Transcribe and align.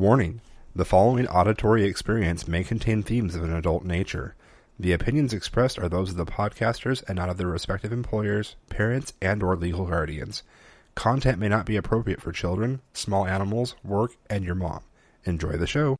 Warning 0.00 0.42
The 0.76 0.84
following 0.84 1.26
auditory 1.26 1.82
experience 1.82 2.46
may 2.46 2.62
contain 2.62 3.02
themes 3.02 3.34
of 3.34 3.42
an 3.42 3.52
adult 3.52 3.84
nature. 3.84 4.36
The 4.78 4.92
opinions 4.92 5.32
expressed 5.32 5.76
are 5.76 5.88
those 5.88 6.10
of 6.10 6.16
the 6.16 6.24
podcasters 6.24 7.02
and 7.08 7.16
not 7.16 7.28
of 7.28 7.36
their 7.36 7.48
respective 7.48 7.92
employers, 7.92 8.54
parents, 8.68 9.12
and 9.20 9.42
or 9.42 9.56
legal 9.56 9.86
guardians. 9.86 10.44
Content 10.94 11.40
may 11.40 11.48
not 11.48 11.66
be 11.66 11.74
appropriate 11.74 12.22
for 12.22 12.30
children, 12.30 12.80
small 12.92 13.26
animals, 13.26 13.74
work, 13.82 14.12
and 14.30 14.44
your 14.44 14.54
mom. 14.54 14.82
Enjoy 15.24 15.56
the 15.56 15.66
show. 15.66 15.96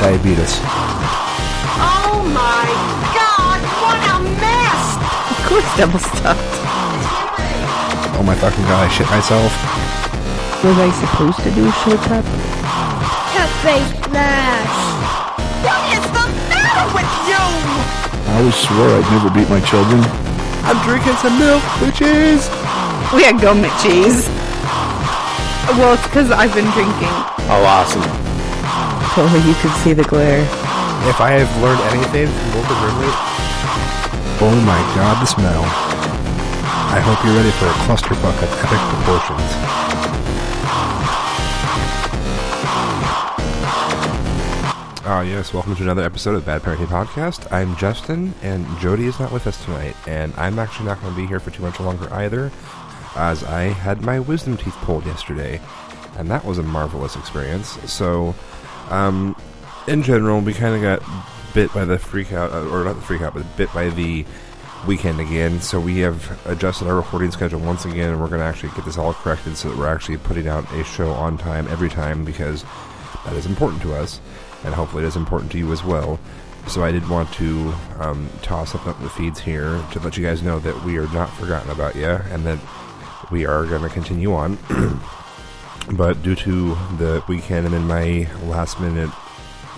Diabetes. 0.00 0.97
Oh 2.28 2.36
my 2.36 2.68
god, 3.16 3.60
what 3.80 3.96
a 4.04 4.20
mess! 4.36 5.00
Of 5.32 5.40
course, 5.48 5.64
double 5.80 5.96
stuffed. 5.96 6.60
Oh 8.20 8.22
my 8.22 8.36
fucking 8.36 8.68
god, 8.68 8.84
I 8.84 8.88
shit 8.92 9.08
myself. 9.08 9.48
Was 10.60 10.76
I 10.76 10.92
supposed 10.92 11.40
to 11.40 11.48
do 11.56 11.64
a 11.64 11.72
short 11.80 12.04
cup? 12.04 12.20
Cafe 13.32 13.80
Smash! 14.04 14.76
What 15.64 15.80
is 15.88 16.04
the 16.04 16.28
matter 16.52 16.84
with 16.92 17.08
you? 17.24 17.40
I 17.40 18.44
always 18.44 18.60
swore 18.60 18.92
I'd 18.92 19.08
never 19.08 19.32
beat 19.32 19.48
my 19.48 19.64
children. 19.64 20.04
I'm 20.68 20.76
drinking 20.84 21.16
some 21.24 21.40
milk, 21.40 21.64
bitches! 21.80 22.44
We 23.16 23.24
had 23.24 23.40
gum 23.40 23.64
and 23.64 23.72
cheese. 23.80 24.28
Well, 25.80 25.96
it's 25.96 26.04
because 26.04 26.28
I've 26.28 26.52
been 26.52 26.68
drinking. 26.76 27.14
Oh, 27.48 27.64
awesome. 27.64 28.04
So 29.16 29.24
you 29.48 29.56
could 29.64 29.72
see 29.80 29.96
the 29.96 30.04
glare. 30.04 30.44
If 31.06 31.20
I 31.20 31.30
have 31.30 31.62
learned 31.62 31.80
anything 31.94 32.26
from 32.26 32.54
Wilford 32.54 32.78
Brimley, 32.82 33.12
oh 34.42 34.62
my 34.66 34.78
god, 34.94 35.22
the 35.22 35.26
smell. 35.26 35.62
I 36.90 36.98
hope 36.98 37.24
you're 37.24 37.34
ready 37.34 37.50
for 37.52 37.66
a 37.66 37.76
clusterfuck 37.86 38.34
of 38.42 38.50
epic 38.64 38.82
proportions. 38.90 39.78
Ah, 45.06 45.22
yes, 45.22 45.54
welcome 45.54 45.76
to 45.76 45.82
another 45.82 46.02
episode 46.02 46.34
of 46.34 46.44
Bad 46.44 46.62
Parenting 46.62 46.86
Podcast. 46.86 47.50
I'm 47.52 47.76
Justin, 47.76 48.34
and 48.42 48.66
Jody 48.78 49.06
is 49.06 49.18
not 49.20 49.32
with 49.32 49.46
us 49.46 49.64
tonight, 49.64 49.96
and 50.06 50.34
I'm 50.36 50.58
actually 50.58 50.86
not 50.86 51.00
going 51.00 51.14
to 51.14 51.20
be 51.20 51.26
here 51.26 51.40
for 51.40 51.50
too 51.50 51.62
much 51.62 51.78
longer 51.80 52.12
either, 52.12 52.50
as 53.14 53.44
I 53.44 53.62
had 53.62 54.02
my 54.02 54.18
wisdom 54.18 54.56
teeth 54.56 54.76
pulled 54.82 55.06
yesterday, 55.06 55.60
and 56.18 56.28
that 56.30 56.44
was 56.44 56.58
a 56.58 56.62
marvelous 56.62 57.16
experience. 57.16 57.68
So, 57.90 58.34
um, 58.90 59.36
in 59.88 60.02
general, 60.02 60.40
we 60.40 60.52
kind 60.52 60.76
of 60.76 60.82
got 60.82 61.02
bit 61.54 61.72
by 61.72 61.84
the 61.84 61.98
freak 61.98 62.32
out, 62.32 62.52
uh, 62.52 62.68
or 62.68 62.84
not 62.84 62.94
the 62.94 63.02
freak 63.02 63.22
out, 63.22 63.34
but 63.34 63.56
bit 63.56 63.72
by 63.72 63.88
the 63.88 64.24
weekend 64.86 65.18
again. 65.18 65.60
So 65.60 65.80
we 65.80 65.98
have 66.00 66.46
adjusted 66.46 66.86
our 66.86 66.94
recording 66.94 67.30
schedule 67.30 67.60
once 67.60 67.84
again, 67.84 68.10
and 68.10 68.20
we're 68.20 68.28
going 68.28 68.40
to 68.40 68.46
actually 68.46 68.70
get 68.70 68.84
this 68.84 68.98
all 68.98 69.14
corrected 69.14 69.56
so 69.56 69.70
that 69.70 69.78
we're 69.78 69.88
actually 69.88 70.18
putting 70.18 70.46
out 70.46 70.70
a 70.74 70.84
show 70.84 71.10
on 71.10 71.38
time 71.38 71.66
every 71.68 71.88
time 71.88 72.24
because 72.24 72.64
that 73.24 73.34
is 73.34 73.46
important 73.46 73.82
to 73.82 73.94
us, 73.94 74.20
and 74.64 74.74
hopefully 74.74 75.04
it 75.04 75.06
is 75.06 75.16
important 75.16 75.50
to 75.52 75.58
you 75.58 75.72
as 75.72 75.82
well. 75.82 76.20
So 76.66 76.84
I 76.84 76.92
did 76.92 77.08
want 77.08 77.32
to 77.34 77.72
um, 77.98 78.28
toss 78.42 78.74
up 78.74 78.84
the 79.00 79.08
feeds 79.08 79.40
here 79.40 79.82
to 79.92 80.00
let 80.00 80.18
you 80.18 80.24
guys 80.24 80.42
know 80.42 80.58
that 80.60 80.84
we 80.84 80.98
are 80.98 81.10
not 81.12 81.30
forgotten 81.30 81.70
about 81.70 81.96
you, 81.96 82.04
and 82.04 82.44
that 82.46 82.58
we 83.30 83.46
are 83.46 83.64
going 83.64 83.82
to 83.82 83.88
continue 83.88 84.34
on. 84.34 84.58
but 85.92 86.22
due 86.22 86.34
to 86.34 86.74
the 86.98 87.24
weekend 87.26 87.64
and 87.64 87.74
then 87.74 87.84
my 87.84 88.28
last 88.44 88.78
minute 88.78 89.10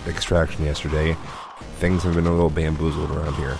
extraction 0.07 0.65
yesterday, 0.65 1.15
things 1.77 2.03
have 2.03 2.15
been 2.15 2.27
a 2.27 2.31
little 2.31 2.49
bamboozled 2.49 3.11
around 3.11 3.35
here. 3.35 3.57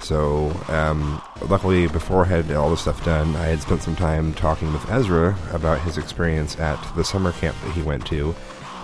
So, 0.00 0.50
um, 0.68 1.22
luckily, 1.48 1.86
before 1.88 2.24
I 2.24 2.28
had 2.28 2.52
all 2.52 2.70
this 2.70 2.82
stuff 2.82 3.04
done, 3.04 3.34
I 3.36 3.46
had 3.46 3.62
spent 3.62 3.82
some 3.82 3.96
time 3.96 4.34
talking 4.34 4.72
with 4.72 4.88
Ezra 4.90 5.36
about 5.52 5.80
his 5.80 5.98
experience 5.98 6.58
at 6.58 6.76
the 6.94 7.04
summer 7.04 7.32
camp 7.32 7.56
that 7.64 7.72
he 7.72 7.82
went 7.82 8.06
to, 8.06 8.34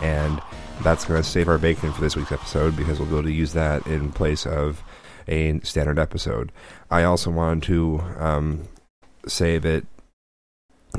and 0.00 0.40
that's 0.82 1.04
going 1.04 1.22
to 1.22 1.28
save 1.28 1.48
our 1.48 1.58
bacon 1.58 1.92
for 1.92 2.00
this 2.00 2.16
week's 2.16 2.32
episode 2.32 2.76
because 2.76 2.98
we'll 2.98 3.08
be 3.08 3.14
able 3.14 3.22
to 3.24 3.32
use 3.32 3.52
that 3.52 3.86
in 3.86 4.10
place 4.10 4.46
of 4.46 4.82
a 5.28 5.60
standard 5.60 5.98
episode. 5.98 6.50
I 6.90 7.04
also 7.04 7.30
wanted 7.30 7.62
to 7.64 8.02
um, 8.18 8.68
say 9.26 9.58
that 9.58 9.84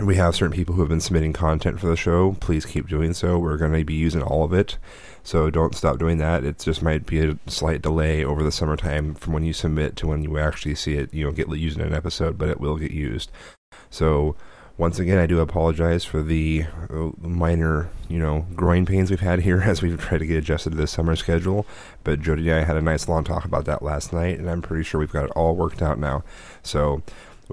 we 0.01 0.15
have 0.15 0.35
certain 0.35 0.55
people 0.55 0.75
who 0.75 0.81
have 0.81 0.89
been 0.89 1.01
submitting 1.01 1.33
content 1.33 1.79
for 1.79 1.87
the 1.87 1.95
show. 1.95 2.35
Please 2.39 2.65
keep 2.65 2.87
doing 2.87 3.13
so. 3.13 3.37
We're 3.37 3.57
going 3.57 3.73
to 3.73 3.83
be 3.83 3.93
using 3.93 4.21
all 4.21 4.43
of 4.43 4.53
it. 4.53 4.77
So 5.23 5.49
don't 5.49 5.73
stop 5.73 5.99
doing 5.99 6.17
that. 6.17 6.43
It 6.43 6.59
just 6.59 6.81
might 6.81 7.05
be 7.05 7.19
a 7.19 7.37
slight 7.47 7.81
delay 7.81 8.23
over 8.23 8.43
the 8.43 8.51
summertime 8.51 9.15
from 9.15 9.33
when 9.33 9.43
you 9.43 9.53
submit 9.53 9.95
to 9.97 10.07
when 10.07 10.23
you 10.23 10.37
actually 10.37 10.75
see 10.75 10.95
it, 10.95 11.13
you 11.13 11.25
know, 11.25 11.31
get 11.31 11.47
used 11.49 11.79
in 11.79 11.87
an 11.87 11.93
episode, 11.93 12.37
but 12.37 12.49
it 12.49 12.59
will 12.59 12.77
get 12.77 12.91
used. 12.91 13.31
So 13.89 14.35
once 14.77 14.97
again, 14.97 15.19
I 15.19 15.27
do 15.27 15.39
apologize 15.39 16.03
for 16.03 16.23
the 16.23 16.65
uh, 16.89 17.11
minor, 17.21 17.89
you 18.09 18.17
know, 18.17 18.47
groin 18.55 18.85
pains 18.85 19.11
we've 19.11 19.19
had 19.19 19.41
here 19.41 19.61
as 19.65 19.81
we've 19.81 19.99
tried 19.99 20.19
to 20.19 20.25
get 20.25 20.37
adjusted 20.37 20.71
to 20.71 20.75
this 20.75 20.91
summer 20.91 21.15
schedule. 21.15 21.65
But 22.03 22.21
Jody 22.21 22.49
and 22.49 22.59
I 22.59 22.63
had 22.63 22.75
a 22.75 22.81
nice 22.81 23.07
long 23.07 23.23
talk 23.23 23.45
about 23.45 23.65
that 23.65 23.83
last 23.83 24.11
night, 24.11 24.39
and 24.39 24.49
I'm 24.49 24.61
pretty 24.61 24.83
sure 24.83 24.99
we've 24.99 25.11
got 25.11 25.25
it 25.25 25.31
all 25.31 25.55
worked 25.55 25.81
out 25.81 25.99
now. 25.99 26.23
So 26.63 27.01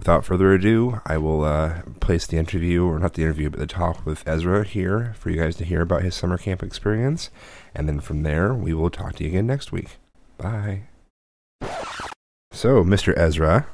without 0.01 0.25
further 0.25 0.53
ado, 0.55 1.01
I 1.05 1.19
will 1.19 1.45
uh, 1.45 1.83
place 2.01 2.27
the 2.27 2.39
interview, 2.39 2.85
or 2.87 2.99
not 2.99 3.13
the 3.15 3.23
interview, 3.23 3.51
but 3.51 3.61
the 3.61 3.67
talk 3.67 4.05
with 4.07 4.27
Ezra 4.27 4.65
here 4.65 5.15
for 5.19 5.29
you 5.29 5.37
guys 5.39 5.57
to 5.57 5.65
hear 5.65 5.83
about 5.83 6.03
his 6.03 6.15
summer 6.15 6.39
camp 6.39 6.63
experience. 6.63 7.31
And 7.75 7.87
then 7.87 8.01
from 8.01 8.23
there, 8.23 8.55
we 8.55 8.73
will 8.73 8.89
talk 8.89 9.17
to 9.17 9.25
you 9.25 9.29
again 9.31 9.47
next 9.47 9.73
week. 9.73 9.99
Bye. 10.39 10.85
So, 12.51 12.83
Mr. 12.83 13.17
Ezra, 13.17 13.67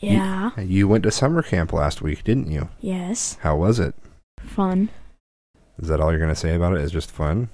Yeah. 0.00 0.58
you 0.58 0.88
went 0.88 1.04
to 1.04 1.10
summer 1.10 1.42
camp 1.42 1.70
last 1.72 2.00
week, 2.00 2.24
didn't 2.24 2.50
you? 2.50 2.70
Yes. 2.80 3.36
How 3.42 3.56
was 3.56 3.78
it? 3.78 3.94
Fun. 4.40 4.88
Is 5.78 5.88
that 5.88 6.00
all 6.00 6.10
you're 6.10 6.18
going 6.18 6.34
to 6.34 6.40
say 6.40 6.54
about 6.54 6.72
it? 6.72 6.80
Is 6.80 6.90
just 6.90 7.10
fun? 7.10 7.48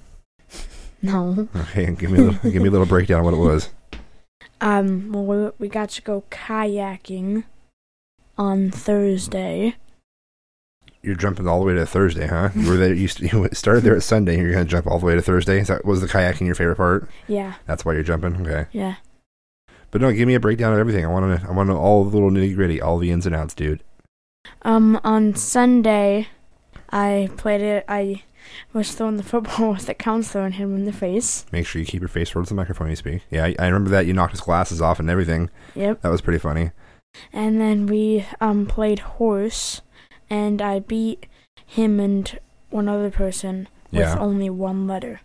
No. 1.05 1.49
Okay, 1.57 1.93
give 1.95 2.11
me 2.11 2.19
a 2.19 2.21
little, 2.21 2.49
give 2.49 2.61
me 2.61 2.69
a 2.69 2.71
little 2.71 2.87
breakdown 2.87 3.19
of 3.19 3.25
what 3.25 3.33
it 3.33 3.37
was. 3.37 3.69
Um. 4.61 5.11
Well, 5.11 5.25
we, 5.25 5.51
we 5.59 5.67
got 5.67 5.89
to 5.89 6.01
go 6.01 6.23
kayaking 6.31 7.43
on 8.37 8.71
Thursday. 8.71 9.75
You're 11.01 11.15
jumping 11.15 11.47
all 11.47 11.59
the 11.59 11.65
way 11.65 11.73
to 11.73 11.85
Thursday, 11.85 12.27
huh? 12.27 12.49
You 12.55 12.69
were 12.69 12.77
there. 12.77 12.93
You, 12.93 13.07
st- 13.09 13.33
you 13.33 13.49
started 13.53 13.83
there 13.83 13.95
at 13.95 14.03
Sunday. 14.03 14.37
You're 14.37 14.53
going 14.53 14.65
to 14.65 14.69
jump 14.71 14.87
all 14.87 14.99
the 14.99 15.05
way 15.05 15.15
to 15.15 15.21
Thursday. 15.21 15.59
Is 15.59 15.67
that 15.67 15.83
was 15.85 15.99
the 16.01 16.07
kayaking 16.07 16.45
your 16.45 16.55
favorite 16.55 16.77
part? 16.77 17.09
Yeah. 17.27 17.55
That's 17.65 17.83
why 17.83 17.93
you're 17.93 18.03
jumping. 18.03 18.47
Okay, 18.47 18.67
Yeah. 18.71 18.95
but 19.91 19.99
no, 20.01 20.13
give 20.13 20.27
me 20.27 20.35
a 20.35 20.39
breakdown 20.39 20.71
of 20.73 20.79
everything. 20.79 21.03
I 21.05 21.09
want 21.09 21.41
to. 21.41 21.47
I 21.47 21.51
want 21.51 21.67
to 21.67 21.73
know 21.73 21.79
all 21.79 22.03
the 22.05 22.09
little 22.15 22.31
nitty 22.31 22.55
gritty, 22.55 22.79
all 22.81 22.97
the 22.99 23.11
ins 23.11 23.25
and 23.25 23.35
outs, 23.35 23.53
dude. 23.53 23.83
Um. 24.61 24.99
On 25.03 25.35
Sunday, 25.35 26.29
I 26.89 27.29
played 27.35 27.61
it. 27.61 27.83
I 27.89 28.23
was 28.71 28.93
throwing 28.93 29.17
the 29.17 29.23
football 29.23 29.71
with 29.73 29.85
the 29.87 29.93
counselor 29.93 30.45
and 30.45 30.53
hit 30.53 30.63
him 30.63 30.75
in 30.77 30.85
the 30.85 30.93
face. 30.93 31.45
Make 31.51 31.65
sure 31.67 31.79
you 31.81 31.85
keep 31.85 32.01
your 32.01 32.07
face 32.07 32.29
towards 32.29 32.47
the 32.49 32.55
microphone 32.55 32.85
when 32.85 32.91
you 32.91 32.95
speak. 32.95 33.23
Yeah, 33.29 33.43
I, 33.45 33.55
I 33.59 33.65
remember 33.67 33.89
that. 33.89 34.05
You 34.05 34.13
knocked 34.13 34.31
his 34.31 34.41
glasses 34.41 34.81
off 34.81 34.99
and 35.01 35.09
everything. 35.09 35.49
Yep. 35.75 36.01
That 36.01 36.09
was 36.11 36.21
pretty 36.21 36.39
funny. 36.39 36.71
And 37.31 37.59
then 37.61 37.85
we 37.87 38.25
um 38.41 38.65
played 38.65 38.99
horse, 38.99 39.81
and 40.29 40.61
I 40.61 40.79
beat 40.79 41.25
him 41.65 41.99
and 41.99 42.39
one 42.69 42.89
other 42.89 43.09
person 43.11 43.67
with 43.91 44.01
Yeah. 44.01 44.17
only 44.17 44.49
one 44.49 44.87
letter. 44.87 45.21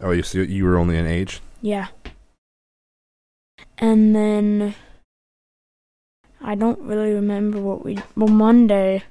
Oh, 0.00 0.10
you 0.10 0.22
so 0.22 0.38
you 0.38 0.64
were 0.64 0.76
only 0.76 0.98
an 0.98 1.06
age. 1.06 1.40
Yeah. 1.60 1.88
And 3.78 4.14
then 4.14 4.74
I 6.40 6.54
don't 6.54 6.80
really 6.80 7.12
remember 7.12 7.60
what 7.60 7.84
we. 7.84 7.98
Well, 8.16 8.28
Monday 8.28 9.04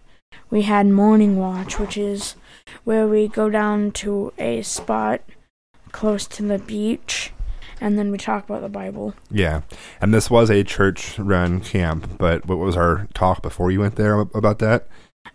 we 0.50 0.64
had 0.64 0.88
morning 0.88 1.38
watch, 1.38 1.80
which 1.80 1.98
is 1.98 2.36
where 2.84 3.08
we 3.08 3.28
go 3.28 3.50
down 3.50 3.92
to 4.04 4.34
a 4.38 4.62
spot 4.62 5.22
close 5.92 6.26
to 6.28 6.44
the 6.44 6.58
beach, 6.60 7.32
and 7.82 7.98
then 7.98 8.12
we 8.12 8.18
talk 8.18 8.46
about 8.46 8.62
the 8.62 8.70
Bible. 8.70 9.14
Yeah, 9.30 9.62
and 10.00 10.14
this 10.14 10.30
was 10.30 10.50
a 10.50 10.64
church-run 10.64 11.60
camp. 11.62 12.18
But 12.18 12.46
what 12.46 12.60
was 12.60 12.78
our 12.78 13.08
talk 13.14 13.42
before 13.42 13.72
you 13.72 13.82
went 13.82 13.96
there 13.96 14.20
about 14.20 14.60
that? 14.60 14.88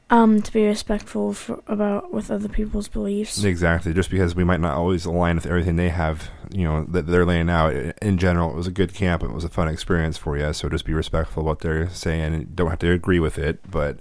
Um, 0.09 0.41
to 0.41 0.53
be 0.53 0.65
respectful 0.67 1.33
for, 1.33 1.63
about 1.67 2.13
with 2.13 2.31
other 2.31 2.49
people's 2.49 2.87
beliefs. 2.89 3.43
Exactly. 3.43 3.93
Just 3.93 4.11
because 4.11 4.37
we 4.37 4.45
might 4.45 4.61
not 4.61 4.77
always 4.77 5.05
align 5.05 5.35
with 5.35 5.47
everything 5.47 5.77
they 5.77 5.89
have, 5.89 6.31
you 6.53 6.65
know, 6.65 6.85
that 6.85 7.09
they're 7.09 7.25
laying 7.25 7.51
out. 7.51 7.75
In 8.01 8.17
general, 8.17 8.51
it 8.51 8.57
was 8.57 8.69
a 8.69 8.73
good 8.73 8.95
camp. 8.95 9.25
It 9.25 9.33
was 9.33 9.45
a 9.45 9.49
fun 9.49 9.69
experience 9.69 10.17
for 10.17 10.39
you. 10.39 10.53
So 10.53 10.69
just 10.69 10.85
be 10.85 10.95
respectful 10.95 11.41
of 11.43 11.47
what 11.47 11.61
they're 11.61 11.89
saying. 11.91 12.53
Don't 12.55 12.71
have 12.71 12.79
to 12.81 12.93
agree 12.93 13.19
with 13.19 13.37
it, 13.37 13.69
but 13.69 13.99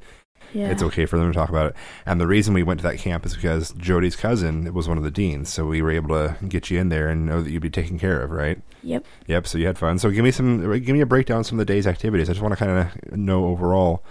Yeah. 0.56 0.70
it's 0.70 0.82
okay 0.82 1.06
for 1.06 1.18
them 1.18 1.32
to 1.32 1.38
talk 1.38 1.50
about 1.50 1.68
it. 1.68 1.76
And 2.06 2.20
the 2.20 2.28
reason 2.28 2.54
we 2.54 2.64
went 2.64 2.80
to 2.80 2.88
that 2.88 2.98
camp 2.98 3.26
is 3.26 3.36
because 3.36 3.72
Jody's 3.74 4.16
cousin 4.16 4.74
was 4.74 4.88
one 4.88 4.98
of 4.98 5.04
the 5.04 5.12
deans, 5.12 5.54
so 5.54 5.66
we 5.66 5.82
were 5.82 5.92
able 5.92 6.10
to 6.10 6.38
get 6.48 6.72
you 6.72 6.80
in 6.80 6.90
there 6.90 7.10
and 7.10 7.26
know 7.26 7.42
that 7.42 7.52
you'd 7.52 7.62
be 7.62 7.70
taken 7.70 8.00
care 8.00 8.22
of, 8.22 8.32
right? 8.32 8.60
Yep. 8.82 9.06
Yep. 9.28 9.48
So 9.48 9.58
you 9.58 9.68
had 9.68 9.78
fun. 9.78 10.00
So 10.00 10.10
give 10.10 10.24
me 10.24 10.32
some, 10.32 10.62
give 10.80 10.96
me 10.96 11.02
a 11.02 11.06
breakdown 11.06 11.42
of 11.42 11.46
some 11.46 11.60
of 11.60 11.68
the 11.68 11.74
day's 11.74 11.86
activities. 11.86 12.30
I 12.30 12.34
just 12.34 12.42
want 12.42 12.54
to 12.54 12.66
kind 12.66 12.90
of 13.12 13.18
know 13.18 13.46
overall, 13.48 14.04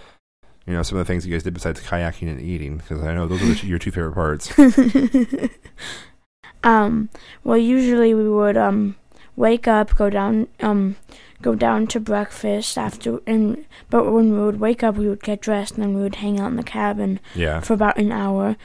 you 0.67 0.75
know, 0.75 0.83
some 0.83 0.99
of 0.99 1.07
the 1.07 1.11
things 1.11 1.27
you 1.27 1.33
guys 1.33 1.43
did 1.43 1.55
besides 1.55 1.81
kayaking 1.81 2.29
and 2.29 2.41
eating, 2.41 2.77
because 2.77 3.03
I 3.03 3.15
know 3.15 3.27
those 3.27 3.43
are 3.43 3.55
two, 3.55 3.67
your 3.67 3.79
two 3.79 3.91
favorite 3.91 4.15
parts. 4.15 4.53
um, 6.65 7.09
well, 7.43 7.59
usually 7.59 8.15
we 8.15 8.29
would 8.29 8.57
um 8.57 8.97
wake 9.37 9.67
up, 9.67 9.97
go 9.97 10.11
down, 10.11 10.47
um, 10.61 10.97
go 11.45 11.55
down 11.55 11.87
to 11.89 12.01
breakfast 12.01 12.77
after, 12.79 13.21
and 13.27 13.65
but 13.91 14.11
when 14.11 14.33
we 14.33 14.41
would 14.45 14.59
wake 14.59 14.83
up, 14.83 14.97
we 14.97 15.09
would 15.09 15.23
get 15.23 15.41
dressed, 15.41 15.75
and 15.75 15.83
then 15.83 15.95
we 15.95 16.03
would 16.03 16.17
hang 16.17 16.41
out 16.41 16.51
in 16.51 16.57
the 16.57 16.63
cabin 16.81 17.21
Yeah. 17.35 17.61
for 17.61 17.75
about 17.75 17.99
an 17.99 18.11
hour, 18.11 18.57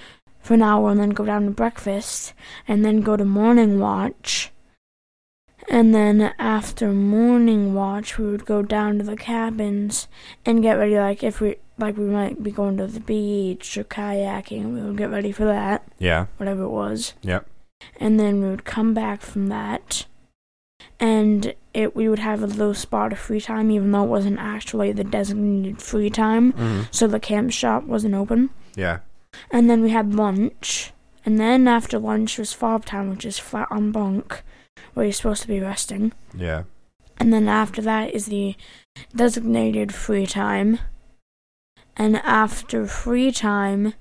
for 0.42 0.54
an 0.56 0.64
hour, 0.64 0.90
and 0.92 1.00
then 1.00 1.10
go 1.12 1.26
down 1.26 1.46
to 1.46 1.52
breakfast, 1.52 2.34
and 2.68 2.84
then 2.86 3.02
go 3.02 3.18
to 3.18 3.26
morning 3.26 3.80
watch. 3.80 4.52
And 5.70 5.94
then 5.94 6.34
after 6.40 6.88
morning 6.92 7.74
watch, 7.76 8.18
we 8.18 8.26
would 8.26 8.46
go 8.46 8.62
down 8.64 8.98
to 8.98 9.04
the 9.04 9.18
cabins 9.18 10.08
and 10.46 10.64
get 10.64 10.74
ready. 10.80 10.98
Like 10.98 11.22
if 11.24 11.42
we 11.42 11.58
like, 11.78 11.96
we 11.98 12.06
might 12.06 12.42
be 12.42 12.52
going 12.52 12.78
to 12.78 12.88
the 12.88 13.00
beach 13.00 13.78
or 13.78 13.84
kayaking, 13.84 14.74
we 14.74 14.82
would 14.82 14.98
get 14.98 15.12
ready 15.12 15.32
for 15.32 15.46
that, 15.46 15.84
Yeah. 16.00 16.26
whatever 16.38 16.64
it 16.64 16.70
was. 16.70 17.14
Yep. 17.22 17.46
And 18.00 18.20
then 18.20 18.42
we 18.42 18.50
would 18.50 18.66
come 18.66 18.94
back 18.94 19.22
from 19.22 19.48
that, 19.50 20.06
and 21.00 21.54
it 21.74 21.96
we 21.96 22.10
would 22.10 22.20
have 22.20 22.44
a 22.44 22.48
little 22.48 22.74
spot 22.74 23.12
of 23.12 23.20
free 23.20 23.42
time, 23.42 23.72
even 23.72 23.92
though 23.92 24.04
it 24.04 24.08
wasn't 24.10 24.40
actually 24.40 24.92
the 24.92 25.04
designated 25.04 25.82
free 25.82 26.10
time. 26.10 26.52
hmm 26.52 26.82
So 26.92 27.08
the 27.08 27.20
camp 27.20 27.52
shop 27.52 27.84
wasn't 27.84 28.16
open. 28.16 28.50
Yeah. 28.76 29.00
And 29.52 29.70
then 29.70 29.82
we 29.82 29.92
had 29.92 30.14
lunch. 30.14 30.92
And 31.26 31.40
then 31.40 31.68
after 31.68 32.00
lunch 32.00 32.38
was 32.38 32.54
fob 32.54 32.86
time, 32.86 33.10
which 33.10 33.26
is 33.26 33.38
flat 33.38 33.68
on 33.70 33.92
bunk, 33.92 34.42
where 34.94 35.06
you're 35.06 35.14
supposed 35.14 35.42
to 35.44 35.48
be 35.48 35.60
resting. 35.60 36.14
Yeah. 36.34 36.64
And 37.18 37.34
then 37.34 37.48
after 37.48 37.82
that 37.82 38.14
is 38.14 38.28
the 38.28 38.56
designated 39.16 39.94
free 39.94 40.26
time. 40.26 40.80
And 41.98 42.18
after 42.18 42.88
free 42.88 43.32
time, 43.32 43.94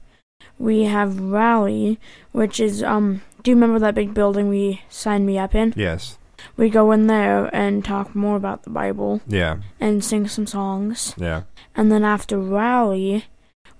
we 0.58 0.84
have 0.84 1.20
rally, 1.20 1.98
which 2.32 2.60
is 2.60 2.82
um. 2.82 3.22
Do 3.42 3.52
you 3.52 3.56
remember 3.56 3.78
that 3.78 3.94
big 3.94 4.14
building 4.14 4.48
we 4.48 4.82
signed 4.88 5.24
me 5.26 5.38
up 5.38 5.54
in? 5.54 5.72
Yes. 5.76 6.18
We 6.56 6.70
go 6.70 6.92
in 6.92 7.06
there 7.08 7.50
and 7.54 7.84
talk 7.84 8.14
more 8.14 8.36
about 8.36 8.62
the 8.62 8.70
Bible 8.70 9.20
Yeah. 9.26 9.58
and 9.80 10.04
sing 10.04 10.28
some 10.28 10.46
songs. 10.46 11.14
Yeah. 11.16 11.42
And 11.74 11.90
then 11.90 12.04
after 12.04 12.38
rally, 12.38 13.26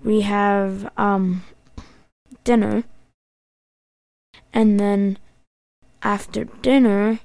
we 0.03 0.23
have 0.23 0.91
um 0.97 1.45
dinner. 2.45 2.85
And 4.53 4.79
then 4.81 5.19
after 6.03 6.45
dinner, 6.45 7.21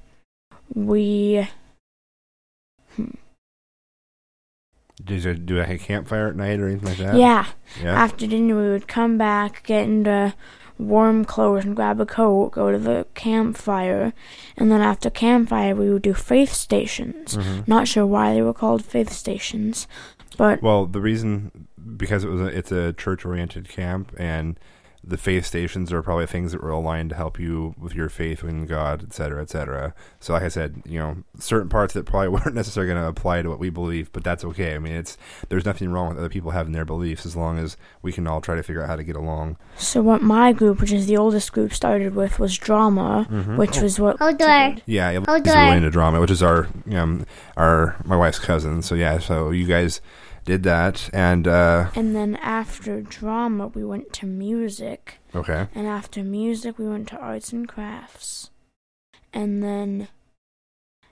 we 0.74 1.48
Did 5.04 5.24
you 5.26 5.34
do 5.34 5.60
a 5.60 5.78
campfire 5.78 6.28
at 6.30 6.36
night 6.36 6.60
or 6.60 6.68
anything 6.68 6.88
like 6.88 6.98
that? 6.98 7.16
yeah, 7.18 7.48
Yeah. 7.82 7.94
after 7.94 8.26
dinner 8.28 8.56
we 8.56 8.70
would 8.70 8.88
come 8.88 9.18
back, 9.18 9.64
get 9.66 9.84
into 9.84 10.34
warm 10.78 11.26
clothes 11.26 11.66
and 11.66 11.76
grab 11.76 12.00
a 12.00 12.06
coat, 12.06 12.52
go 12.52 12.72
to 12.72 12.78
the 12.78 13.06
campfire, 13.14 14.14
and 14.58 14.72
then 14.72 14.82
after 14.82 15.10
campfire 15.10 15.76
we 15.76 15.90
would 15.90 16.02
do 16.02 16.14
faith 16.14 16.52
stations. 16.54 17.38
Mhm. 17.38 17.68
Not 17.68 17.88
sure 17.88 18.06
why 18.06 18.34
they 18.34 18.42
were 18.42 18.54
called 18.54 18.84
faith 18.84 19.12
stations, 19.12 19.88
but 20.38 20.62
Well, 20.62 20.86
the 20.86 21.02
reason 21.02 21.68
because 21.98 22.24
it 22.24 22.30
was 22.30 22.42
a, 22.42 22.46
it's 22.46 22.72
a 22.72 22.94
church 22.94 23.26
oriented 23.26 23.70
camp 23.70 24.12
and 24.18 24.58
the 25.06 25.18
faith 25.18 25.46
stations 25.46 25.92
are 25.92 26.02
probably 26.02 26.26
things 26.26 26.54
that 26.54 26.64
were 26.64 26.70
aligned 26.70 27.10
to 27.10 27.16
help 27.18 27.38
you 27.38 27.76
with 27.78 27.94
your 27.94 28.08
faith 28.08 28.42
in 28.44 28.66
God, 28.66 29.04
et 29.04 29.12
cetera, 29.14 29.42
et 29.42 29.50
cetera. 29.50 29.94
So, 30.22 30.32
like 30.32 30.44
I 30.44 30.48
said, 30.48 30.82
you 30.86 30.98
know, 30.98 31.18
certain 31.40 31.68
parts 31.68 31.94
that 31.94 32.06
probably 32.06 32.28
weren't 32.30 32.54
necessarily 32.56 32.94
going 32.94 33.04
to 33.04 33.10
apply 33.10 33.42
to 33.42 33.50
what 33.50 33.60
we 33.60 33.70
believe, 33.70 34.12
but 34.14 34.24
that's 34.24 34.46
okay. 34.46 34.76
I 34.76 34.80
mean, 34.80 34.94
it's 34.94 35.18
there's 35.50 35.66
nothing 35.66 35.90
wrong 35.92 36.08
with 36.10 36.18
other 36.20 36.30
people 36.30 36.52
having 36.52 36.72
their 36.72 36.86
beliefs 36.86 37.26
as 37.26 37.36
long 37.36 37.60
as 37.60 37.76
we 38.02 38.14
can 38.14 38.28
all 38.28 38.40
try 38.40 38.56
to 38.56 38.64
figure 38.64 38.82
out 38.82 38.88
how 38.88 38.96
to 38.96 39.04
get 39.04 39.18
along. 39.18 39.58
So 39.76 40.02
what 40.02 40.22
my 40.22 40.54
group, 40.54 40.80
which 40.80 40.94
is 40.94 41.06
the 41.06 41.18
oldest 41.18 41.52
group, 41.52 41.74
started 41.74 42.16
with 42.16 42.40
was 42.40 42.58
drama, 42.58 43.28
Mhm. 43.30 43.58
which 43.58 43.80
was 43.82 44.00
what 44.00 44.18
Hold 44.20 44.34
Lisa 44.40 44.46
door. 44.48 44.70
did. 44.76 44.84
Yeah, 44.86 45.22
Oh, 45.28 45.34
he's 45.36 45.44
do 45.44 45.50
really 45.52 45.62
I- 45.72 45.76
into 45.76 45.90
drama, 45.90 46.22
which 46.22 46.32
is 46.32 46.42
our 46.42 46.68
um 46.94 47.26
our 47.58 47.96
my 48.06 48.16
wife's 48.16 48.40
cousin. 48.40 48.82
So 48.82 48.96
yeah, 48.96 49.20
so 49.20 49.50
you 49.50 49.66
guys 49.68 50.00
did 50.46 50.64
that, 50.64 51.10
and 51.14 51.48
uh 51.48 51.90
And 51.96 52.16
then 52.16 52.36
after 52.38 53.02
drama, 53.02 53.68
we 53.68 53.84
went 53.84 54.14
to 54.14 54.26
music, 54.26 55.20
okay, 55.34 55.68
and 55.74 55.88
after 55.88 56.24
music, 56.24 56.78
we 56.78 56.88
went 56.88 57.08
to 57.10 57.18
arts 57.18 57.52
and 57.54 57.68
crafts, 57.68 58.50
and 59.34 59.64
then. 59.64 60.08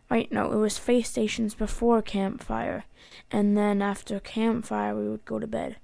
Wait, 0.09 0.29
no, 0.29 0.51
it 0.51 0.57
was 0.57 0.77
faith 0.77 1.05
stations 1.05 1.53
before 1.53 2.01
campfire, 2.01 2.83
and 3.31 3.57
then 3.57 3.81
after 3.81 4.19
campfire, 4.19 4.93
we 4.93 5.07
would 5.07 5.23
go 5.23 5.39
to 5.39 5.47
bed. 5.47 5.77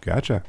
gotcha. 0.00 0.42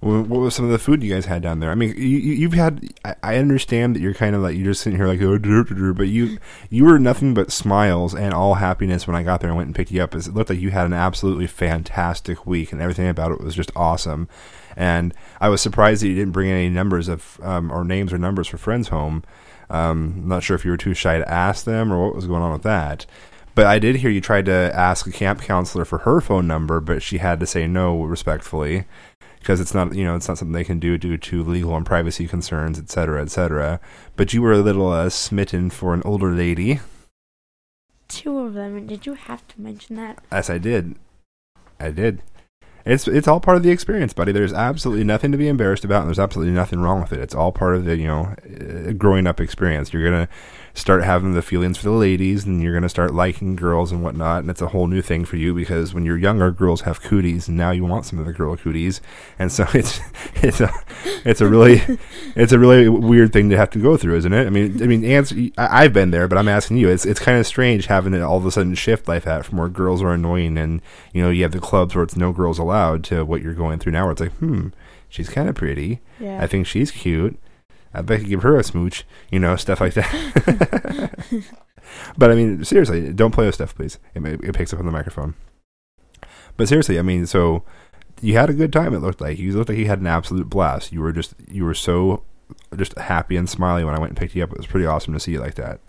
Wh- 0.00 0.28
What 0.28 0.40
was 0.40 0.54
some 0.54 0.64
of 0.64 0.70
the 0.70 0.78
food 0.78 1.02
you 1.02 1.12
guys 1.12 1.26
had 1.26 1.42
down 1.42 1.60
there? 1.60 1.70
I 1.70 1.74
mean, 1.74 1.94
you, 1.96 2.04
you've 2.18 2.52
had. 2.54 2.88
I, 3.22 3.36
understand 3.36 3.94
that 3.94 4.00
you're 4.00 4.14
kind 4.14 4.34
of 4.34 4.42
like 4.42 4.56
you're 4.56 4.64
just 4.66 4.82
sitting 4.82 4.98
here 4.98 5.06
like, 5.06 5.20
"Oh, 5.20 5.38
dur, 5.38 5.64
dur, 5.64 5.74
dur," 5.74 5.92
but 5.92 6.08
you 6.08 6.38
you 6.70 6.84
were 6.84 6.98
nothing 6.98 7.34
but 7.34 7.52
smiles 7.52 8.14
and 8.14 8.32
all 8.32 8.54
happiness 8.54 9.06
when 9.06 9.16
I 9.16 9.22
got 9.22 9.40
there 9.40 9.50
and 9.50 9.56
went 9.56 9.66
and 9.68 9.74
picked 9.74 9.90
you 9.90 10.02
up. 10.02 10.14
It 10.14 10.34
looked 10.34 10.50
like 10.50 10.58
you 10.60 10.70
had 10.70 10.86
an 10.86 10.92
absolutely 10.94 11.46
fantastic 11.46 12.46
week, 12.46 12.72
and 12.72 12.80
everything 12.80 13.08
about 13.08 13.32
it 13.32 13.40
was 13.40 13.54
just 13.54 13.72
awesome. 13.76 14.28
And 14.76 15.12
I 15.40 15.48
was 15.48 15.60
surprised 15.60 16.02
that 16.02 16.08
you 16.08 16.14
didn't 16.14 16.32
bring 16.32 16.50
any 16.50 16.68
numbers 16.70 17.08
of 17.08 17.38
um, 17.42 17.70
or 17.70 17.84
names 17.84 18.12
or 18.12 18.18
numbers 18.18 18.48
for 18.48 18.56
friends 18.58 18.88
home. 18.88 19.22
Um, 19.68 20.14
I'm 20.22 20.28
not 20.28 20.42
sure 20.42 20.56
if 20.56 20.64
you 20.64 20.70
were 20.70 20.76
too 20.76 20.94
shy 20.94 21.18
to 21.18 21.30
ask 21.30 21.64
them 21.64 21.92
or 21.92 22.04
what 22.06 22.16
was 22.16 22.26
going 22.26 22.42
on 22.42 22.52
with 22.52 22.62
that. 22.62 23.06
But 23.54 23.66
I 23.66 23.78
did 23.78 23.96
hear 23.96 24.10
you 24.10 24.20
tried 24.20 24.46
to 24.46 24.70
ask 24.74 25.06
a 25.06 25.12
camp 25.12 25.42
counselor 25.42 25.84
for 25.84 25.98
her 25.98 26.20
phone 26.20 26.46
number, 26.46 26.80
but 26.80 27.02
she 27.02 27.18
had 27.18 27.40
to 27.40 27.46
say 27.46 27.66
no 27.66 28.02
respectfully 28.02 28.84
because 29.40 29.60
it's 29.60 29.74
not 29.74 29.94
you 29.94 30.04
know 30.04 30.14
it's 30.14 30.28
not 30.28 30.38
something 30.38 30.52
they 30.52 30.64
can 30.64 30.78
do 30.78 30.96
due 30.96 31.18
to 31.18 31.42
legal 31.42 31.76
and 31.76 31.84
privacy 31.84 32.28
concerns, 32.28 32.78
et 32.78 32.88
cetera, 32.90 33.20
et 33.20 33.30
cetera. 33.30 33.80
But 34.16 34.32
you 34.32 34.42
were 34.42 34.52
a 34.52 34.58
little 34.58 34.90
uh, 34.90 35.08
smitten 35.08 35.70
for 35.70 35.92
an 35.92 36.02
older 36.04 36.30
lady, 36.30 36.80
Two 38.10 38.40
of 38.40 38.54
them, 38.54 38.76
and 38.76 38.88
did 38.88 39.06
you 39.06 39.14
have 39.14 39.46
to 39.46 39.60
mention 39.60 39.94
that? 39.94 40.18
Yes, 40.32 40.50
I 40.50 40.58
did. 40.58 40.96
I 41.78 41.90
did. 41.90 42.22
It's 42.84 43.06
it's 43.06 43.28
all 43.28 43.38
part 43.38 43.56
of 43.56 43.62
the 43.62 43.70
experience, 43.70 44.12
buddy. 44.12 44.32
There's 44.32 44.52
absolutely 44.52 45.04
nothing 45.04 45.30
to 45.30 45.38
be 45.38 45.46
embarrassed 45.46 45.84
about, 45.84 46.00
and 46.00 46.08
there's 46.08 46.18
absolutely 46.18 46.52
nothing 46.52 46.80
wrong 46.80 47.00
with 47.00 47.12
it. 47.12 47.20
It's 47.20 47.36
all 47.36 47.52
part 47.52 47.76
of 47.76 47.84
the 47.84 47.96
you 47.96 48.08
know 48.08 48.34
uh, 48.44 48.92
growing 48.92 49.28
up 49.28 49.40
experience. 49.40 49.92
You're 49.92 50.10
gonna 50.10 50.28
start 50.74 51.04
having 51.04 51.34
the 51.34 51.42
feelings 51.42 51.78
for 51.78 51.84
the 51.84 51.90
ladies, 51.90 52.44
and 52.44 52.62
you're 52.62 52.74
gonna 52.74 52.88
start 52.88 53.14
liking 53.14 53.56
girls 53.56 53.92
and 53.92 54.02
whatnot, 54.02 54.40
and 54.40 54.50
it's 54.50 54.62
a 54.62 54.68
whole 54.68 54.86
new 54.86 55.02
thing 55.02 55.24
for 55.24 55.36
you 55.36 55.54
because 55.54 55.92
when 55.92 56.04
you're 56.04 56.16
younger, 56.16 56.50
girls 56.50 56.82
have 56.82 57.02
cooties, 57.02 57.48
and 57.48 57.56
now 57.56 57.70
you 57.70 57.84
want 57.84 58.06
some 58.06 58.18
of 58.18 58.26
the 58.26 58.32
girl 58.32 58.56
cooties, 58.56 59.00
and 59.38 59.50
so 59.50 59.66
it's 59.74 60.00
it's 60.36 60.60
a 60.60 60.72
it's 61.24 61.40
a 61.40 61.48
really 61.48 61.82
it's 62.36 62.52
a 62.52 62.58
really 62.58 62.88
weird 62.88 63.32
thing 63.32 63.50
to 63.50 63.56
have 63.56 63.70
to 63.70 63.78
go 63.78 63.96
through, 63.96 64.16
isn't 64.16 64.32
it? 64.32 64.46
I 64.46 64.50
mean, 64.50 64.82
I 64.82 64.86
mean, 64.86 65.04
answer. 65.04 65.36
I, 65.58 65.84
I've 65.84 65.92
been 65.92 66.10
there, 66.10 66.28
but 66.28 66.38
I'm 66.38 66.48
asking 66.48 66.78
you. 66.78 66.88
It's 66.88 67.04
it's 67.04 67.20
kind 67.20 67.38
of 67.38 67.46
strange 67.46 67.86
having 67.86 68.14
it 68.14 68.22
all 68.22 68.36
of 68.36 68.46
a 68.46 68.50
sudden 68.50 68.74
shift 68.74 69.08
like 69.08 69.24
that 69.24 69.44
from 69.44 69.58
where 69.58 69.68
girls 69.68 70.02
are 70.02 70.12
annoying, 70.12 70.56
and 70.56 70.80
you 71.12 71.22
know 71.22 71.30
you 71.30 71.42
have 71.42 71.52
the 71.52 71.60
clubs 71.60 71.94
where 71.94 72.04
it's 72.04 72.16
no 72.16 72.32
girls 72.32 72.58
allowed 72.58 73.04
to 73.04 73.24
what 73.24 73.42
you're 73.42 73.54
going 73.54 73.78
through 73.78 73.92
now, 73.92 74.04
where 74.04 74.12
it's 74.12 74.20
like, 74.20 74.32
hmm, 74.34 74.68
she's 75.08 75.28
kind 75.28 75.48
of 75.48 75.54
pretty. 75.54 76.00
Yeah. 76.18 76.42
I 76.42 76.46
think 76.46 76.66
she's 76.66 76.90
cute. 76.90 77.38
I 77.92 78.02
bet 78.02 78.18
I 78.18 78.20
could 78.20 78.28
give 78.28 78.42
her 78.42 78.56
a 78.56 78.64
smooch, 78.64 79.04
you 79.30 79.38
know, 79.38 79.56
stuff 79.56 79.80
like 79.80 79.94
that. 79.94 81.44
but 82.16 82.30
I 82.30 82.34
mean, 82.34 82.64
seriously, 82.64 83.12
don't 83.12 83.32
play 83.32 83.46
with 83.46 83.56
stuff, 83.56 83.74
please. 83.74 83.98
It, 84.14 84.24
it 84.24 84.54
picks 84.54 84.72
up 84.72 84.78
on 84.78 84.86
the 84.86 84.92
microphone. 84.92 85.34
But 86.56 86.68
seriously, 86.68 86.98
I 86.98 87.02
mean, 87.02 87.26
so 87.26 87.64
you 88.20 88.34
had 88.34 88.50
a 88.50 88.54
good 88.54 88.72
time. 88.72 88.94
It 88.94 89.00
looked 89.00 89.20
like 89.20 89.38
you 89.38 89.52
looked 89.52 89.68
like 89.68 89.78
you 89.78 89.86
had 89.86 90.00
an 90.00 90.06
absolute 90.06 90.48
blast. 90.48 90.92
You 90.92 91.00
were 91.00 91.12
just 91.12 91.34
you 91.48 91.64
were 91.64 91.74
so 91.74 92.22
just 92.76 92.96
happy 92.98 93.36
and 93.36 93.48
smiley 93.48 93.84
when 93.84 93.94
I 93.94 93.98
went 93.98 94.10
and 94.10 94.18
picked 94.18 94.34
you 94.34 94.44
up. 94.44 94.52
It 94.52 94.58
was 94.58 94.66
pretty 94.66 94.86
awesome 94.86 95.14
to 95.14 95.20
see 95.20 95.32
you 95.32 95.40
like 95.40 95.54
that. 95.54 95.80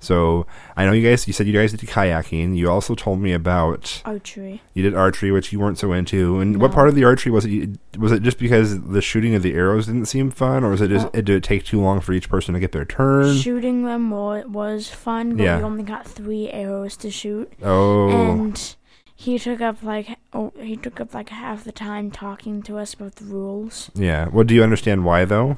So 0.00 0.46
I 0.76 0.84
know 0.84 0.92
you 0.92 1.08
guys. 1.08 1.26
You 1.26 1.32
said 1.32 1.46
you 1.46 1.52
guys 1.52 1.72
did 1.72 1.80
kayaking. 1.88 2.56
You 2.56 2.70
also 2.70 2.94
told 2.94 3.20
me 3.20 3.32
about 3.32 4.00
Archery. 4.04 4.62
you 4.74 4.82
did 4.82 4.94
archery, 4.94 5.30
which 5.32 5.52
you 5.52 5.58
weren't 5.58 5.78
so 5.78 5.92
into. 5.92 6.38
And 6.40 6.60
what 6.60 6.72
part 6.72 6.88
of 6.88 6.94
the 6.94 7.04
archery 7.04 7.32
was 7.32 7.44
it? 7.44 7.50
you- 7.50 7.78
Was 7.98 8.12
it 8.12 8.22
just 8.22 8.38
because 8.38 8.80
the 8.80 9.02
shooting 9.02 9.34
of 9.34 9.42
the 9.42 9.54
arrows 9.54 9.86
didn't 9.86 10.06
seem 10.06 10.30
fun, 10.30 10.62
or 10.64 10.70
was 10.70 10.80
it 10.80 10.88
just 10.88 11.06
it, 11.08 11.24
did 11.24 11.36
it 11.36 11.42
take 11.42 11.64
too 11.64 11.80
long 11.80 12.00
for 12.00 12.12
each 12.12 12.28
person 12.28 12.54
to 12.54 12.60
get 12.60 12.72
their 12.72 12.84
turn? 12.84 13.36
Shooting 13.36 13.84
them 13.84 14.10
wa- 14.10 14.42
was 14.46 14.88
fun, 14.88 15.36
but 15.36 15.42
Yeah. 15.44 15.58
we 15.58 15.64
only 15.64 15.82
got 15.82 16.06
three 16.06 16.48
arrows 16.50 16.96
to 16.98 17.10
shoot. 17.10 17.52
Oh, 17.62 18.08
And 18.10 18.74
he 19.16 19.36
took 19.38 19.60
up 19.60 19.82
like 19.82 20.16
oh 20.32 20.52
he 20.60 20.76
took 20.76 21.00
up 21.00 21.12
like 21.12 21.30
half 21.30 21.64
the 21.64 21.72
time 21.72 22.08
talking 22.12 22.62
to 22.62 22.78
us 22.78 22.94
about 22.94 23.16
the 23.16 23.24
rules 23.24 23.90
yeah. 23.96 24.28
Well, 24.28 24.44
do 24.44 24.54
you 24.54 24.62
understand 24.62 25.04
why 25.04 25.24
though? 25.24 25.56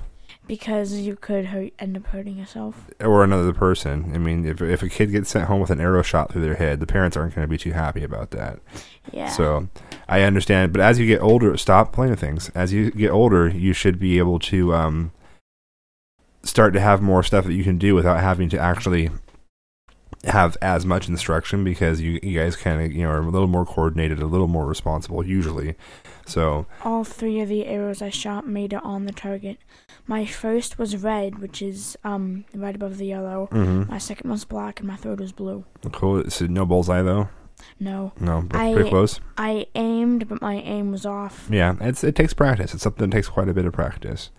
Because 0.50 0.94
you 0.94 1.14
could 1.14 1.44
hurt, 1.44 1.72
end 1.78 1.96
up 1.96 2.04
hurting 2.06 2.36
yourself. 2.36 2.90
Or 2.98 3.22
another 3.22 3.52
person? 3.52 4.10
I 4.12 4.18
mean, 4.18 4.44
if 4.44 4.60
if 4.60 4.82
a 4.82 4.88
kid 4.88 5.12
gets 5.12 5.30
sent 5.30 5.46
home 5.46 5.60
with 5.60 5.70
an 5.70 5.80
arrow 5.80 6.02
shot 6.02 6.32
through 6.32 6.42
their 6.42 6.56
head, 6.56 6.80
the 6.80 6.88
parents 6.88 7.16
aren't 7.16 7.36
going 7.36 7.46
to 7.46 7.48
be 7.48 7.56
too 7.56 7.70
happy 7.70 8.02
about 8.02 8.32
that. 8.32 8.58
Yeah. 9.12 9.28
So 9.28 9.68
I 10.08 10.22
understand, 10.22 10.72
but 10.72 10.82
as 10.82 10.98
you 10.98 11.06
get 11.06 11.22
older, 11.22 11.56
stop 11.56 11.92
playing 11.92 12.10
with 12.10 12.18
things. 12.18 12.50
As 12.52 12.72
you 12.72 12.90
get 12.90 13.10
older, 13.10 13.46
you 13.46 13.72
should 13.72 14.00
be 14.00 14.18
able 14.18 14.40
to 14.40 14.74
um, 14.74 15.12
start 16.42 16.74
to 16.74 16.80
have 16.80 17.00
more 17.00 17.22
stuff 17.22 17.44
that 17.44 17.54
you 17.54 17.62
can 17.62 17.78
do 17.78 17.94
without 17.94 18.18
having 18.18 18.48
to 18.48 18.58
actually 18.58 19.08
have 20.24 20.56
as 20.60 20.84
much 20.84 21.08
instruction 21.08 21.62
because 21.62 22.00
you 22.00 22.18
you 22.24 22.36
guys 22.36 22.56
kind 22.56 22.82
of 22.82 22.92
you 22.92 23.04
know 23.04 23.10
are 23.10 23.20
a 23.20 23.30
little 23.30 23.46
more 23.46 23.64
coordinated, 23.64 24.18
a 24.18 24.26
little 24.26 24.48
more 24.48 24.66
responsible 24.66 25.24
usually. 25.24 25.76
So 26.30 26.66
All 26.84 27.04
three 27.04 27.40
of 27.40 27.48
the 27.48 27.66
arrows 27.66 28.00
I 28.02 28.10
shot 28.10 28.46
made 28.46 28.72
it 28.72 28.82
on 28.84 29.04
the 29.06 29.12
target. 29.12 29.58
My 30.06 30.24
first 30.26 30.78
was 30.78 30.96
red, 30.96 31.38
which 31.40 31.60
is 31.62 31.96
um 32.04 32.44
right 32.54 32.74
above 32.74 32.98
the 32.98 33.06
yellow. 33.06 33.48
mhm. 33.52 33.88
My 33.88 33.98
second 33.98 34.30
was 34.30 34.44
black, 34.44 34.78
and 34.80 34.88
my 34.88 34.96
third 34.96 35.20
was 35.20 35.32
blue. 35.32 35.64
cool. 35.92 36.22
So 36.30 36.46
no 36.46 36.64
bullseye 36.66 37.02
though. 37.02 37.28
No, 37.78 38.12
No, 38.18 38.44
I- 38.52 38.72
pretty 38.72 38.88
close. 38.88 39.20
I 39.36 39.66
aimed, 39.74 40.28
but 40.28 40.40
my 40.40 40.54
aim 40.54 40.90
was 40.92 41.04
off. 41.04 41.46
Yeah, 41.50 41.74
it's 41.80 42.02
it 42.04 42.14
takes 42.16 42.32
practice. 42.32 42.72
It's 42.74 42.82
something 42.82 43.10
that 43.10 43.14
takes 43.16 43.28
quite 43.28 43.48
a 43.50 43.54
bit 43.54 43.66
of 43.66 43.72
practice. 43.74 44.30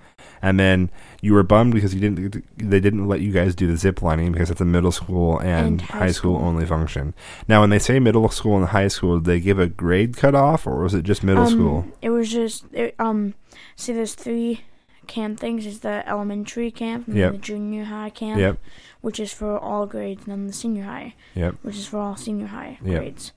And 0.42 0.60
then 0.60 0.90
you 1.22 1.34
were 1.34 1.44
bummed 1.44 1.74
because 1.74 1.94
you 1.94 2.02
didn't. 2.02 2.44
They 2.58 2.80
didn't 2.80 3.08
let 3.08 3.22
you 3.22 3.32
guys 3.32 3.54
do 3.56 3.68
the 3.68 3.78
zip 3.78 4.02
lining 4.02 4.32
because 4.32 4.50
it's 4.50 4.62
a 4.62 4.66
middle 4.66 4.92
school 4.92 5.40
and, 5.40 5.66
And 5.68 5.82
high, 5.82 5.98
high 6.00 6.12
school. 6.12 6.38
school. 6.38 6.48
only 6.48 6.66
function. 6.66 7.14
Now, 7.48 7.62
when 7.62 7.70
they 7.70 7.80
say 7.80 8.00
middle 8.00 8.28
school 8.30 8.58
and 8.58 8.68
high 8.68 8.88
school, 8.88 9.20
did 9.20 9.26
they 9.26 9.40
give 9.40 9.60
a 9.60 9.68
grade 9.68 10.18
cutoff 10.18 10.66
or 10.66 10.82
was 10.84 10.94
it 10.94 11.04
just 11.04 11.24
middle 11.24 11.44
um, 11.46 11.50
school? 11.52 11.86
It 12.02 12.10
was 12.10 12.32
just 12.32 12.66
it, 12.74 12.96
um. 13.00 13.34
See, 13.76 13.94
there's 13.94 14.16
three 14.16 14.62
camp 15.08 15.40
things. 15.40 15.66
Is 15.66 15.80
the 15.80 16.08
elementary 16.08 16.72
camp, 16.72 17.08
and 17.08 17.18
Yep. 17.18 17.32
then 17.32 17.40
the 17.42 17.46
junior 17.46 17.84
high 17.86 18.10
camp, 18.10 18.40
Yep. 18.40 18.58
which 19.02 19.20
is 19.20 19.34
for 19.34 19.58
all 19.60 19.86
grades, 19.86 20.24
and 20.24 20.32
then 20.32 20.48
the 20.48 20.54
senior 20.54 20.84
high, 20.84 21.16
Yep. 21.36 21.56
which 21.64 21.76
is 21.78 21.86
for 21.88 21.98
all 22.00 22.16
senior 22.16 22.48
high 22.48 22.78
Yep. 22.84 23.00
grades. 23.02 23.32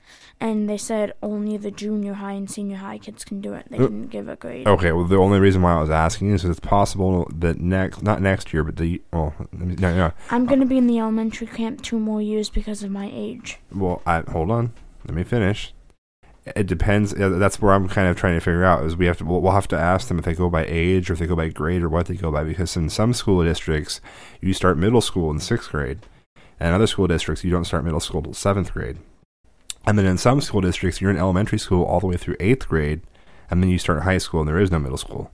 And 0.45 0.69
they 0.69 0.77
said 0.77 1.15
only 1.23 1.57
the 1.57 1.71
junior 1.71 2.13
high 2.13 2.33
and 2.35 2.51
senior 2.51 2.77
high 2.77 2.99
kids 2.99 3.25
can 3.25 3.41
do 3.41 3.55
it. 3.55 3.65
They 3.71 3.79
Uh, 3.79 3.85
didn't 3.85 4.09
give 4.09 4.29
a 4.29 4.37
grade. 4.37 4.69
Okay. 4.69 4.93
Well, 4.93 5.07
the 5.07 5.17
only 5.17 5.41
reason 5.41 5.63
why 5.63 5.73
I 5.73 5.81
was 5.81 5.89
asking 5.89 6.33
is 6.33 6.45
it's 6.45 6.61
possible 6.61 7.27
that 7.35 7.59
next, 7.59 8.03
not 8.03 8.21
next 8.21 8.53
year, 8.53 8.63
but 8.63 8.77
the 8.77 9.01
well, 9.11 9.33
no, 9.53 9.97
no. 9.97 10.13
I'm 10.31 10.45
gonna 10.45 10.67
be 10.67 10.77
in 10.77 10.87
the 10.87 10.99
elementary 10.99 11.47
camp 11.47 11.81
two 11.81 11.99
more 11.99 12.21
years 12.21 12.51
because 12.51 12.83
of 12.83 12.91
my 12.91 13.11
age. 13.11 13.59
Well, 13.75 14.03
I 14.07 14.23
hold 14.31 14.51
on. 14.51 14.73
Let 15.07 15.15
me 15.15 15.25
finish. 15.25 15.73
It 16.55 16.67
depends. 16.67 17.15
That's 17.17 17.63
where 17.63 17.73
I'm 17.73 17.89
kind 17.89 18.07
of 18.07 18.19
trying 18.19 18.35
to 18.35 18.41
figure 18.41 18.65
out 18.65 18.85
is 18.85 18.99
we 18.99 19.07
have 19.07 19.17
to 19.17 19.25
we'll, 19.25 19.41
we'll 19.41 19.53
have 19.53 19.69
to 19.69 19.79
ask 19.79 20.09
them 20.09 20.19
if 20.19 20.27
they 20.27 20.35
go 20.35 20.51
by 20.51 20.67
age 20.69 21.09
or 21.09 21.15
if 21.15 21.21
they 21.21 21.27
go 21.27 21.37
by 21.37 21.49
grade 21.49 21.83
or 21.83 21.89
what 21.89 22.05
they 22.05 22.17
go 22.17 22.31
by 22.31 22.45
because 22.45 22.77
in 22.77 22.91
some 22.91 23.15
school 23.15 23.43
districts 23.43 24.03
you 24.43 24.53
start 24.53 24.77
middle 24.77 25.01
school 25.01 25.31
in 25.31 25.39
sixth 25.41 25.71
grade, 25.71 26.01
and 26.61 26.75
other 26.75 26.87
school 26.87 27.07
districts 27.07 27.45
you 27.45 27.51
don't 27.51 27.65
start 27.65 27.83
middle 27.83 27.99
school 27.99 28.21
till 28.21 28.35
seventh 28.35 28.75
grade, 28.75 28.99
and 29.87 29.99
then 29.99 30.07
in 30.07 30.19
some 30.19 30.41
school 30.41 30.61
districts 30.61 31.01
you're 31.01 31.11
in 31.11 31.19
elementary 31.19 31.59
school 31.59 31.85
all 31.85 32.01
the 32.01 32.07
way 32.07 32.17
through 32.17 32.37
eighth 32.41 32.69
grade, 32.69 33.03
and 33.51 33.63
then 33.63 33.71
you 33.71 33.79
start 33.79 34.03
high 34.03 34.19
school 34.19 34.41
and 34.41 34.49
there 34.49 34.61
is 34.61 34.71
no 34.71 34.79
middle 34.79 34.99
school. 34.99 35.31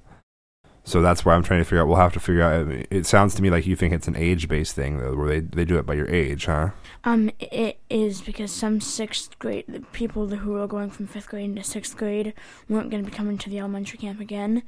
So 0.83 1.03
that's 1.03 1.25
why 1.25 1.35
I'm 1.35 1.43
trying 1.43 1.61
to 1.61 1.65
figure 1.65 1.83
out. 1.83 1.89
We'll 1.89 1.99
have 1.99 2.15
to 2.15 2.21
figure 2.21 2.43
out. 2.43 2.67
It 2.91 3.07
sounds 3.07 3.35
to 3.35 3.43
me 3.43 3.51
like 3.51 3.67
you 3.67 3.77
think 3.77 3.93
it's 3.93 4.09
an 4.09 4.17
age 4.17 4.49
based 4.49 4.75
thing 4.75 4.99
though, 4.99 5.15
where 5.15 5.29
they 5.29 5.41
they 5.41 5.65
do 5.65 5.79
it 5.79 5.85
by 5.87 5.95
your 5.95 6.09
age, 6.09 6.47
huh? 6.47 6.71
Um, 7.05 7.31
it 7.39 7.79
is 7.91 8.23
because 8.23 8.51
some 8.51 8.81
sixth 8.81 9.39
grade 9.39 9.67
the 9.69 9.81
people 9.93 10.27
who 10.27 10.53
were 10.53 10.67
going 10.67 10.91
from 10.91 11.07
fifth 11.07 11.29
grade 11.29 11.51
into 11.51 11.63
sixth 11.63 11.97
grade 11.97 12.33
weren't 12.69 12.91
going 12.91 13.05
to 13.05 13.11
be 13.11 13.15
coming 13.15 13.39
to 13.39 13.51
the 13.51 13.59
elementary 13.59 13.99
camp 13.99 14.21
again, 14.21 14.63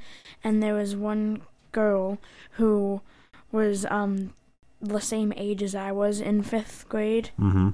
and 0.44 0.62
there 0.62 0.74
was 0.74 0.94
one 0.94 1.42
girl 1.72 2.18
who 2.52 3.00
was 3.50 3.86
um 3.86 4.34
the 4.80 5.00
same 5.00 5.32
age 5.36 5.62
as 5.62 5.74
I 5.74 5.92
was 5.92 6.20
in 6.20 6.42
fifth 6.42 6.88
grade, 6.88 7.30
Mm-hmm. 7.40 7.70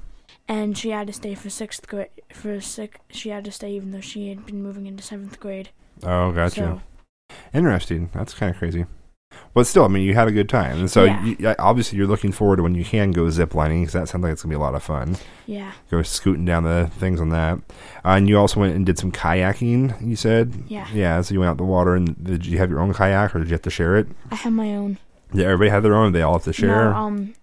And 0.48 0.76
she 0.76 0.90
had 0.90 1.06
to 1.06 1.12
stay 1.12 1.34
for 1.34 1.50
sixth 1.50 1.86
grade. 1.86 2.08
For 2.32 2.60
six, 2.60 2.98
she 3.10 3.28
had 3.30 3.44
to 3.44 3.52
stay 3.52 3.72
even 3.72 3.90
though 3.92 4.00
she 4.00 4.28
had 4.28 4.46
been 4.46 4.62
moving 4.62 4.86
into 4.86 5.02
seventh 5.02 5.38
grade. 5.40 5.70
Oh, 6.02 6.32
gotcha. 6.32 6.54
So 6.54 6.80
Interesting. 7.52 8.10
That's 8.14 8.34
kind 8.34 8.50
of 8.52 8.58
crazy. 8.58 8.86
But 9.52 9.66
still, 9.66 9.84
I 9.84 9.88
mean, 9.88 10.04
you 10.04 10.14
had 10.14 10.26
a 10.26 10.32
good 10.32 10.48
time, 10.48 10.78
and 10.78 10.90
so 10.90 11.04
Yeah. 11.04 11.24
you, 11.24 11.54
obviously 11.58 11.98
you're 11.98 12.06
looking 12.06 12.32
forward 12.32 12.56
to 12.56 12.62
when 12.62 12.74
you 12.74 12.84
can 12.84 13.12
go 13.12 13.24
ziplining 13.24 13.80
because 13.82 13.92
that 13.92 14.08
sounds 14.08 14.22
like 14.24 14.32
it's 14.32 14.42
gonna 14.42 14.52
be 14.52 14.56
a 14.56 14.58
lot 14.60 14.74
of 14.74 14.82
fun. 14.82 15.16
yeah, 15.46 15.72
Go 15.90 16.02
scooting 16.02 16.44
down 16.46 16.64
the 16.64 16.90
things 16.98 17.20
on 17.20 17.28
that, 17.30 17.58
uh, 18.04 18.16
and 18.16 18.28
you 18.28 18.38
also 18.38 18.58
went 18.60 18.74
and 18.74 18.86
did 18.86 18.98
some 18.98 19.12
kayaking. 19.12 20.00
You 20.06 20.16
said, 20.16 20.54
yeah. 20.68 20.86
yeah. 20.94 21.20
So 21.20 21.34
you 21.34 21.40
went 21.40 21.50
out 21.50 21.58
the 21.58 21.64
water, 21.64 21.94
and 21.94 22.22
did 22.24 22.46
you 22.46 22.56
have 22.58 22.70
your 22.70 22.80
own 22.80 22.94
kayak, 22.94 23.34
or 23.34 23.40
did 23.40 23.48
you 23.48 23.54
have 23.54 23.62
to 23.62 23.70
share 23.70 23.96
it? 23.96 24.08
I 24.30 24.34
have 24.36 24.52
my 24.52 24.74
own. 24.74 24.96
Yeah, 25.34 25.44
everybody 25.46 25.70
had 25.70 25.82
their 25.82 25.94
own. 25.94 26.12
They 26.12 26.22
all 26.22 26.34
have 26.34 26.44
to 26.44 26.52
share. 26.54 26.90
No, 26.90 26.96
um, 26.96 27.34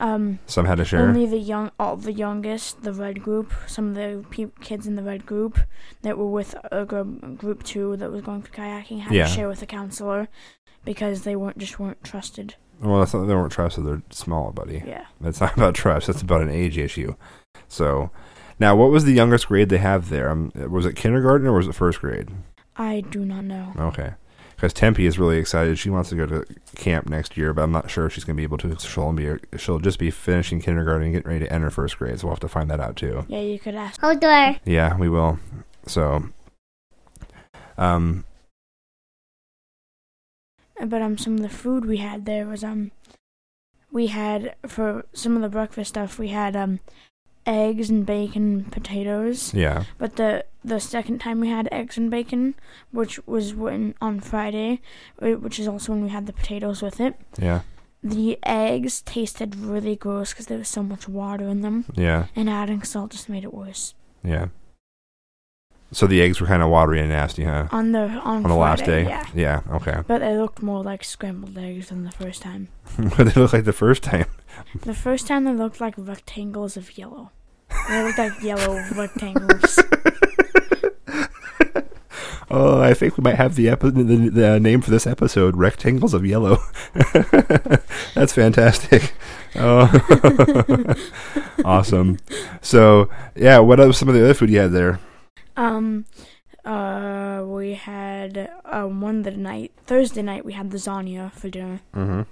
um, 0.00 0.38
Some 0.46 0.66
had 0.66 0.78
to 0.78 0.84
share. 0.84 1.00
Only 1.00 1.26
the 1.26 1.38
young, 1.38 1.70
all 1.78 1.96
the 1.96 2.12
youngest, 2.12 2.82
the 2.82 2.92
red 2.92 3.22
group, 3.22 3.52
some 3.66 3.88
of 3.88 3.94
the 3.94 4.24
pe- 4.30 4.46
kids 4.60 4.86
in 4.86 4.94
the 4.96 5.02
red 5.02 5.26
group 5.26 5.58
that 6.02 6.16
were 6.18 6.30
with 6.30 6.54
a 6.70 6.84
group, 6.84 7.36
group 7.38 7.62
two 7.62 7.96
that 7.96 8.10
was 8.10 8.22
going 8.22 8.42
for 8.42 8.52
kayaking 8.52 9.00
had 9.00 9.12
Yeah. 9.12 9.26
to 9.26 9.30
share 9.32 9.48
with 9.48 9.62
a 9.62 9.66
counselor 9.66 10.28
because 10.84 11.22
they 11.22 11.36
weren't 11.36 11.58
just 11.58 11.78
weren't 11.78 12.02
trusted. 12.04 12.54
well, 12.80 12.98
that's 13.00 13.14
not, 13.14 13.26
they 13.26 13.34
weren't 13.34 13.52
trusted. 13.52 13.86
They're 13.86 14.02
small, 14.10 14.50
buddy. 14.52 14.82
Yeah, 14.86 15.06
That's 15.20 15.40
not 15.42 15.56
about 15.56 15.74
trust. 15.74 16.06
That's 16.08 16.22
about 16.22 16.42
an 16.42 16.50
age 16.50 16.78
issue. 16.78 17.14
So, 17.68 18.10
now, 18.58 18.76
what 18.76 18.90
was 18.90 19.04
the 19.04 19.12
youngest 19.12 19.48
grade 19.48 19.68
they 19.68 19.78
have 19.78 20.08
there? 20.08 20.30
Um, 20.30 20.52
was 20.54 20.86
it 20.86 20.94
kindergarten 20.96 21.46
or 21.46 21.52
was 21.52 21.66
it 21.68 21.74
first 21.74 22.00
grade? 22.00 22.28
I 22.76 23.00
do 23.00 23.24
not 23.24 23.44
know. 23.44 23.72
Okay. 23.78 24.12
Because 24.62 24.74
Tempe 24.74 25.06
is 25.06 25.18
really 25.18 25.38
excited. 25.38 25.76
She 25.76 25.90
wants 25.90 26.10
to 26.10 26.14
go 26.14 26.24
to 26.24 26.46
camp 26.76 27.08
next 27.08 27.36
year, 27.36 27.52
but 27.52 27.62
I'm 27.62 27.72
not 27.72 27.90
sure 27.90 28.06
if 28.06 28.12
she's 28.12 28.22
going 28.22 28.36
to 28.36 28.40
be 28.40 28.44
able 28.44 28.58
to. 28.58 28.78
She'll 28.78 29.12
be 29.12 29.28
she'll 29.58 29.80
just 29.80 29.98
be 29.98 30.12
finishing 30.12 30.60
kindergarten 30.60 31.02
and 31.02 31.12
getting 31.14 31.28
ready 31.28 31.44
to 31.44 31.52
enter 31.52 31.68
first 31.68 31.98
grade. 31.98 32.20
So 32.20 32.28
we'll 32.28 32.36
have 32.36 32.40
to 32.42 32.48
find 32.48 32.70
that 32.70 32.78
out 32.78 32.94
too. 32.94 33.24
Yeah, 33.26 33.40
you 33.40 33.58
could 33.58 33.74
ask. 33.74 34.00
Hold 34.00 34.20
door. 34.20 34.54
Yeah, 34.64 34.96
we 34.96 35.08
will. 35.08 35.40
So, 35.86 36.28
um, 37.76 38.24
But 40.80 41.02
um, 41.02 41.18
some 41.18 41.34
of 41.34 41.42
the 41.42 41.48
food 41.48 41.84
we 41.84 41.96
had 41.96 42.24
there 42.24 42.46
was 42.46 42.62
um, 42.62 42.92
we 43.90 44.06
had 44.06 44.54
for 44.68 45.06
some 45.12 45.34
of 45.34 45.42
the 45.42 45.48
breakfast 45.48 45.88
stuff 45.88 46.20
we 46.20 46.28
had 46.28 46.54
um, 46.54 46.78
eggs 47.46 47.90
and 47.90 48.04
bacon, 48.06 48.42
and 48.54 48.72
potatoes. 48.72 49.52
yeah, 49.54 49.84
But 49.98 50.16
the 50.16 50.44
the 50.64 50.78
second 50.80 51.18
time 51.18 51.40
we 51.40 51.48
had 51.48 51.68
eggs 51.72 51.98
and 51.98 52.10
bacon, 52.10 52.54
which 52.92 53.18
was 53.26 53.52
when 53.54 53.94
on 54.00 54.20
Friday, 54.20 54.80
uh, 55.20 55.30
which 55.32 55.58
is 55.58 55.66
also 55.66 55.92
when 55.92 56.02
we 56.04 56.08
had 56.10 56.26
the 56.26 56.32
potatoes 56.32 56.82
with 56.82 57.00
it. 57.00 57.14
yeah, 57.38 57.62
The 58.04 58.38
eggs 58.44 59.02
tasted 59.02 59.56
really 59.56 59.96
gross 59.96 60.32
because 60.32 60.46
there 60.46 60.58
was 60.58 60.68
so 60.68 60.82
much 60.82 61.08
water 61.08 61.48
in 61.48 61.60
them, 61.62 61.84
yeah, 61.94 62.26
and 62.36 62.48
adding 62.48 62.82
salt 62.84 63.10
just 63.12 63.28
made 63.28 63.44
it 63.44 63.52
worse. 63.54 63.94
yeah. 64.24 64.46
So 65.94 66.06
the 66.06 66.22
eggs 66.22 66.40
were 66.40 66.46
kind 66.46 66.62
of 66.62 66.70
watery 66.70 67.00
and 67.00 67.10
nasty, 67.10 67.44
huh? 67.44 67.68
On 67.70 67.92
the 67.92 68.00
on, 68.24 68.44
On 68.44 68.48
the 68.50 68.54
last 68.54 68.84
day. 68.86 69.04
yeah. 69.04 69.26
Yeah. 69.34 69.60
Okay. 69.72 70.02
But 70.06 70.20
they 70.20 70.36
looked 70.36 70.62
more 70.62 70.82
like 70.82 71.04
scrambled 71.04 71.56
eggs 71.58 71.90
than 71.90 72.04
the 72.04 72.10
first 72.12 72.40
time. 72.42 72.68
what 72.96 73.16
did 73.18 73.26
they 73.28 73.40
look 73.40 73.52
like 73.52 73.64
the 73.64 73.72
first 73.72 74.02
time? 74.02 74.26
The 74.84 74.94
first 74.94 75.26
time 75.26 75.44
they 75.44 75.52
looked 75.52 75.80
like 75.80 75.94
rectangles 75.96 76.76
of 76.76 76.96
yellow. 76.98 77.30
They 77.88 78.02
looked 78.04 78.18
like 78.18 78.42
yellow 78.42 78.74
rectangles. 78.96 79.78
Oh, 82.50 82.82
I 82.82 82.92
think 82.92 83.16
we 83.16 83.22
might 83.22 83.36
have 83.36 83.54
the, 83.54 83.70
epi- 83.70 83.90
the 83.90 84.28
the 84.28 84.52
uh, 84.54 84.58
name 84.58 84.82
for 84.82 84.90
this 84.90 85.06
episode: 85.06 85.56
"Rectangles 85.56 86.12
of 86.12 86.26
Yellow." 86.26 86.58
That's 88.14 88.34
fantastic. 88.34 89.14
Oh, 89.56 89.88
awesome. 91.64 92.18
So, 92.60 93.08
yeah, 93.34 93.58
what 93.58 93.80
are 93.80 93.90
some 93.94 94.08
of 94.10 94.14
the 94.14 94.22
other 94.22 94.34
food 94.34 94.50
you 94.50 94.58
had 94.58 94.72
there? 94.72 95.00
Um, 95.56 96.06
uh, 96.64 97.42
we 97.46 97.74
had 97.74 98.50
um 98.64 99.00
one 99.00 99.22
the 99.22 99.30
night 99.32 99.72
Thursday 99.86 100.22
night 100.22 100.44
we 100.44 100.52
had 100.52 100.70
lasagna 100.70 101.32
for 101.32 101.48
dinner, 101.50 101.80
Mm-hmm. 101.94 102.22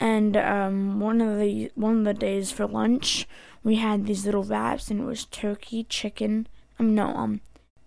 and 0.00 0.36
um 0.36 1.00
one 1.00 1.20
of 1.20 1.38
the 1.38 1.70
one 1.74 1.98
of 1.98 2.04
the 2.04 2.14
days 2.14 2.50
for 2.52 2.66
lunch 2.66 3.26
we 3.64 3.76
had 3.76 4.06
these 4.06 4.24
little 4.24 4.44
wraps 4.44 4.90
and 4.90 5.00
it 5.00 5.04
was 5.04 5.24
turkey, 5.24 5.84
chicken. 5.84 6.46
Um, 6.78 6.94
no, 6.94 7.08
um, 7.16 7.40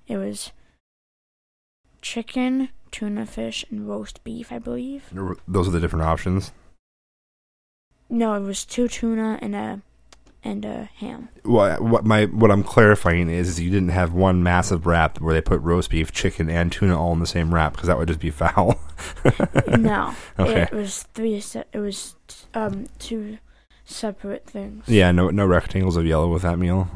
it 0.07 0.17
was 0.17 0.51
chicken, 2.01 2.69
tuna 2.91 3.25
fish, 3.25 3.63
and 3.71 3.87
roast 3.87 4.23
beef, 4.25 4.51
I 4.51 4.59
believe. 4.59 5.05
Those 5.47 5.67
are 5.67 5.71
the 5.71 5.79
different 5.79 6.03
options. 6.05 6.51
No, 8.09 8.33
it 8.33 8.41
was 8.41 8.65
two 8.65 8.87
tuna 8.89 9.39
and 9.41 9.55
a 9.55 9.81
and 10.43 10.63
a 10.65 10.89
ham. 10.97 11.29
What 11.43 11.81
what 11.81 12.05
my 12.05 12.25
what 12.25 12.51
I'm 12.51 12.63
clarifying 12.63 13.29
is, 13.29 13.49
is 13.49 13.59
you 13.59 13.69
didn't 13.69 13.89
have 13.89 14.13
one 14.13 14.41
massive 14.43 14.85
wrap 14.85 15.19
where 15.19 15.33
they 15.33 15.41
put 15.41 15.61
roast 15.61 15.89
beef, 15.89 16.11
chicken, 16.11 16.49
and 16.49 16.71
tuna 16.71 16.99
all 16.99 17.13
in 17.13 17.19
the 17.19 17.27
same 17.27 17.53
wrap 17.53 17.73
because 17.73 17.87
that 17.87 17.97
would 17.97 18.07
just 18.07 18.19
be 18.19 18.31
foul. 18.31 18.79
no, 19.77 20.13
Okay. 20.37 20.63
it 20.63 20.71
was 20.71 21.03
three. 21.13 21.35
It 21.73 21.79
was 21.79 22.15
um 22.53 22.85
two 22.99 23.37
separate 23.85 24.45
things. 24.45 24.85
Yeah, 24.87 25.11
no 25.11 25.29
no 25.29 25.45
rectangles 25.45 25.97
of 25.97 26.05
yellow 26.05 26.31
with 26.31 26.43
that 26.43 26.57
meal. 26.57 26.89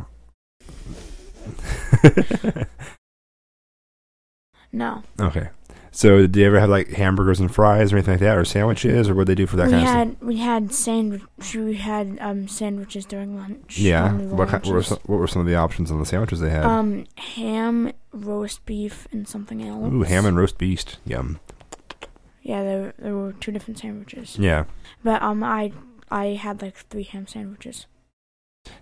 No, 4.71 5.03
okay. 5.19 5.49
So 5.95 6.21
did 6.21 6.33
they 6.33 6.43
ever 6.43 6.59
have 6.59 6.69
like 6.69 6.89
hamburgers 6.89 7.39
and 7.39 7.53
fries 7.53 7.93
or 7.93 7.97
anything 7.97 8.15
like 8.15 8.21
that, 8.21 8.35
or 8.35 8.43
sandwiches, 8.43 9.07
or 9.09 9.13
what 9.15 9.27
they 9.27 9.35
do 9.35 9.45
for 9.45 9.57
that 9.57 9.67
we 9.67 9.71
kind 9.73 9.83
of 9.83 9.89
stuff? 9.89 9.97
had 9.97 10.21
we 10.21 10.37
had 10.37 10.73
sandwich. 10.73 11.21
We 11.55 11.75
had 11.75 12.17
um 12.19 12.47
sandwiches 12.47 13.05
during 13.05 13.37
lunch. 13.37 13.77
Yeah. 13.77 14.11
What, 14.11 14.49
ki- 14.49 14.53
what, 14.53 14.65
were 14.67 14.83
some, 14.83 14.99
what 15.05 15.19
were 15.19 15.27
some 15.27 15.41
of 15.41 15.47
the 15.47 15.55
options 15.55 15.91
on 15.91 15.99
the 15.99 16.05
sandwiches 16.05 16.39
they 16.39 16.49
had? 16.49 16.65
Um, 16.65 17.05
ham, 17.15 17.93
roast 18.11 18.65
beef, 18.65 19.07
and 19.11 19.27
something 19.27 19.61
else. 19.61 19.93
Ooh, 19.93 20.01
ham 20.01 20.25
and 20.25 20.35
roast 20.35 20.57
beef. 20.57 20.83
Yum. 21.05 21.39
Yeah, 22.41 22.63
there 22.63 22.93
there 22.97 23.15
were 23.15 23.33
two 23.33 23.51
different 23.51 23.77
sandwiches. 23.77 24.37
Yeah. 24.39 24.65
But 25.03 25.21
um, 25.21 25.43
I 25.43 25.73
I 26.09 26.25
had 26.29 26.61
like 26.63 26.75
three 26.75 27.03
ham 27.03 27.27
sandwiches. 27.27 27.85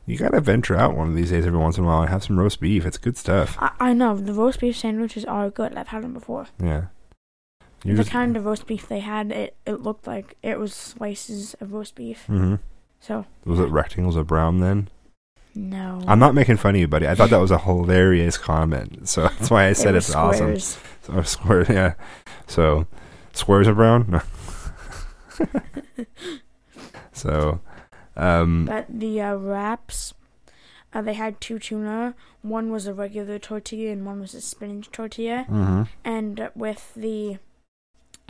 You 0.06 0.18
gotta 0.18 0.40
venture 0.40 0.78
out 0.78 0.96
one 0.96 1.10
of 1.10 1.16
these 1.16 1.32
days 1.32 1.46
every 1.46 1.60
once 1.60 1.78
in 1.78 1.84
a 1.84 1.88
while 1.88 2.02
and 2.02 2.10
have 2.10 2.24
some 2.24 2.40
roast 2.40 2.62
beef. 2.62 2.86
It's 2.86 2.98
good 2.98 3.18
stuff. 3.18 3.58
I, 3.60 3.72
I 3.80 3.94
know 3.94 4.16
the 4.16 4.34
roast 4.34 4.62
beef 4.62 4.78
sandwiches 4.78 5.26
are 5.26 5.50
good. 5.50 5.76
I've 5.76 5.90
had 5.90 6.04
them 6.04 6.14
before. 6.14 6.48
Yeah. 6.58 6.86
You 7.84 7.96
the 7.96 8.04
just, 8.04 8.12
kind 8.12 8.38
of 8.38 8.46
roast 8.46 8.68
beef 8.68 8.88
they 8.88 9.00
had, 9.00 9.32
it 9.32 9.56
it 9.66 9.82
looked 9.82 10.06
like 10.06 10.38
it 10.44 10.60
was 10.60 10.74
slices 10.74 11.56
of 11.60 11.74
roast 11.74 11.96
beef. 11.96 12.26
Mm-hmm. 12.28 12.56
So 13.00 13.26
Was 13.46 13.60
it 13.60 13.70
rectangles 13.70 14.16
of 14.16 14.28
brown 14.28 14.60
then? 14.60 14.90
no, 15.54 16.02
I'm 16.08 16.20
not 16.20 16.34
making 16.34 16.58
fun 16.58 16.76
of 16.76 16.82
you, 16.82 16.88
buddy. 16.88 17.08
I 17.08 17.16
thought 17.16 17.30
that 17.32 17.42
was 17.42 17.52
a 17.52 17.58
hilarious 17.58 18.38
comment, 18.38 19.10
so 19.10 19.24
that's 19.40 19.50
why 19.50 19.68
I 19.68 19.74
said 19.74 19.96
was 19.96 20.08
it's 20.08 20.16
awesome. 20.16 20.60
So 20.60 21.22
squares, 21.24 21.70
yeah. 21.70 21.94
So 22.48 22.88
squares 23.34 23.68
are 23.68 23.74
brown. 23.74 24.06
No. 24.08 24.22
so, 27.12 27.62
um, 28.16 28.66
But 28.66 28.86
the 28.88 29.22
uh, 29.22 29.36
wraps, 29.36 30.14
uh, 30.94 31.02
they 31.02 31.14
had 31.14 31.42
two 31.42 31.60
tuna. 31.60 32.16
One 32.42 32.72
was 32.72 32.88
a 32.88 32.94
regular 32.94 33.40
tortilla 33.40 33.92
and 33.92 34.06
one 34.06 34.20
was 34.20 34.34
a 34.34 34.42
spinach 34.42 34.92
tortilla. 34.92 35.46
Mm-hmm. 35.50 35.84
And 36.04 36.50
with 36.56 36.94
the 36.96 37.40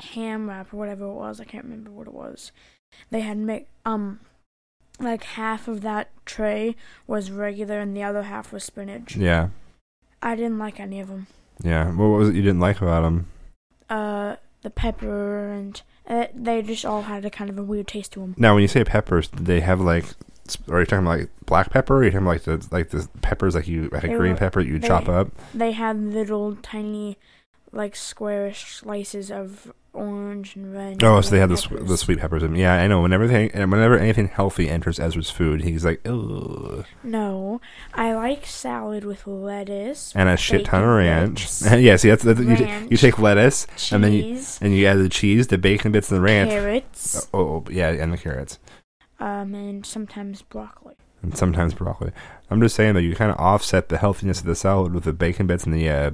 ham 0.03 0.49
wrap 0.49 0.73
or 0.73 0.77
whatever 0.77 1.05
it 1.05 1.13
was, 1.13 1.39
I 1.39 1.45
can't 1.45 1.63
remember 1.63 1.91
what 1.91 2.07
it 2.07 2.13
was. 2.13 2.51
They 3.09 3.21
had 3.21 3.37
make 3.37 3.67
um 3.85 4.19
like 4.99 5.23
half 5.23 5.67
of 5.67 5.81
that 5.81 6.09
tray 6.25 6.75
was 7.07 7.31
regular 7.31 7.79
and 7.79 7.95
the 7.95 8.03
other 8.03 8.23
half 8.23 8.51
was 8.53 8.63
spinach. 8.63 9.15
yeah, 9.15 9.49
I 10.21 10.35
didn't 10.35 10.59
like 10.59 10.79
any 10.79 10.99
of 10.99 11.07
them. 11.07 11.27
yeah. 11.63 11.85
Well, 11.95 12.11
What 12.11 12.17
was 12.19 12.29
it 12.29 12.35
you 12.35 12.41
didn't 12.41 12.59
like 12.59 12.81
about 12.81 13.01
them? 13.01 13.27
Uh, 13.89 14.35
the 14.61 14.69
pepper 14.69 15.49
and 15.51 15.81
uh, 16.07 16.27
they 16.35 16.61
just 16.61 16.85
all 16.85 17.03
had 17.03 17.25
a 17.25 17.29
kind 17.29 17.49
of 17.49 17.57
a 17.57 17.63
weird 17.63 17.87
taste 17.87 18.13
to 18.13 18.19
them. 18.19 18.35
Now, 18.37 18.53
when 18.53 18.61
you 18.61 18.67
say 18.67 18.83
peppers, 18.83 19.27
did 19.29 19.45
they 19.45 19.61
have 19.61 19.79
like? 19.81 20.05
Are 20.69 20.79
you 20.81 20.85
talking 20.85 21.05
about 21.05 21.19
like 21.19 21.29
black 21.45 21.69
pepper? 21.71 21.95
Or 21.95 21.99
are 21.99 22.03
you 22.03 22.11
talking 22.11 22.27
about 22.27 22.31
like 22.31 22.43
the 22.43 22.67
like 22.75 22.89
the 22.89 23.07
peppers 23.21 23.55
like 23.55 23.67
you 23.67 23.89
like 23.91 24.01
They 24.03 24.09
green 24.09 24.33
were- 24.33 24.37
pepper 24.37 24.59
you 24.59 24.79
they- 24.79 24.87
chop 24.87 25.07
up? 25.07 25.29
They 25.53 25.71
had 25.71 25.97
little 26.01 26.55
tiny, 26.57 27.17
like 27.71 27.95
squarish 27.95 28.75
slices 28.75 29.31
of 29.31 29.71
orange 29.93 30.55
and 30.55 30.73
red. 30.73 31.03
Oh, 31.03 31.17
and 31.17 31.25
so 31.25 31.31
they 31.31 31.39
had 31.39 31.49
the 31.49 31.57
sw- 31.57 31.69
the 31.69 31.97
sweet 31.97 32.19
peppers. 32.19 32.43
in 32.43 32.55
Yeah, 32.55 32.73
I 32.75 32.87
know. 32.87 33.01
Whenever 33.01 33.27
they, 33.27 33.49
and 33.51 33.71
whenever 33.71 33.97
anything 33.97 34.27
healthy 34.27 34.69
enters 34.69 34.99
Ezra's 34.99 35.29
food, 35.29 35.61
he's 35.63 35.83
like, 35.85 36.01
ugh. 36.07 36.85
No, 37.03 37.59
I 37.93 38.13
like 38.13 38.45
salad 38.45 39.03
with 39.05 39.25
lettuce, 39.27 40.13
And 40.15 40.27
a 40.29 40.37
shit 40.37 40.65
ton 40.65 40.83
of 40.83 40.89
ranch. 40.89 41.47
yeah, 41.61 41.95
see, 41.97 42.09
that's, 42.09 42.23
that's 42.23 42.39
you, 42.39 42.55
t- 42.57 42.87
you 42.89 42.97
take 42.97 43.19
lettuce 43.19 43.67
and 43.91 44.03
then 44.03 44.13
you 44.13 44.41
and 44.61 44.75
you 44.75 44.85
add 44.87 44.97
the 44.99 45.09
cheese, 45.09 45.47
the 45.47 45.57
bacon 45.57 45.91
bits, 45.91 46.09
and 46.11 46.17
the 46.17 46.21
ranch. 46.21 46.49
carrots, 46.49 47.27
Oh, 47.33 47.39
oh, 47.39 47.65
yeah, 47.71 47.89
and 47.89 48.13
the 48.13 48.17
carrots, 48.17 48.59
um, 49.19 49.53
and 49.55 49.85
sometimes 49.85 50.41
broccoli. 50.41 50.95
and 51.21 51.37
sometimes 51.37 51.73
broccoli. 51.73 52.11
I'm 52.49 52.61
just 52.61 52.75
saying 52.75 52.95
that 52.95 53.03
you 53.03 53.15
kind 53.15 53.31
of 53.31 53.37
offset 53.37 53.87
the 53.89 53.97
healthiness 53.97 54.39
of 54.41 54.45
the 54.45 54.55
salad 54.55 54.93
with 54.93 55.03
the 55.05 55.13
bacon 55.13 55.47
bits 55.47 55.63
and 55.65 55.73
the 55.73 55.89
uh, 55.89 56.11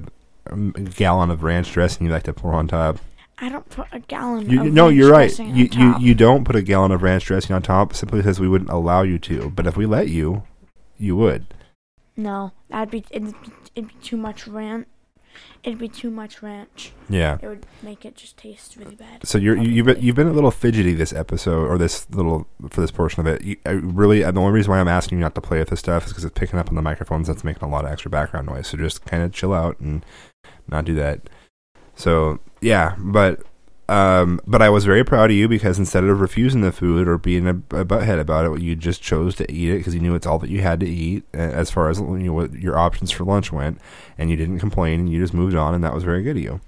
um, 0.50 0.72
gallon 0.72 1.30
of 1.30 1.42
ranch 1.42 1.72
dressing 1.72 2.06
you 2.06 2.12
like 2.12 2.24
to 2.24 2.32
pour 2.32 2.52
on 2.54 2.68
top. 2.68 2.98
I 3.40 3.48
don't 3.48 3.68
put 3.68 3.86
a 3.92 4.00
gallon. 4.00 4.50
You, 4.50 4.62
of 4.62 4.72
no, 4.72 4.86
ranch 4.86 4.96
you're 4.96 5.10
right. 5.10 5.28
dressing 5.28 5.54
You, 5.54 5.68
you 5.72 5.94
you 6.00 6.14
don't 6.14 6.44
put 6.44 6.56
a 6.56 6.62
gallon 6.62 6.90
of 6.90 7.02
ranch 7.02 7.24
dressing 7.24 7.54
on 7.54 7.62
top 7.62 7.94
simply 7.94 8.18
because 8.20 8.40
we 8.40 8.48
wouldn't 8.48 8.70
allow 8.70 9.02
you 9.02 9.18
to. 9.20 9.50
But 9.50 9.66
if 9.66 9.76
we 9.76 9.86
let 9.86 10.08
you, 10.08 10.42
you 10.96 11.16
would. 11.16 11.46
No, 12.16 12.52
that'd 12.68 12.90
be 12.90 13.04
it'd, 13.10 13.40
be 13.42 13.50
it'd 13.76 13.88
be 13.88 13.94
too 14.02 14.16
much 14.16 14.48
ranch. 14.48 14.88
It'd 15.64 15.78
be 15.78 15.88
too 15.88 16.10
much 16.10 16.42
ranch. 16.42 16.92
Yeah. 17.08 17.38
It 17.42 17.46
would 17.46 17.66
make 17.82 18.04
it 18.04 18.16
just 18.16 18.36
taste 18.36 18.76
really 18.76 18.94
bad. 18.94 19.26
So 19.26 19.38
you're 19.38 19.56
you, 19.56 19.70
you've 19.70 19.86
been, 19.86 20.00
you've 20.00 20.16
been 20.16 20.28
a 20.28 20.32
little 20.32 20.50
fidgety 20.50 20.94
this 20.94 21.12
episode 21.12 21.66
or 21.66 21.78
this 21.78 22.08
little 22.10 22.46
for 22.70 22.80
this 22.80 22.90
portion 22.90 23.20
of 23.20 23.26
it. 23.26 23.42
You, 23.42 23.56
I 23.66 23.70
really 23.70 24.22
the 24.22 24.40
only 24.40 24.52
reason 24.52 24.70
why 24.70 24.78
I'm 24.78 24.88
asking 24.88 25.18
you 25.18 25.22
not 25.22 25.34
to 25.34 25.40
play 25.40 25.58
with 25.58 25.70
this 25.70 25.80
stuff 25.80 26.06
is 26.06 26.12
because 26.12 26.24
it's 26.24 26.38
picking 26.38 26.58
up 26.58 26.68
on 26.68 26.74
the 26.74 26.82
microphones. 26.82 27.28
That's 27.28 27.44
making 27.44 27.62
a 27.62 27.70
lot 27.70 27.84
of 27.84 27.90
extra 27.90 28.10
background 28.10 28.46
noise. 28.46 28.68
So 28.68 28.78
just 28.78 29.04
kind 29.04 29.22
of 29.22 29.32
chill 29.32 29.52
out 29.52 29.78
and 29.80 30.04
not 30.68 30.84
do 30.84 30.94
that. 30.94 31.28
So 31.96 32.38
yeah, 32.60 32.94
but 32.98 33.42
um, 33.88 34.40
but 34.46 34.60
I 34.60 34.68
was 34.68 34.84
very 34.84 35.04
proud 35.04 35.30
of 35.30 35.36
you 35.36 35.48
because 35.48 35.78
instead 35.78 36.04
of 36.04 36.20
refusing 36.20 36.60
the 36.60 36.72
food 36.72 37.08
or 37.08 37.16
being 37.18 37.46
a, 37.46 37.50
a 37.50 37.84
butthead 37.84 38.20
about 38.20 38.44
it, 38.44 38.62
you 38.62 38.76
just 38.76 39.02
chose 39.02 39.34
to 39.36 39.50
eat 39.50 39.70
it 39.70 39.78
because 39.78 39.94
you 39.94 40.00
knew 40.00 40.14
it's 40.14 40.26
all 40.26 40.38
that 40.38 40.50
you 40.50 40.60
had 40.60 40.80
to 40.80 40.88
eat 40.88 41.24
as 41.32 41.70
far 41.70 41.88
as 41.88 41.98
you 41.98 42.18
know 42.18 42.32
what 42.32 42.52
your 42.52 42.78
options 42.78 43.10
for 43.10 43.24
lunch 43.24 43.52
went, 43.52 43.80
and 44.18 44.30
you 44.30 44.36
didn't 44.36 44.60
complain 44.60 45.00
and 45.00 45.08
you 45.08 45.20
just 45.20 45.34
moved 45.34 45.56
on, 45.56 45.74
and 45.74 45.82
that 45.82 45.94
was 45.94 46.04
very 46.04 46.22
good 46.22 46.36
of 46.36 46.42
you. 46.42 46.60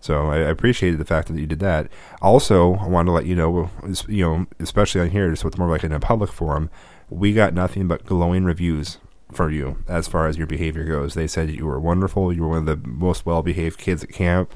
So 0.00 0.26
I, 0.26 0.36
I 0.36 0.50
appreciated 0.50 1.00
the 1.00 1.04
fact 1.04 1.28
that 1.28 1.40
you 1.40 1.46
did 1.46 1.60
that. 1.60 1.90
Also, 2.22 2.74
I 2.76 2.86
wanted 2.86 3.06
to 3.06 3.12
let 3.12 3.26
you 3.26 3.34
know, 3.34 3.70
you 4.06 4.24
know, 4.24 4.46
especially 4.60 5.00
on 5.00 5.10
here, 5.10 5.30
just 5.30 5.44
with 5.44 5.58
more 5.58 5.68
like 5.68 5.84
in 5.84 5.92
a 5.92 6.00
public 6.00 6.30
forum, 6.30 6.70
we 7.10 7.32
got 7.32 7.54
nothing 7.54 7.88
but 7.88 8.04
glowing 8.04 8.44
reviews 8.44 8.98
for 9.32 9.50
you 9.50 9.82
as 9.88 10.08
far 10.08 10.26
as 10.26 10.38
your 10.38 10.46
behavior 10.46 10.84
goes. 10.84 11.14
They 11.14 11.26
said 11.26 11.50
you 11.50 11.66
were 11.66 11.80
wonderful. 11.80 12.32
You 12.32 12.42
were 12.42 12.48
one 12.48 12.68
of 12.68 12.82
the 12.82 12.88
most 12.88 13.26
well-behaved 13.26 13.78
kids 13.78 14.04
at 14.04 14.10
camp. 14.10 14.54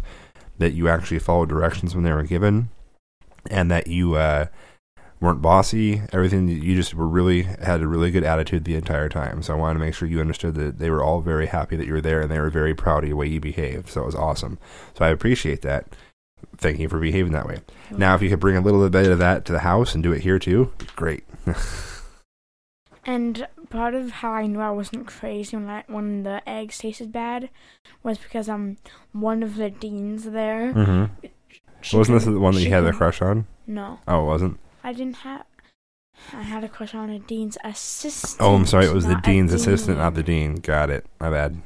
That 0.63 0.75
you 0.75 0.89
actually 0.89 1.19
followed 1.19 1.49
directions 1.49 1.95
when 1.95 2.05
they 2.05 2.13
were 2.13 2.23
given, 2.23 2.71
and 3.51 3.71
that 3.71 3.89
you 3.89 4.15
uh, 4.15 4.47
weren't 5.21 5.43
bossy. 5.43 6.03
Everything 6.13 6.49
you 6.49 6.77
just 6.77 6.95
were 6.95 7.09
really 7.09 7.43
had 7.43 7.81
a 7.81 7.89
really 7.89 8.11
good 8.11 8.25
attitude 8.25 8.65
the 8.65 8.77
entire 8.77 9.09
time. 9.09 9.43
So 9.43 9.55
I 9.55 9.57
wanted 9.57 9.75
to 9.75 9.85
make 9.85 9.95
sure 9.95 10.07
you 10.09 10.21
understood 10.21 10.55
that 10.55 10.79
they 10.79 10.89
were 10.89 11.03
all 11.03 11.21
very 11.21 11.47
happy 11.47 11.77
that 11.77 11.87
you 11.87 11.93
were 11.95 12.01
there, 12.01 12.21
and 12.21 12.31
they 12.31 12.39
were 12.39 12.51
very 12.51 12.75
proud 12.75 13.03
of 13.03 13.11
the 13.11 13.17
way 13.17 13.27
you 13.27 13.41
behaved. 13.41 13.89
So 13.89 14.03
it 14.03 14.07
was 14.07 14.15
awesome. 14.15 14.59
So 14.97 15.05
I 15.05 15.09
appreciate 15.09 15.63
that. 15.63 15.87
Thank 16.57 16.79
you 16.79 16.89
for 16.89 16.99
behaving 16.99 17.33
that 17.33 17.47
way. 17.47 17.59
Now, 17.91 18.15
if 18.15 18.23
you 18.23 18.29
could 18.29 18.41
bring 18.41 18.57
a 18.57 18.61
little 18.61 18.89
bit 18.89 19.11
of 19.11 19.19
that 19.19 19.45
to 19.47 19.53
the 19.53 19.61
house 19.61 19.95
and 19.95 20.03
do 20.03 20.13
it 20.13 20.23
here 20.23 20.39
too, 20.39 20.73
great. 20.97 21.25
And 23.05 23.47
part 23.73 23.95
of 23.95 24.11
how 24.11 24.33
I 24.33 24.47
knew 24.47 24.61
I 24.61 24.71
wasn't 24.71 25.07
crazy 25.07 25.57
when 25.57 25.69
I, 25.69 25.85
when 25.87 26.23
the 26.23 26.47
eggs 26.49 26.79
tasted 26.79 27.11
bad 27.11 27.49
was 28.03 28.19
because 28.19 28.49
um 28.49 28.77
one 29.13 29.43
of 29.43 29.57
the 29.57 29.71
deans 29.71 30.25
there. 30.25 30.73
mm-hmm. 30.73 31.27
she 31.81 31.97
Wasn't 31.97 32.17
this 32.17 32.27
the 32.27 32.39
one 32.39 32.55
that 32.55 32.63
you 32.63 32.71
had 32.71 32.85
a 32.85 32.93
crush 32.93 33.23
on? 33.23 33.47
No, 33.67 33.99
Oh, 34.07 34.25
it 34.25 34.27
wasn't. 34.27 34.59
I 34.85 34.93
didn't 34.93 35.17
have. 35.17 35.47
I 36.33 36.43
had 36.43 36.63
a 36.63 36.69
crush 36.69 36.95
on 36.95 37.11
a 37.11 37.19
dean's 37.19 37.57
assistant. 37.65 38.41
Oh, 38.41 38.55
I'm 38.55 38.67
sorry. 38.67 38.87
It 38.87 38.95
was 38.95 39.07
the 39.07 39.21
dean's 39.23 39.53
assistant, 39.53 39.97
dean. 39.97 40.05
not 40.05 40.15
the 40.15 40.23
dean. 40.23 40.57
Got 40.57 40.91
it. 40.91 41.07
My 41.19 41.31
bad. 41.31 41.61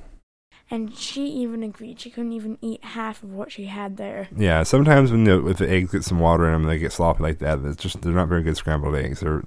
And 0.71 0.95
she 0.97 1.27
even 1.27 1.62
agreed 1.62 2.01
she 2.01 2.11
couldn't 2.11 2.33
even 2.33 2.59
eat 2.61 2.85
half 2.85 3.23
of 3.23 3.33
what 3.33 3.53
she 3.53 3.66
had 3.66 3.97
there. 3.97 4.29
Yeah, 4.37 4.62
sometimes 4.64 5.12
when 5.12 5.25
the 5.25 5.47
if 5.47 5.59
the 5.59 5.69
eggs 5.69 5.92
get 5.92 6.05
some 6.05 6.21
water 6.21 6.47
in 6.47 6.53
them, 6.53 6.62
they 6.64 6.79
get 6.79 6.92
sloppy 6.92 7.23
like 7.23 7.38
that. 7.38 7.61
It's 7.64 7.83
just 7.83 8.03
they're 8.03 8.12
not 8.12 8.29
very 8.29 8.42
good 8.42 8.57
scrambled 8.57 8.97
eggs. 8.97 9.21
They're 9.21 9.42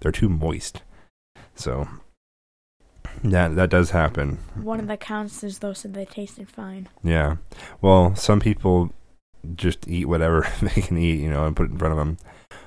they're 0.00 0.12
too 0.12 0.28
moist. 0.28 0.82
So 1.54 1.88
yeah, 3.22 3.48
that 3.48 3.70
does 3.70 3.90
happen. 3.90 4.38
One 4.54 4.80
of 4.80 4.86
the 4.86 4.96
counselors 4.96 5.58
though 5.58 5.72
said 5.72 5.94
they 5.94 6.04
tasted 6.04 6.48
fine. 6.48 6.88
Yeah. 7.02 7.36
Well, 7.80 8.14
some 8.14 8.40
people 8.40 8.92
just 9.54 9.86
eat 9.88 10.06
whatever 10.06 10.46
they 10.62 10.80
can 10.80 10.98
eat, 10.98 11.20
you 11.20 11.30
know, 11.30 11.46
and 11.46 11.56
put 11.56 11.66
it 11.66 11.72
in 11.72 11.78
front 11.78 11.92
of 11.92 11.98
them. 11.98 12.18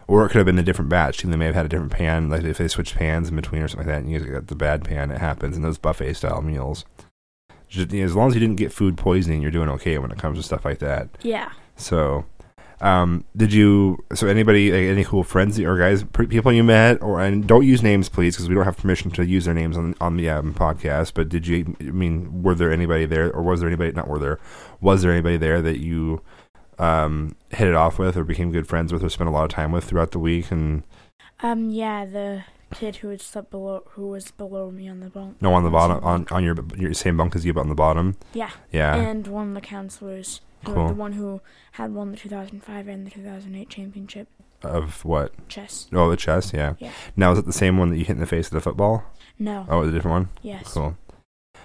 Or 0.08 0.24
it 0.24 0.30
could 0.30 0.38
have 0.38 0.46
been 0.46 0.60
a 0.60 0.64
different 0.64 0.90
batch. 0.90 1.24
They 1.24 1.36
may 1.36 1.46
have 1.46 1.56
had 1.56 1.66
a 1.66 1.70
different 1.70 1.92
pan, 1.92 2.30
like 2.30 2.44
if 2.44 2.60
they 2.60 2.68
switched 2.68 2.96
pans 2.96 3.30
in 3.30 3.36
between 3.36 3.64
or 3.64 3.68
something 3.68 3.88
like 3.88 3.96
that, 3.96 4.04
and 4.04 4.12
you 4.12 4.20
got 4.20 4.48
the 4.48 4.56
bad 4.56 4.84
pan. 4.84 5.10
It 5.10 5.18
happens 5.18 5.56
in 5.56 5.64
those 5.64 5.80
buffet 5.80 6.14
style 6.14 6.42
meals. 6.42 6.86
Just, 7.68 7.92
you 7.92 8.02
know, 8.02 8.06
as 8.06 8.16
long 8.16 8.28
as 8.28 8.36
you 8.36 8.40
didn't 8.40 8.58
get 8.58 8.72
food 8.72 8.98
poisoning, 8.98 9.42
you're 9.42 9.52
doing 9.52 9.70
okay 9.70 9.98
when 9.98 10.12
it 10.12 10.20
comes 10.20 10.38
to 10.38 10.44
stuff 10.44 10.64
like 10.64 10.80
that. 10.80 11.10
Yeah. 11.24 11.52
So, 11.76 12.26
um, 12.82 13.24
did 13.36 13.54
you? 13.54 14.04
So, 14.14 14.28
anybody, 14.28 14.72
like, 14.72 14.84
any 14.84 15.04
cool 15.04 15.24
friends 15.24 15.60
or 15.60 15.78
guys, 15.78 16.04
people 16.14 16.52
you 16.52 16.64
met, 16.64 17.02
or 17.02 17.22
and 17.22 17.48
don't 17.48 17.66
use 17.66 17.82
names, 17.82 18.10
please, 18.10 18.36
because 18.36 18.50
we 18.50 18.56
don't 18.56 18.66
have 18.66 18.78
permission 18.78 19.12
to 19.12 19.26
use 19.26 19.46
their 19.46 19.54
names 19.54 19.78
on 19.78 19.96
on 20.02 20.18
the 20.18 20.30
um, 20.30 20.54
podcast. 20.54 21.14
But 21.14 21.30
did 21.30 21.48
you? 21.48 21.76
I 21.80 21.84
mean, 21.86 22.44
were 22.44 22.56
there 22.56 22.72
anybody 22.72 23.06
there, 23.06 23.32
or 23.32 23.42
was 23.44 23.60
there 23.62 23.70
anybody? 23.70 23.92
Not 23.92 24.08
were 24.08 24.20
there? 24.20 24.40
Was 24.82 25.02
there 25.02 25.12
anybody 25.12 25.38
there 25.38 25.62
that 25.62 25.80
you 25.80 26.22
um, 26.80 27.36
hit 27.52 27.68
it 27.68 27.76
off 27.76 27.98
with, 27.98 28.18
or 28.18 28.24
became 28.24 28.52
good 28.52 28.68
friends 28.68 28.92
with, 28.92 29.04
or 29.04 29.10
spent 29.10 29.30
a 29.30 29.34
lot 29.34 29.46
of 29.46 29.52
time 29.52 29.72
with 29.72 29.86
throughout 29.86 30.12
the 30.12 30.20
week? 30.20 30.52
And 30.52 30.84
Um. 31.42 31.70
Yeah. 31.70 32.06
The 32.06 32.44
kid 32.74 32.98
who 32.98 33.08
had 33.10 33.22
slept 33.22 33.52
below, 33.52 33.84
who 33.92 34.10
was 34.10 34.32
below 34.32 34.70
me 34.70 34.90
on 34.90 35.00
the 35.00 35.10
bunk. 35.10 35.42
no, 35.42 35.54
on 35.54 35.64
the 35.64 35.70
bottom, 35.70 36.04
on 36.04 36.26
on 36.32 36.44
your 36.44 36.56
your 36.76 36.94
same 36.94 37.16
bunk 37.16 37.36
as 37.36 37.46
you, 37.46 37.54
but 37.54 37.62
on 37.62 37.70
the 37.70 37.76
bottom. 37.76 38.18
Yeah. 38.34 38.50
Yeah. 38.72 38.96
And 38.96 39.26
one 39.28 39.50
of 39.50 39.54
the 39.54 39.62
counselors, 39.62 40.42
Cool. 40.74 40.88
the 40.90 40.94
one 40.94 41.14
who 41.14 41.42
had 41.74 41.94
won 41.94 42.12
the 42.12 42.18
2005 42.18 42.88
and 42.88 43.06
the 43.06 43.12
2008 43.12 43.70
championship 43.70 44.28
of 44.64 45.04
what? 45.06 45.32
chess. 45.48 45.88
Oh, 45.94 46.10
the 46.10 46.18
chess. 46.18 46.52
Yeah. 46.54 46.74
Yeah. 46.80 46.92
Now 47.16 47.32
is 47.32 47.40
it 47.40 47.46
the 47.46 47.54
same 47.54 47.78
one 47.78 47.90
that 47.92 47.98
you 47.98 48.06
hit 48.06 48.14
in 48.14 48.20
the 48.20 48.26
face 48.26 48.50
with 48.50 48.54
the 48.62 48.62
football? 48.62 49.04
No. 49.38 49.66
Oh, 49.70 49.78
it 49.80 49.82
was 49.86 49.90
a 49.90 49.94
different 49.94 50.14
one. 50.14 50.30
Yes. 50.42 50.74
Cool. 50.74 50.98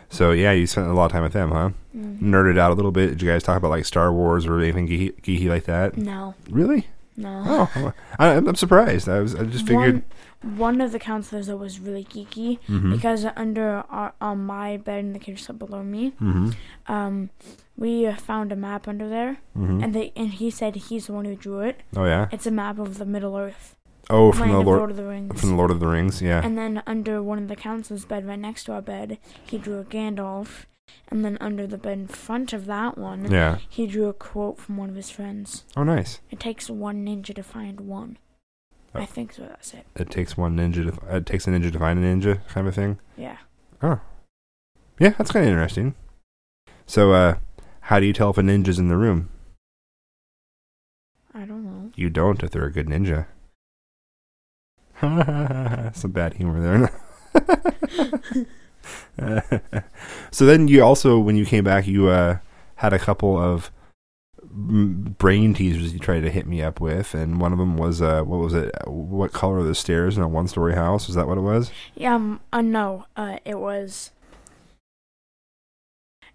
So 0.09 0.33
yeah, 0.33 0.51
you 0.53 0.67
spent 0.67 0.89
a 0.89 0.93
lot 0.93 1.07
of 1.07 1.13
time 1.13 1.23
with 1.23 1.33
them, 1.33 1.51
huh? 1.53 1.71
Mm. 1.97 2.21
Nerded 2.21 2.59
out 2.59 2.73
a 2.73 2.75
little 2.75 2.91
bit. 2.91 3.11
Did 3.11 3.23
you 3.23 3.29
guys 3.29 3.43
talk 3.43 3.57
about 3.57 3.71
like 3.71 3.85
Star 3.85 4.13
Wars 4.13 4.45
or 4.47 4.59
anything 4.61 4.89
geeky, 4.89 5.21
geeky 5.23 5.49
like 5.49 5.65
that? 5.65 5.97
No. 5.97 6.35
Really? 6.51 6.89
No. 7.17 7.43
Oh, 7.77 7.93
I, 8.19 8.29
I'm 8.35 8.55
surprised. 8.55 9.09
I 9.09 9.21
was. 9.21 9.35
I 9.35 9.45
just 9.45 9.67
figured. 9.67 10.03
One, 10.43 10.57
one 10.57 10.81
of 10.81 10.93
the 10.93 10.99
counselors 10.99 11.49
that 11.49 11.59
was 11.59 11.79
really 11.79 12.05
geeky 12.05 12.59
Mhm. 12.67 12.93
because 12.93 13.27
under 13.37 13.85
our, 13.91 14.15
on 14.21 14.45
my 14.47 14.79
bed 14.79 15.01
in 15.01 15.13
the 15.13 15.37
slept 15.37 15.59
below 15.59 15.83
me, 15.83 16.13
Mhm. 16.21 16.55
um, 16.87 17.29
we 17.81 18.07
uh, 18.07 18.15
found 18.15 18.53
a 18.53 18.57
map 18.57 18.87
under 18.87 19.09
there, 19.09 19.39
Mhm. 19.59 19.83
and 19.83 19.93
they 19.93 20.13
and 20.15 20.29
he 20.35 20.51
said 20.51 20.77
he's 20.77 21.09
the 21.09 21.13
one 21.13 21.25
who 21.25 21.35
drew 21.35 21.61
it. 21.61 21.81
Oh 21.97 22.05
yeah. 22.05 22.29
It's 22.31 22.47
a 22.47 22.53
map 22.53 22.79
of 22.79 22.99
the 22.99 23.05
Middle 23.07 23.37
Earth. 23.37 23.75
Oh, 24.09 24.31
from 24.33 24.49
the 24.51 24.61
Lord, 24.61 24.79
Lord 24.79 24.91
of 24.91 24.97
the 24.97 25.05
Rings. 25.07 25.41
from 25.41 25.51
the 25.51 25.57
Lord 25.57 25.71
of 25.71 25.81
the 25.81 25.87
Rings. 25.87 26.21
Yeah. 26.21 26.41
And 26.45 26.57
then 26.59 26.83
under 26.87 27.23
one 27.23 27.39
of 27.39 27.49
the 27.49 27.57
council's 27.57 28.05
bed 28.05 28.27
right 28.27 28.39
next 28.39 28.65
to 28.65 28.73
our 28.73 28.83
bed, 28.83 29.19
he 29.45 29.57
drew 29.59 29.79
a 29.81 29.85
Gandalf. 29.85 30.67
And 31.09 31.25
then 31.25 31.39
under 31.41 31.69
the 31.69 31.79
bed 31.79 31.99
in 31.99 32.07
front 32.09 32.53
of 32.53 32.67
that 32.67 32.99
one, 32.99 33.31
yeah. 33.31 33.59
he 33.69 33.87
drew 33.87 34.09
a 34.09 34.13
quote 34.13 34.59
from 34.59 34.77
one 34.77 34.91
of 34.91 34.97
his 34.97 35.09
friends. 35.11 35.65
Oh, 35.77 35.85
nice. 35.85 36.19
It 36.33 36.41
takes 36.41 36.69
one 36.69 37.07
ninja 37.07 37.33
to 37.35 37.45
find 37.45 37.83
one. 37.83 38.19
Oh. 38.93 39.01
I 39.01 39.07
think 39.07 39.33
so. 39.33 39.43
That's 39.43 39.73
it. 39.75 39.87
It 39.95 40.11
takes 40.11 40.37
one 40.37 40.57
ninja. 40.57 40.91
To, 40.91 41.17
it 41.17 41.27
takes 41.27 41.47
a 41.47 41.51
ninja 41.51 41.71
to 41.71 41.79
find 41.79 41.97
a 41.99 42.03
ninja, 42.03 42.41
kind 42.49 42.67
of 42.67 42.73
a 42.73 42.75
thing. 42.75 42.99
Yeah. 43.17 43.37
Oh. 43.81 44.01
Yeah, 44.99 45.11
that's 45.11 45.31
kind 45.31 45.47
of 45.47 45.51
interesting. 45.53 45.95
So, 46.87 47.13
uh, 47.13 47.37
how 47.81 48.01
do 48.01 48.07
you 48.07 48.13
tell 48.13 48.31
if 48.31 48.39
a 48.39 48.43
ninja's 48.43 48.79
in 48.79 48.89
the 48.89 48.97
room? 48.97 49.31
I 51.35 51.41
don't 51.41 51.65
know. 51.65 51.91
You 51.95 52.11
don't 52.11 52.43
if 52.43 52.51
they're 52.51 52.65
a 52.65 52.73
good 52.73 52.87
ninja. 52.87 53.27
Some 55.95 56.11
bad 56.11 56.35
humor 56.35 56.61
there. 56.61 58.47
so 60.31 60.45
then 60.45 60.69
you 60.69 60.83
also, 60.83 61.19
when 61.19 61.37
you 61.37 61.47
came 61.47 61.65
back, 61.65 61.87
you 61.87 62.09
uh, 62.09 62.39
had 62.77 62.93
a 62.93 62.99
couple 62.99 63.39
of 63.39 63.71
brain 64.53 65.55
teasers 65.55 65.93
you 65.93 65.99
tried 65.99 66.21
to 66.21 66.31
hit 66.31 66.47
me 66.47 66.63
up 66.63 66.81
with, 66.81 67.15
and 67.15 67.41
one 67.41 67.53
of 67.53 67.59
them 67.59 67.77
was 67.77 68.03
uh, 68.03 68.23
what 68.23 68.41
was 68.41 68.55
it? 68.55 68.75
What 68.87 69.33
color 69.33 69.59
are 69.59 69.65
the 69.65 69.75
stairs 69.75 70.17
in 70.17 70.23
a 70.23 70.29
one-story 70.29 70.75
house? 70.75 71.09
Is 71.09 71.15
that 71.15 71.29
what 71.29 71.39
it 71.39 71.43
was? 71.43 71.71
Yeah. 71.95 72.15
Um. 72.15 72.41
Uh, 72.53 72.63
no. 72.63 73.07
Uh. 73.17 73.39
It 73.45 73.59
was. 73.59 74.11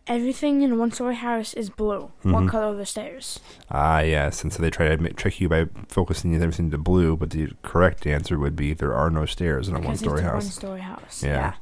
Everything 0.07 0.61
in 0.61 0.71
a 0.71 0.75
one-story 0.75 1.15
house 1.15 1.55
is 1.55 1.71
blue. 1.71 2.11
What 2.21 2.43
Mhm. 2.43 2.49
color 2.49 2.65
are 2.67 2.75
the 2.75 2.85
stairs? 2.85 3.39
Ah, 3.71 4.01
yes. 4.01 4.43
And 4.43 4.53
so 4.53 4.61
they 4.61 4.69
try 4.69 4.95
to 4.95 5.13
trick 5.13 5.41
you 5.41 5.49
by 5.49 5.65
focusing 5.87 6.35
everything 6.35 6.69
to 6.71 6.77
blue, 6.77 7.17
but 7.17 7.31
the 7.31 7.49
correct 7.63 8.05
answer 8.05 8.37
would 8.37 8.55
be 8.55 8.73
there 8.75 8.93
are 8.93 9.09
no 9.09 9.25
stairs 9.25 9.67
in 9.67 9.75
a 9.75 9.79
one-story 9.79 10.19
it's 10.19 10.27
a 10.27 10.31
house. 10.31 10.43
one-story 10.43 10.81
house. 10.81 11.23
Yeah. 11.23 11.29
Yeah. 11.29 11.53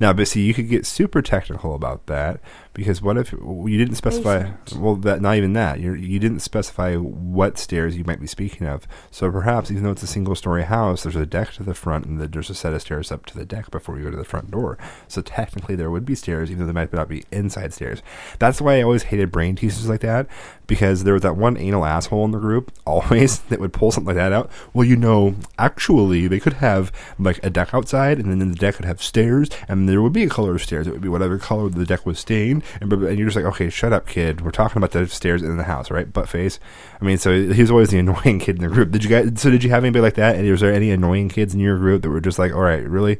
Now, 0.00 0.12
but 0.12 0.26
see, 0.28 0.42
you 0.42 0.52
could 0.52 0.68
get 0.68 0.84
super 0.84 1.22
technical 1.22 1.74
about 1.76 2.06
that 2.06 2.40
because 2.74 3.02
what 3.02 3.18
if 3.18 3.32
you 3.32 3.78
didn't 3.78 3.96
specify? 3.96 4.50
Well, 4.74 4.96
that 4.96 5.20
not 5.20 5.36
even 5.36 5.52
that. 5.52 5.80
You 5.80 5.94
you 5.94 6.18
didn't 6.18 6.40
specify 6.40 6.96
what 6.96 7.58
stairs 7.58 7.96
you 7.96 8.04
might 8.04 8.20
be 8.20 8.26
speaking 8.26 8.66
of. 8.66 8.86
So 9.10 9.30
perhaps 9.30 9.70
even 9.70 9.82
though 9.82 9.90
it's 9.90 10.02
a 10.02 10.06
single-story 10.06 10.64
house, 10.64 11.02
there's 11.02 11.16
a 11.16 11.26
deck 11.26 11.52
to 11.52 11.62
the 11.62 11.74
front 11.74 12.06
and 12.06 12.20
there's 12.20 12.50
a 12.50 12.54
set 12.54 12.72
of 12.72 12.80
stairs 12.80 13.12
up 13.12 13.26
to 13.26 13.36
the 13.36 13.44
deck 13.44 13.70
before 13.70 13.98
you 13.98 14.04
go 14.04 14.10
to 14.10 14.16
the 14.16 14.24
front 14.24 14.50
door. 14.50 14.78
So 15.08 15.20
technically, 15.22 15.76
there 15.76 15.90
would 15.90 16.06
be 16.06 16.14
stairs, 16.14 16.50
even 16.50 16.60
though 16.60 16.66
they 16.66 16.80
might 16.80 16.92
not 16.92 17.08
be 17.08 17.24
inside 17.30 17.74
stairs. 17.74 18.02
That's 18.38 18.60
why 18.60 18.78
I 18.78 18.82
always 18.82 19.04
hated 19.04 19.30
brain 19.30 19.56
teasers 19.56 19.88
like 19.88 20.00
that 20.00 20.26
because 20.66 21.04
there 21.04 21.12
was 21.12 21.22
that 21.22 21.36
one 21.36 21.58
anal 21.58 21.84
asshole 21.84 22.24
in 22.24 22.30
the 22.30 22.38
group 22.38 22.72
always 22.86 23.40
that 23.40 23.60
would 23.60 23.74
pull 23.74 23.90
something 23.90 24.06
like 24.06 24.16
that 24.16 24.32
out. 24.32 24.50
Well, 24.72 24.86
you 24.86 24.96
know, 24.96 25.34
actually, 25.58 26.28
they 26.28 26.40
could 26.40 26.54
have 26.54 26.90
like 27.18 27.44
a 27.44 27.50
deck 27.50 27.74
outside, 27.74 28.18
and 28.18 28.30
then 28.30 28.50
the 28.50 28.56
deck 28.56 28.76
could 28.76 28.86
have 28.86 29.02
stairs, 29.02 29.50
and 29.68 29.86
there 29.88 30.00
would 30.00 30.14
be 30.14 30.24
a 30.24 30.30
color 30.30 30.54
of 30.54 30.62
stairs. 30.62 30.86
It 30.86 30.92
would 30.92 31.02
be 31.02 31.10
whatever 31.10 31.38
color 31.38 31.68
the 31.68 31.84
deck 31.84 32.06
was 32.06 32.18
stained, 32.18 32.61
and, 32.80 32.92
and 32.92 33.18
you're 33.18 33.28
just 33.28 33.36
like, 33.36 33.44
okay, 33.46 33.68
shut 33.70 33.92
up, 33.92 34.06
kid. 34.06 34.40
We're 34.40 34.50
talking 34.50 34.78
about 34.78 34.92
the 34.92 35.06
stairs 35.06 35.42
in 35.42 35.56
the 35.56 35.64
house, 35.64 35.90
right? 35.90 36.10
Butt 36.12 36.28
face. 36.28 36.58
I 37.00 37.04
mean, 37.04 37.18
so 37.18 37.32
he 37.32 37.60
was 37.60 37.70
always 37.70 37.90
the 37.90 37.98
annoying 38.00 38.38
kid 38.38 38.56
in 38.56 38.62
the 38.62 38.68
group. 38.68 38.90
Did 38.90 39.04
you 39.04 39.10
guys? 39.10 39.40
So 39.40 39.50
did 39.50 39.64
you 39.64 39.70
have 39.70 39.84
anybody 39.84 40.02
like 40.02 40.14
that? 40.14 40.36
And 40.36 40.50
was 40.50 40.60
there 40.60 40.72
any 40.72 40.90
annoying 40.90 41.28
kids 41.28 41.54
in 41.54 41.60
your 41.60 41.78
group 41.78 42.02
that 42.02 42.10
were 42.10 42.20
just 42.20 42.38
like, 42.38 42.52
all 42.52 42.62
right, 42.62 42.86
really? 42.88 43.18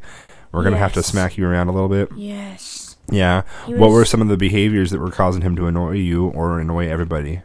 We're 0.52 0.64
gonna 0.64 0.78
have 0.78 0.92
to 0.94 1.02
smack 1.02 1.38
you 1.38 1.46
around 1.46 1.68
a 1.68 1.72
little 1.72 1.88
bit. 1.88 2.11
Yes. 2.14 2.96
Yeah. 3.11 3.42
He 3.66 3.74
What 3.74 3.90
were 3.90 4.05
some 4.05 4.20
of 4.20 4.28
the 4.28 4.37
behaviors 4.37 4.90
that 4.90 5.00
were 5.00 5.11
causing 5.11 5.42
him 5.42 5.57
to 5.57 5.66
annoy 5.66 5.92
you 5.92 6.28
or 6.28 6.61
annoy 6.61 6.88
everybody? 6.88 7.42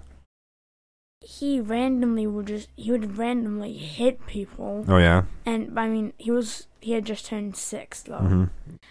He 1.40 1.60
randomly 1.60 2.26
would 2.26 2.48
just 2.48 2.70
he 2.76 2.92
would 2.92 3.18
randomly 3.18 3.74
hit 3.74 4.26
people, 4.28 4.86
Oh 4.88 4.98
yeah. 4.98 5.24
and 5.46 5.78
I 5.80 5.88
mean 5.88 6.14
he 6.18 6.32
was 6.32 6.68
he 6.82 6.94
had 6.94 7.06
just 7.06 7.26
turned 7.26 7.56
six 7.56 8.02
though, 8.02 8.18
hmm 8.18 8.44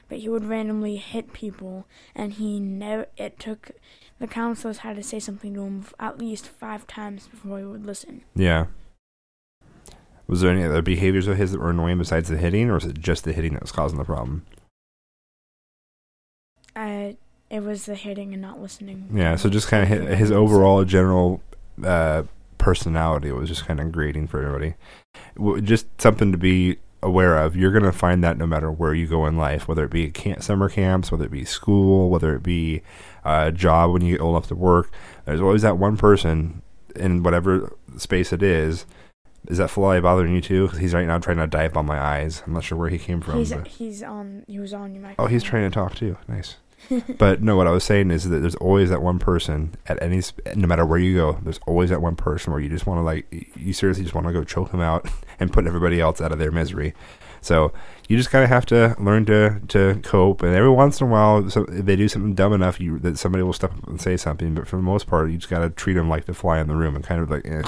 but 0.09 0.19
he 0.19 0.29
would 0.29 0.45
randomly 0.45 0.97
hit 0.97 1.33
people, 1.33 1.87
and 2.15 2.35
he 2.35 2.61
never. 2.61 3.07
It 3.17 3.39
took 3.41 3.71
the 4.21 4.27
counselors 4.27 4.79
had 4.79 4.97
to 4.97 5.03
say 5.03 5.19
something 5.19 5.55
to 5.55 5.63
him 5.63 5.85
at 5.99 6.19
least 6.19 6.47
five 6.47 6.87
times 6.87 7.27
before 7.27 7.59
he 7.59 7.65
would 7.65 7.85
listen. 7.85 8.23
Yeah. 8.35 8.67
Was 10.29 10.41
there 10.41 10.51
any 10.53 10.63
other 10.65 10.83
behaviors 10.83 11.27
of 11.29 11.37
his 11.37 11.53
that 11.53 11.61
were 11.61 11.71
annoying 11.71 11.99
besides 11.99 12.29
the 12.29 12.37
hitting, 12.37 12.69
or 12.71 12.75
was 12.75 12.85
it 12.85 13.01
just 13.01 13.25
the 13.25 13.33
hitting 13.33 13.53
that 13.55 13.63
was 13.63 13.73
causing 13.73 13.99
the 13.99 14.05
problem? 14.05 14.45
I 16.75 17.17
it 17.51 17.61
was 17.61 17.87
the 17.87 17.95
hitting 17.95 18.33
and 18.33 18.43
not 18.43 18.61
listening. 18.61 19.09
Yeah, 19.15 19.37
so 19.37 19.49
just 19.49 19.69
kind 19.69 19.83
of 19.83 19.89
his, 20.09 20.19
his 20.19 20.33
overall 20.33 20.85
general 20.85 21.41
uh, 21.85 22.25
personality 22.66 23.29
It 23.29 23.37
was 23.37 23.48
just 23.48 23.64
kind 23.64 23.79
of 23.79 23.92
grating 23.92 24.26
for 24.26 24.42
everybody. 24.42 24.74
Just 25.62 25.87
something 26.00 26.33
to 26.33 26.38
be 26.38 26.79
aware 27.00 27.38
of. 27.38 27.55
You're 27.55 27.70
going 27.70 27.85
to 27.85 27.92
find 27.92 28.24
that 28.24 28.37
no 28.38 28.44
matter 28.46 28.72
where 28.72 28.92
you 28.92 29.07
go 29.07 29.24
in 29.26 29.37
life, 29.37 29.68
whether 29.68 29.85
it 29.85 29.90
be 29.92 30.11
camp, 30.11 30.42
summer 30.42 30.68
camps, 30.68 31.12
whether 31.12 31.24
it 31.26 31.31
be 31.31 31.44
school, 31.44 32.11
whether 32.11 32.35
it 32.35 32.42
be 32.42 32.83
a 33.24 33.52
job 33.52 33.92
when 33.92 34.02
you 34.02 34.14
get 34.16 34.20
old 34.20 34.35
enough 34.35 34.48
to 34.48 34.57
work. 34.57 34.90
There's 35.26 35.40
always 35.40 35.62
that 35.62 35.79
one 35.79 35.96
person 35.96 36.62
in 36.96 37.22
whatever 37.22 37.72
space 37.98 38.33
it 38.33 38.42
is. 38.42 38.85
Is 39.46 39.59
that 39.59 39.70
fly 39.70 40.00
bothering 40.00 40.35
you 40.35 40.40
too? 40.40 40.66
'Cause 40.66 40.79
he's 40.79 40.92
right 40.92 41.07
now 41.07 41.18
trying 41.18 41.37
to 41.37 41.46
dive 41.46 41.76
on 41.76 41.87
my 41.87 42.00
eyes. 42.00 42.42
I'm 42.48 42.52
not 42.52 42.64
sure 42.64 42.76
where 42.76 42.88
he 42.88 42.98
came 42.98 43.20
from. 43.20 43.37
He's 43.37 43.52
but- 43.52 43.68
he's 43.68 44.02
on 44.02 44.42
he 44.48 44.59
was 44.59 44.72
on 44.74 44.92
your 44.92 45.02
microphone. 45.05 45.24
Oh, 45.24 45.29
he's 45.29 45.44
trying 45.44 45.70
to 45.70 45.74
talk 45.74 45.94
too. 45.94 46.16
Nice. 46.26 46.57
But 47.18 47.42
no, 47.42 47.57
what 47.57 47.66
I 47.66 47.70
was 47.70 47.85
saying 47.85 48.11
is 48.11 48.29
that 48.29 48.38
there's 48.38 48.55
always 48.57 48.90
that 48.90 49.03
one 49.03 49.18
person 49.18 49.75
at 49.87 50.03
any, 50.03 50.22
no 50.55 50.66
matter 50.66 50.85
where 50.85 50.99
you 50.99 51.14
go, 51.14 51.38
there's 51.42 51.61
always 51.66 51.90
that 51.90 52.03
one 52.03 52.16
person 52.16 52.53
where 52.53 52.61
you 52.61 52.68
just 52.68 52.87
want 52.87 52.99
to 52.99 53.03
like, 53.03 53.55
you 53.57 53.72
seriously 53.72 54.05
just 54.05 54.14
want 54.14 54.27
to 54.27 54.33
go 54.33 54.44
choke 54.44 54.72
him 54.72 54.81
out 54.81 55.09
and 55.40 55.53
put 55.53 55.66
everybody 55.66 56.01
else 56.01 56.20
out 56.20 56.33
of 56.33 56.38
their 56.38 56.53
misery. 56.53 56.94
So 57.40 57.72
you 58.09 58.16
just 58.16 58.31
kind 58.31 58.42
of 58.42 58.51
have 58.51 58.66
to 58.66 58.96
learn 58.99 59.25
to 59.27 59.61
to 59.68 60.01
cope. 60.03 60.42
And 60.42 60.55
every 60.55 60.70
once 60.70 61.01
in 61.01 61.07
a 61.07 61.11
while, 61.11 61.49
so 61.49 61.64
if 61.68 61.85
they 61.85 61.94
do 61.94 62.09
something 62.09 62.35
dumb 62.35 62.53
enough, 62.53 62.81
you 62.81 62.99
that 63.01 63.18
somebody 63.18 63.44
will 63.44 63.53
step 63.53 63.72
up 63.72 63.87
and 63.87 64.01
say 64.01 64.16
something. 64.16 64.55
But 64.55 64.66
for 64.66 64.77
the 64.77 64.83
most 64.83 65.07
part, 65.07 65.31
you 65.31 65.37
just 65.37 65.51
got 65.51 65.61
to 65.61 65.70
treat 65.70 65.94
them 65.94 66.09
like 66.09 66.25
the 66.25 66.35
fly 66.35 66.59
in 66.59 66.66
the 66.66 66.75
room 66.75 66.96
and 66.96 67.05
kind 67.05 67.20
of 67.20 67.31
like, 67.31 67.46
eh, 67.46 67.62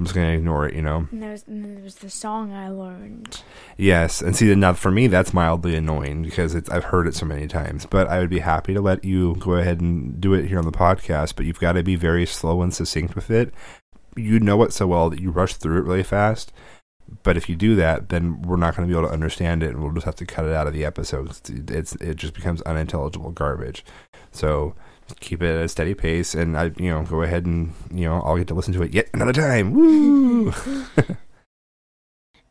I'm 0.00 0.06
just 0.06 0.14
gonna 0.14 0.32
ignore 0.32 0.66
it, 0.66 0.74
you 0.74 0.80
know. 0.80 1.06
And 1.10 1.22
there 1.22 1.32
was, 1.32 1.44
and 1.46 1.62
then 1.62 1.74
there 1.74 1.84
was 1.84 1.96
the 1.96 2.08
song 2.08 2.54
I 2.54 2.70
learned. 2.70 3.42
Yes, 3.76 4.22
and 4.22 4.34
see, 4.34 4.54
now 4.54 4.72
for 4.72 4.90
me, 4.90 5.08
that's 5.08 5.34
mildly 5.34 5.76
annoying 5.76 6.22
because 6.22 6.54
it's 6.54 6.70
I've 6.70 6.84
heard 6.84 7.06
it 7.06 7.14
so 7.14 7.26
many 7.26 7.46
times. 7.46 7.84
But 7.84 8.08
I 8.08 8.18
would 8.18 8.30
be 8.30 8.38
happy 8.38 8.72
to 8.72 8.80
let 8.80 9.04
you 9.04 9.36
go 9.36 9.56
ahead 9.56 9.82
and 9.82 10.18
do 10.18 10.32
it 10.32 10.46
here 10.46 10.58
on 10.58 10.64
the 10.64 10.72
podcast. 10.72 11.36
But 11.36 11.44
you've 11.44 11.60
got 11.60 11.72
to 11.72 11.82
be 11.82 11.96
very 11.96 12.24
slow 12.24 12.62
and 12.62 12.72
succinct 12.72 13.14
with 13.14 13.30
it. 13.30 13.52
You 14.16 14.40
know 14.40 14.62
it 14.62 14.72
so 14.72 14.86
well 14.86 15.10
that 15.10 15.20
you 15.20 15.30
rush 15.30 15.56
through 15.56 15.76
it 15.76 15.84
really 15.84 16.02
fast. 16.02 16.50
But 17.22 17.36
if 17.36 17.50
you 17.50 17.54
do 17.54 17.74
that, 17.74 18.08
then 18.08 18.40
we're 18.40 18.56
not 18.56 18.74
going 18.74 18.88
to 18.88 18.90
be 18.90 18.98
able 18.98 19.08
to 19.08 19.12
understand 19.12 19.62
it, 19.62 19.68
and 19.68 19.82
we'll 19.82 19.92
just 19.92 20.06
have 20.06 20.16
to 20.16 20.24
cut 20.24 20.46
it 20.46 20.54
out 20.54 20.66
of 20.66 20.72
the 20.72 20.86
episode. 20.86 21.28
It's, 21.28 21.50
it's 21.50 21.94
it 21.96 22.16
just 22.16 22.32
becomes 22.32 22.62
unintelligible 22.62 23.32
garbage. 23.32 23.84
So 24.32 24.74
keep 25.20 25.42
it 25.42 25.48
at 25.48 25.64
a 25.64 25.68
steady 25.68 25.94
pace, 25.94 26.34
and 26.34 26.56
I, 26.56 26.72
you 26.76 26.90
know, 26.90 27.02
go 27.02 27.22
ahead 27.22 27.46
and 27.46 27.72
you 27.92 28.04
know, 28.04 28.20
I'll 28.20 28.36
get 28.36 28.48
to 28.48 28.54
listen 28.54 28.74
to 28.74 28.82
it 28.82 28.94
yet 28.94 29.08
another 29.12 29.32
time. 29.32 29.72
Woo! 29.72 30.52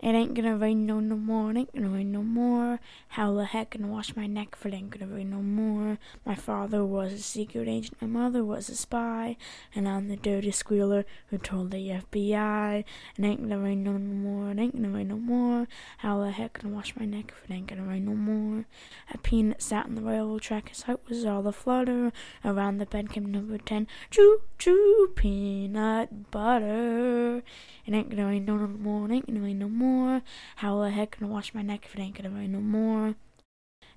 It 0.02 0.16
ain't 0.16 0.34
gonna 0.34 0.56
rain 0.56 0.86
no 0.86 1.02
no 1.02 1.18
more, 1.18 1.52
it 1.52 1.58
ain't 1.58 1.76
gonna 1.76 1.90
rain 1.90 2.14
no 2.14 2.24
more. 2.24 2.80
How 3.10 3.34
the 3.34 3.44
heck 3.44 3.72
gonna 3.72 3.92
wash 3.92 4.16
my 4.16 4.28
neck 4.28 4.56
if 4.58 4.66
it 4.66 4.74
ain't 4.74 4.92
gonna 4.92 5.14
rain 5.14 5.30
no 5.30 5.42
more? 5.42 5.98
My 6.26 6.36
father 6.36 6.86
was 6.86 7.12
a 7.12 7.18
secret 7.18 7.68
agent, 7.68 8.02
my 8.02 8.08
mother 8.08 8.46
was 8.46 8.70
a 8.70 8.78
spy, 8.78 9.36
and 9.76 9.90
I'm 9.90 10.08
the 10.08 10.16
dirty 10.16 10.52
squealer 10.52 11.04
who 11.28 11.38
told 11.38 11.72
the 11.72 11.90
FBI. 11.90 12.86
It 13.18 13.26
ain't 13.26 13.42
gonna 13.42 13.60
rain 13.60 13.84
no 13.84 13.98
no 13.98 14.14
more, 14.16 14.52
it 14.52 14.60
ain't 14.60 14.78
gonna 14.78 14.96
rain 14.96 15.10
no 15.10 15.18
more. 15.18 15.68
How 15.98 16.24
the 16.24 16.32
heck 16.32 16.62
gonna 16.62 16.74
wash 16.74 16.96
my 16.98 17.06
neck 17.06 17.34
if 17.36 17.50
it 17.50 17.54
ain't 17.54 17.68
gonna 17.68 17.84
rain 17.84 18.06
no 18.06 18.16
more? 18.16 18.68
A 19.14 19.18
peanut 19.18 19.62
sat 19.62 19.88
on 19.88 19.96
the 19.96 20.02
railroad 20.02 20.44
track, 20.44 20.70
his 20.70 20.84
heart 20.84 21.02
was 21.10 21.26
all 21.26 21.46
aflutter. 21.46 22.14
Around 22.46 22.78
the 22.78 22.86
bend 22.86 23.12
came 23.12 23.30
number 23.30 23.58
ten, 23.58 23.86
choo 24.10 24.44
choo 24.58 25.12
peanut 25.18 26.32
butter. 26.32 27.44
It 27.86 27.94
ain't 27.94 28.10
gonna 28.10 28.28
rain 28.28 28.46
no 28.46 28.56
no 28.56 28.68
more, 28.68 29.06
it 29.10 29.14
ain't 29.14 29.28
gonna 29.28 29.42
rain 29.42 29.60
no 29.60 29.68
more. 29.68 29.89
How 30.58 30.82
the 30.82 30.90
heck 30.90 31.12
can 31.12 31.26
I 31.26 31.30
wash 31.30 31.54
my 31.54 31.62
neck 31.62 31.86
if 31.86 31.96
it 31.96 32.02
ain't 32.02 32.16
gonna 32.16 32.36
rain 32.36 32.52
no 32.52 32.60
more? 32.60 33.16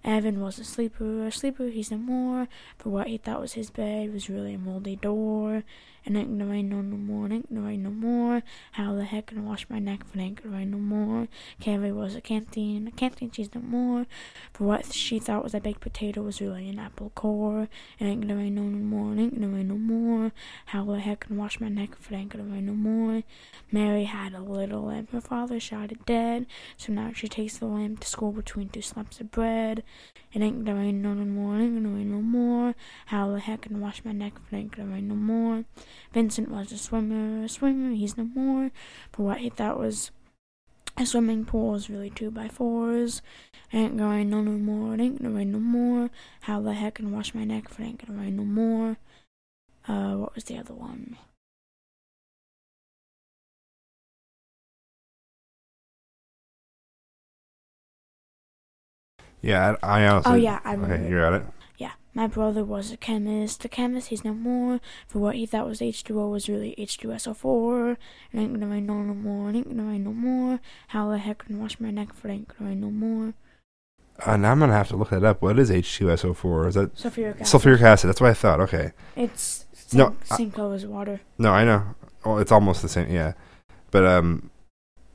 Evan 0.05 0.40
was 0.40 0.59
a 0.59 0.64
sleeper, 0.64 1.26
a 1.26 1.33
sleeper, 1.33 1.66
he's 1.66 1.90
no 1.90 1.98
more. 1.98 2.48
For 2.78 2.90
what 2.90 3.07
he 3.09 3.18
thought 3.18 3.40
was 3.40 3.52
his 3.52 3.70
bed 3.70 4.12
was 4.12 4.28
really 4.31 4.55
a 4.55 4.59
moldy 4.59 4.96
door. 4.96 5.64
It 6.05 6.17
ain't 6.17 6.37
gonna 6.37 6.51
rain 6.51 6.69
no 6.69 6.81
no 6.81 6.97
more, 6.97 7.27
it 7.27 7.33
ain't 7.33 7.55
gonna 7.55 7.67
rain 7.67 7.85
no 7.85 7.91
more. 7.91 8.43
How 8.73 8.95
the 8.95 9.05
heck 9.05 9.27
gonna 9.27 9.47
wash 9.47 9.67
my 9.69 9.79
neck 9.79 10.01
if 10.05 10.17
it 10.17 10.21
ain't 10.21 10.43
gonna 10.43 10.57
rain 10.57 10.73
no 10.73 10.79
more? 10.79 11.29
Carrie 11.61 11.93
was 11.93 12.17
a 12.17 12.21
canteen, 12.21 12.88
a 12.88 12.91
canteen, 12.91 13.31
she's 13.31 13.55
no 13.55 13.61
more. 13.61 14.07
For 14.53 14.65
what 14.65 14.93
she 14.93 15.21
thought 15.21 15.45
was 15.45 15.55
a 15.55 15.61
baked 15.61 15.81
potato 15.81 16.23
was 16.23 16.41
really 16.41 16.69
an 16.69 16.81
apple 16.81 17.12
core. 17.15 17.69
It 18.01 18.05
ain't 18.05 18.23
gonna 18.23 18.35
rain 18.35 18.57
no 18.57 18.62
no 18.62 18.79
more, 18.79 19.12
it 19.12 19.21
ain't 19.21 19.41
gonna 19.41 19.55
rain 19.55 19.69
no 19.69 19.79
more. 19.79 20.33
How 20.67 20.85
the 20.85 20.99
heck 20.99 21.29
gonna 21.29 21.41
wash 21.41 21.61
my 21.61 21.69
neck 21.69 21.91
if 22.01 22.11
it 22.11 22.17
ain't 22.17 22.31
gonna 22.31 22.45
rain 22.45 22.67
no 22.67 22.73
more? 22.73 23.23
Mary 23.71 24.05
had 24.05 24.35
a 24.35 24.41
little 24.41 24.83
lamb, 24.87 25.07
her 25.12 25.21
father 25.21 25.61
shot 25.61 25.93
it 25.93 26.05
dead. 26.05 26.47
So 26.77 26.93
now 26.93 27.12
she 27.15 27.29
takes 27.29 27.59
the 27.59 27.67
lamb 27.67 27.97
to 27.99 28.09
school 28.09 28.33
between 28.33 28.71
two 28.71 28.83
slabs 28.83 29.21
of 29.21 29.31
bread. 29.31 29.85
It 30.33 30.43
ain't 30.43 30.65
gonna 30.65 30.79
rain 30.79 31.01
no 31.01 31.15
no 31.15 31.25
more, 31.25 31.57
it 31.57 31.62
ain't 31.62 31.75
gonna 31.75 31.95
rain 31.95 32.11
no 32.11 32.23
more. 32.23 32.75
How 33.07 33.31
the 33.31 33.38
heck 33.38 33.62
can 33.62 33.81
wash 33.81 34.05
my 34.05 34.12
neck 34.12 34.33
if 34.37 34.53
it 34.53 34.57
ain't 34.57 34.77
gonna 34.77 34.93
rain 34.93 35.07
no 35.07 35.15
more? 35.15 35.65
Vincent 36.12 36.50
was 36.50 36.72
a 36.72 36.78
swimmer, 36.78 37.44
a 37.44 37.48
swimmer, 37.48 37.94
he's 37.94 38.16
no 38.16 38.24
more. 38.24 38.70
For 39.12 39.22
what 39.24 39.38
he 39.38 39.50
thought 39.50 39.78
was 39.78 40.11
A 40.96 41.07
swimming 41.07 41.44
pool 41.44 41.74
is 41.74 41.90
really 41.90 42.11
two 42.11 42.31
by 42.31 42.48
fours. 42.48 43.22
Ain't 43.72 43.96
going 43.96 44.28
no 44.31 44.42
no 44.42 44.52
more. 44.52 44.94
It 44.94 45.00
ain't 45.00 45.22
gonna 45.22 45.35
rain 45.35 45.52
no 45.52 45.59
more. 45.61 46.11
How 46.42 46.61
the 46.61 46.74
heck 46.74 46.94
can 46.96 47.12
wash 47.12 47.35
my 47.35 47.44
neck 47.44 47.66
if 47.70 47.81
it 47.81 47.85
ain't 47.85 48.07
gonna 48.07 48.20
rain 48.20 48.37
no 48.37 48.44
more? 48.44 48.98
Uh, 49.88 50.14
what 50.16 50.35
was 50.35 50.44
the 50.44 50.59
other 50.59 50.74
one? 50.74 51.16
Yeah, 59.40 59.76
I, 59.83 60.02
I 60.02 60.07
honestly. 60.09 60.33
Oh 60.33 60.35
yeah, 60.37 60.61
I 60.64 60.72
remember. 60.72 60.94
Okay, 60.94 61.09
you 61.09 61.18
got 61.18 61.35
it. 61.35 61.42
My 62.14 62.27
brother 62.27 62.62
was 62.64 62.92
a 62.92 62.96
chemist. 62.96 63.64
A 63.64 63.68
chemist, 63.68 64.09
he's 64.09 64.25
no 64.25 64.35
more. 64.35 64.81
For 65.09 65.18
what 65.18 65.35
he 65.37 65.46
thought 65.46 65.66
was 65.66 65.81
H2O 65.81 66.31
was 66.31 66.48
really 66.48 66.75
H2SO4. 66.79 67.96
It 68.33 68.38
ain't 68.38 68.53
gonna 68.53 68.66
rain 68.66 68.87
no, 68.87 69.03
no 69.03 69.14
more. 69.14 69.51
It 69.51 69.57
ain't 69.57 69.68
gonna 69.68 69.88
rain 69.90 70.05
no 70.05 70.12
more. 70.12 70.61
How 70.88 71.11
the 71.11 71.18
heck 71.18 71.46
can 71.46 71.59
wash 71.61 71.81
my 71.81 71.90
neck 71.90 72.09
if 72.16 72.25
it 72.25 72.29
ain't 72.31 72.48
gonna 72.48 72.70
rain 72.70 72.81
no 72.81 72.90
more? 72.90 73.35
Uh, 74.27 74.37
now 74.37 74.53
I'm 74.53 74.61
gonna 74.61 74.75
have 74.75 74.88
to 74.88 74.96
look 74.96 75.09
that 75.11 75.25
up. 75.25 75.40
What 75.40 75.59
is 75.59 75.70
H2SO4? 75.70 76.68
Is 76.68 76.75
that 76.75 76.94
Sulfuric 76.96 77.40
acid. 77.40 77.61
sulfuric 77.61 77.81
acid? 77.81 78.09
That's 78.09 78.20
what 78.20 78.31
I 78.31 78.35
thought. 78.35 78.61
Okay. 78.61 78.92
It's 79.16 79.64
No, 79.94 80.14
I- 80.31 80.37
same 80.37 80.51
color 80.51 80.75
as 80.75 80.85
water. 80.87 81.20
No, 81.38 81.53
I 81.53 81.64
know. 81.64 81.94
Well, 82.25 82.38
it's 82.38 82.53
almost 82.53 82.83
the 82.83 82.88
same. 82.88 83.11
Yeah, 83.11 83.33
but 83.90 84.05
um, 84.05 84.51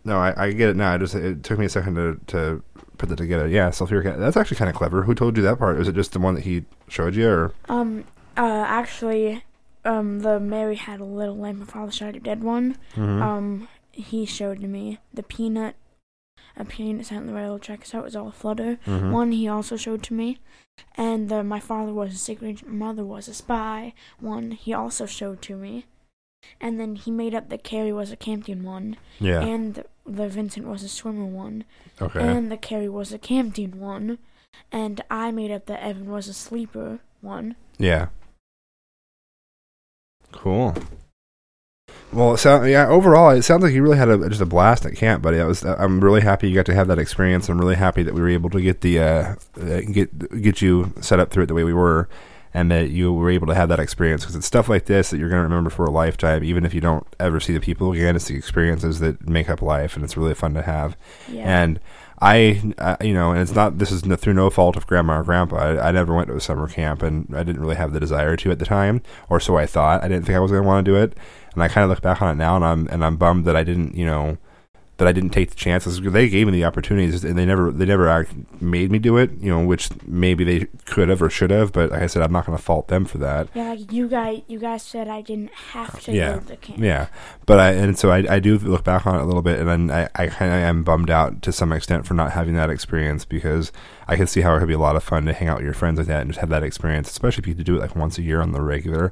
no, 0.03 0.17
I, 0.17 0.45
I 0.45 0.51
get 0.51 0.69
it 0.69 0.75
now. 0.75 0.93
I 0.93 0.97
just 0.97 1.13
it 1.15 1.43
took 1.43 1.57
me 1.59 1.67
a 1.67 1.69
second 1.69 1.95
to 1.95 2.19
to 2.27 2.63
put 2.97 3.09
that 3.09 3.17
together. 3.17 3.47
Yeah, 3.47 3.69
sulfuric. 3.69 4.05
acid. 4.05 4.21
That's 4.21 4.37
actually 4.37 4.57
kind 4.57 4.69
of 4.69 4.75
clever. 4.75 5.03
Who 5.03 5.13
told 5.15 5.37
you 5.37 5.43
that 5.43 5.59
part? 5.59 5.77
Was 5.77 5.87
it 5.87 5.95
just 5.95 6.13
the 6.13 6.19
one 6.19 6.35
that 6.35 6.43
he 6.43 6.65
showed 6.87 7.15
you, 7.15 7.29
or 7.29 7.53
Um, 7.69 8.05
uh, 8.35 8.65
actually, 8.67 9.43
um, 9.85 10.19
the 10.19 10.39
Mary 10.39 10.75
had 10.75 10.99
a 10.99 11.05
little 11.05 11.37
lamb. 11.37 11.59
My 11.59 11.65
father 11.65 11.91
shot 11.91 12.15
a 12.15 12.19
dead 12.19 12.43
one. 12.43 12.77
Mhm. 12.95 13.21
Um, 13.21 13.67
he 13.91 14.25
showed 14.25 14.61
to 14.61 14.67
me 14.67 14.99
the 15.13 15.23
peanut. 15.23 15.75
A 16.59 16.65
peanut 16.65 17.05
sent 17.05 17.27
the 17.27 17.33
railroad 17.33 17.63
so 17.83 17.99
it 17.99 18.03
was 18.03 18.15
all 18.15 18.27
a 18.29 18.31
flutter. 18.31 18.77
Mhm. 18.87 19.11
One 19.11 19.31
he 19.31 19.47
also 19.47 19.77
showed 19.77 20.01
to 20.03 20.13
me, 20.15 20.39
and 20.95 21.29
the, 21.29 21.43
my 21.43 21.59
father 21.59 21.93
was 21.93 22.13
a 22.13 22.17
secret 22.17 22.47
agent, 22.47 22.71
my 22.71 22.87
mother 22.87 23.03
was 23.05 23.27
a 23.27 23.33
spy. 23.33 23.93
One 24.19 24.51
he 24.51 24.73
also 24.73 25.05
showed 25.05 25.41
to 25.43 25.55
me, 25.55 25.85
and 26.59 26.79
then 26.79 26.95
he 26.95 27.11
made 27.11 27.35
up 27.35 27.49
that 27.49 27.63
Carrie 27.63 27.93
was 27.93 28.11
a 28.11 28.15
Campton 28.15 28.63
one, 28.63 28.97
yeah. 29.19 29.41
and 29.41 29.75
the 29.75 29.85
Vincent 30.07 30.67
was 30.67 30.83
a 30.83 30.89
swimmer 30.89 31.25
one, 31.25 31.65
okay. 32.01 32.19
and 32.19 32.51
the 32.51 32.57
Carrie 32.57 32.89
was 32.89 33.11
a 33.11 33.17
Campton 33.17 33.79
one, 33.79 34.17
and 34.71 35.01
I 35.09 35.31
made 35.31 35.51
up 35.51 35.65
that 35.67 35.83
Evan 35.83 36.09
was 36.09 36.27
a 36.27 36.33
sleeper 36.33 36.99
one. 37.21 37.55
Yeah. 37.77 38.07
Cool. 40.31 40.75
Well, 42.13 42.33
it 42.33 42.37
sound, 42.37 42.69
yeah. 42.69 42.87
Overall, 42.87 43.31
it 43.31 43.41
sounds 43.43 43.63
like 43.63 43.73
you 43.73 43.83
really 43.83 43.97
had 43.97 44.07
a, 44.07 44.29
just 44.29 44.41
a 44.41 44.45
blast 44.45 44.85
at 44.85 44.95
camp, 44.95 45.21
buddy. 45.21 45.37
That 45.37 45.47
was. 45.47 45.63
I'm 45.65 45.99
really 45.99 46.21
happy 46.21 46.49
you 46.49 46.55
got 46.55 46.65
to 46.67 46.73
have 46.73 46.87
that 46.87 46.99
experience. 46.99 47.49
I'm 47.49 47.59
really 47.59 47.75
happy 47.75 48.01
that 48.03 48.13
we 48.13 48.21
were 48.21 48.29
able 48.29 48.49
to 48.51 48.61
get 48.61 48.81
the 48.81 48.99
uh, 48.99 49.35
uh, 49.59 49.81
get 49.81 50.41
get 50.41 50.61
you 50.61 50.93
set 51.01 51.19
up 51.19 51.31
through 51.31 51.43
it 51.43 51.45
the 51.47 51.53
way 51.53 51.65
we 51.65 51.73
were, 51.73 52.07
and 52.57 52.71
that 52.71 52.89
you 52.89 53.13
were 53.13 53.29
able 53.29 53.45
to 53.45 53.53
have 53.53 53.69
that 53.69 53.79
experience 53.79 54.23
because 54.23 54.35
it's 54.35 54.47
stuff 54.47 54.67
like 54.67 54.85
this 54.85 55.11
that 55.11 55.19
you're 55.19 55.29
going 55.29 55.37
to 55.37 55.43
remember 55.43 55.69
for 55.69 55.85
a 55.85 55.91
lifetime. 55.91 56.43
Even 56.43 56.65
if 56.65 56.73
you 56.73 56.81
don't 56.81 57.05
ever 57.19 57.39
see 57.39 57.53
the 57.53 57.59
people 57.59 57.91
again, 57.91 58.15
it's 58.15 58.25
the 58.25 58.35
experiences 58.35 58.99
that 58.99 59.29
make 59.29 59.47
up 59.47 59.61
life, 59.61 59.95
and 59.95 60.03
it's 60.03 60.17
really 60.17 60.33
fun 60.33 60.55
to 60.55 60.63
have. 60.63 60.97
Yeah. 61.31 61.43
And 61.43 61.79
I, 62.19 62.73
uh, 62.79 62.97
you 62.99 63.13
know, 63.13 63.29
and 63.29 63.41
it's 63.41 63.53
not, 63.53 63.77
this 63.77 63.91
is 63.91 64.05
no, 64.05 64.15
through 64.15 64.33
no 64.33 64.49
fault 64.49 64.75
of 64.75 64.87
grandma 64.87 65.19
or 65.19 65.23
grandpa. 65.23 65.55
I, 65.57 65.89
I 65.89 65.91
never 65.91 66.15
went 66.15 66.29
to 66.29 66.35
a 66.35 66.41
summer 66.41 66.67
camp 66.67 67.03
and 67.03 67.31
I 67.31 67.43
didn't 67.43 67.61
really 67.61 67.75
have 67.75 67.93
the 67.93 67.99
desire 67.99 68.35
to 68.37 68.49
at 68.49 68.57
the 68.57 68.65
time, 68.65 69.03
or 69.29 69.39
so 69.39 69.55
I 69.55 69.67
thought. 69.67 70.03
I 70.03 70.07
didn't 70.07 70.25
think 70.25 70.35
I 70.35 70.39
was 70.39 70.49
going 70.49 70.63
to 70.63 70.67
want 70.67 70.83
to 70.83 70.91
do 70.91 70.97
it. 70.97 71.15
And 71.53 71.61
I 71.61 71.67
kind 71.67 71.83
of 71.83 71.91
look 71.91 72.01
back 72.01 72.23
on 72.23 72.31
it 72.31 72.39
now 72.39 72.55
and 72.55 72.65
I'm, 72.65 72.87
and 72.87 73.05
I'm 73.05 73.17
bummed 73.17 73.45
that 73.45 73.55
I 73.55 73.63
didn't, 73.63 73.95
you 73.95 74.05
know, 74.07 74.39
that 74.97 75.07
I 75.07 75.11
didn't 75.11 75.29
take 75.29 75.49
the 75.51 75.55
chances. 75.55 76.01
They 76.01 76.27
gave 76.27 76.47
me 76.47 76.53
the 76.53 76.65
opportunities 76.65 77.23
and 77.23 77.37
they 77.37 77.45
never, 77.45 77.71
they 77.71 77.85
never 77.85 78.27
made 78.59 78.91
me 78.91 78.97
do 78.99 79.17
it, 79.17 79.31
you 79.39 79.49
know, 79.51 79.63
which 79.63 79.89
maybe 80.07 80.43
they 80.43 80.65
could 80.85 81.09
have 81.09 81.21
or 81.21 81.29
should 81.29 81.51
have, 81.51 81.71
but 81.71 81.91
like 81.91 82.01
I 82.01 82.07
said, 82.07 82.23
I'm 82.23 82.31
not 82.31 82.45
going 82.45 82.57
to 82.57 82.63
fault 82.63 82.87
them 82.87 83.05
for 83.05 83.19
that. 83.19 83.47
yeah, 83.53 83.69
like 83.69 83.91
you 83.91 84.07
guys, 84.07 84.41
you 84.47 84.57
guys 84.59 84.81
said 84.81 85.07
I 85.07 85.21
didn't 85.21 85.51
have 85.53 85.99
to 86.05 86.11
Yeah. 86.11 86.33
go 86.33 86.39
to 86.39 86.45
the 86.47 86.57
camp. 86.57 86.79
Yeah, 86.79 87.07
but 87.45 87.59
I 87.59 87.71
and 87.73 87.97
so 87.97 88.09
I, 88.11 88.25
I 88.27 88.39
do 88.39 88.57
look 88.57 88.83
back 88.83 89.05
on 89.05 89.15
it 89.15 89.21
a 89.21 89.25
little 89.25 89.41
bit, 89.43 89.59
and 89.59 89.67
then 89.69 89.91
I, 89.91 90.09
I 90.15 90.27
kind 90.27 90.51
of 90.51 90.57
am 90.57 90.83
bummed 90.83 91.09
out 91.11 91.41
to 91.43 91.51
some 91.51 91.71
extent 91.71 92.05
for 92.07 92.13
not 92.15 92.31
having 92.31 92.55
that 92.55 92.69
experience 92.71 93.23
because 93.23 93.71
I 94.07 94.15
can 94.15 94.25
see 94.25 94.41
how 94.41 94.55
it 94.55 94.59
could 94.59 94.67
be 94.67 94.73
a 94.73 94.79
lot 94.79 94.95
of 94.95 95.03
fun 95.03 95.25
to 95.25 95.33
hang 95.33 95.47
out 95.47 95.57
with 95.57 95.65
your 95.65 95.73
friends 95.75 95.97
like 95.99 96.07
that 96.07 96.21
and 96.21 96.29
just 96.31 96.39
have 96.39 96.49
that 96.49 96.63
experience, 96.63 97.09
especially 97.11 97.41
if 97.43 97.47
you 97.47 97.53
do 97.63 97.75
it 97.75 97.81
like 97.81 97.95
once 97.95 98.17
a 98.17 98.23
year 98.23 98.41
on 98.41 98.51
the 98.51 98.61
regular, 98.61 99.11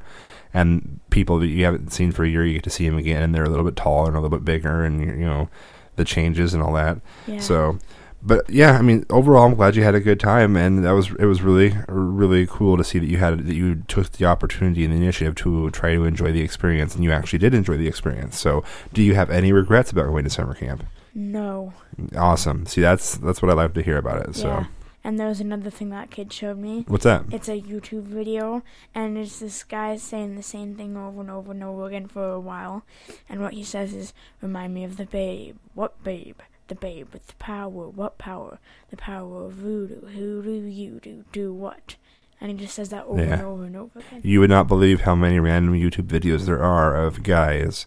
and 0.54 1.00
people 1.10 1.38
that 1.40 1.48
you 1.48 1.64
haven't 1.66 1.92
seen 1.94 2.12
for 2.12 2.24
a 2.24 2.30
year, 2.30 2.46
you 2.46 2.54
get 2.54 2.64
to 2.64 2.70
see 2.70 2.88
them 2.90 2.98
again, 2.98 3.22
and 3.22 3.36
they're 3.36 3.44
a 3.44 3.50
little 3.50 3.66
bit 3.66 3.76
taller 3.76 4.08
and 4.08 4.18
a 4.18 4.20
little 4.22 4.36
bit 4.38 4.46
bigger, 4.46 4.84
and 4.84 5.00
you 5.02 5.26
know 5.26 5.50
the 5.96 6.06
changes 6.06 6.54
and 6.54 6.62
all 6.62 6.74
that. 6.74 7.00
Yeah. 7.28 7.40
So, 7.40 7.80
but 8.22 8.50
yeah, 8.50 8.78
I 8.78 8.82
mean, 8.82 9.06
overall, 9.10 9.46
I'm 9.46 9.56
glad 9.56 9.76
you 9.76 9.84
had 9.84 9.94
a 9.96 10.00
good 10.00 10.20
time, 10.20 10.56
and 10.56 10.84
that 10.84 10.92
was 10.92 11.12
it 11.20 11.26
was 11.26 11.42
really 11.42 11.76
really 11.88 12.48
cool 12.48 12.76
to 12.78 12.84
see 12.84 12.98
that 13.00 13.06
you 13.08 13.18
had 13.18 13.46
that 13.46 13.56
you 13.56 13.84
took 13.88 14.12
the 14.14 14.26
opportunity 14.26 14.84
and 14.84 14.94
the 14.94 14.98
initiative 14.98 15.36
to 15.36 15.70
try 15.72 15.94
to 15.94 16.06
enjoy 16.06 16.32
the 16.32 16.42
experience, 16.42 16.96
and 16.96 17.04
you 17.04 17.12
actually 17.12 17.40
did 17.40 17.54
enjoy 17.54 17.78
the 17.78 17.88
experience. 17.88 18.40
So, 18.40 18.64
do 18.94 19.04
you 19.04 19.16
have 19.16 19.30
any 19.30 19.52
regrets 19.52 19.92
about 19.92 20.08
going 20.08 20.24
to 20.24 20.30
summer 20.30 20.54
camp? 20.56 20.86
no. 21.14 21.74
Awesome. 22.18 22.66
See, 22.66 22.82
that's 22.82 23.16
that's 23.18 23.42
what 23.42 23.50
I 23.50 23.54
love 23.54 23.74
to 23.76 23.82
hear 23.82 23.98
about 23.98 24.28
it. 24.28 24.36
So, 24.36 24.48
Yeah. 24.48 24.66
And 25.06 25.20
there 25.20 25.28
was 25.28 25.40
another 25.40 25.70
thing 25.70 25.90
that 25.92 26.10
kid 26.10 26.34
showed 26.34 26.58
me. 26.58 26.84
what's 26.88 27.04
that? 27.04 27.26
It's 27.32 27.48
a 27.48 27.62
YouTube 27.62 28.06
video, 28.06 28.64
and 28.96 29.20
it's 29.20 29.38
this 29.40 29.64
guy 29.64 29.98
saying 29.98 30.36
the 30.36 30.42
same 30.42 30.74
thing 30.76 30.98
over 30.98 31.22
and 31.22 31.30
over 31.30 31.52
and 31.52 31.64
over 31.64 31.86
again 31.86 32.08
for 32.08 32.32
a 32.32 32.40
while. 32.40 32.84
And 33.30 33.40
what 33.40 33.54
he 33.54 33.64
says 33.64 33.94
is, 33.94 34.14
"Remind 34.42 34.74
me 34.74 34.84
of 34.84 34.98
the 34.98 35.06
babe. 35.06 35.58
What 35.76 36.04
babe? 36.04 36.40
The 36.70 36.74
babe 36.74 37.10
with 37.14 37.28
the 37.28 37.36
power. 37.36 37.88
What 37.88 38.18
power? 38.18 38.58
The 38.90 38.98
power 38.98 39.46
of 39.46 39.54
voodoo. 39.54 40.08
Who 40.08 40.42
do 40.42 40.52
you 40.52 41.00
do? 41.04 41.24
Do 41.32 41.54
what?" 41.54 41.98
And 42.42 42.50
he 42.52 42.58
just 42.58 42.74
says 42.74 42.90
that 42.90 43.06
over 43.06 43.24
Yeah. 43.24 43.34
and 43.34 43.42
over 43.44 43.64
and 43.66 43.76
over 43.78 44.00
again. 44.00 44.22
You 44.24 44.40
would 44.40 44.50
not 44.50 44.68
believe 44.68 45.02
how 45.02 45.14
many 45.14 45.40
random 45.40 45.76
YouTube 45.76 46.08
videos 46.08 46.48
there 46.48 46.64
are 46.64 46.96
of 46.96 47.22
guys 47.22 47.86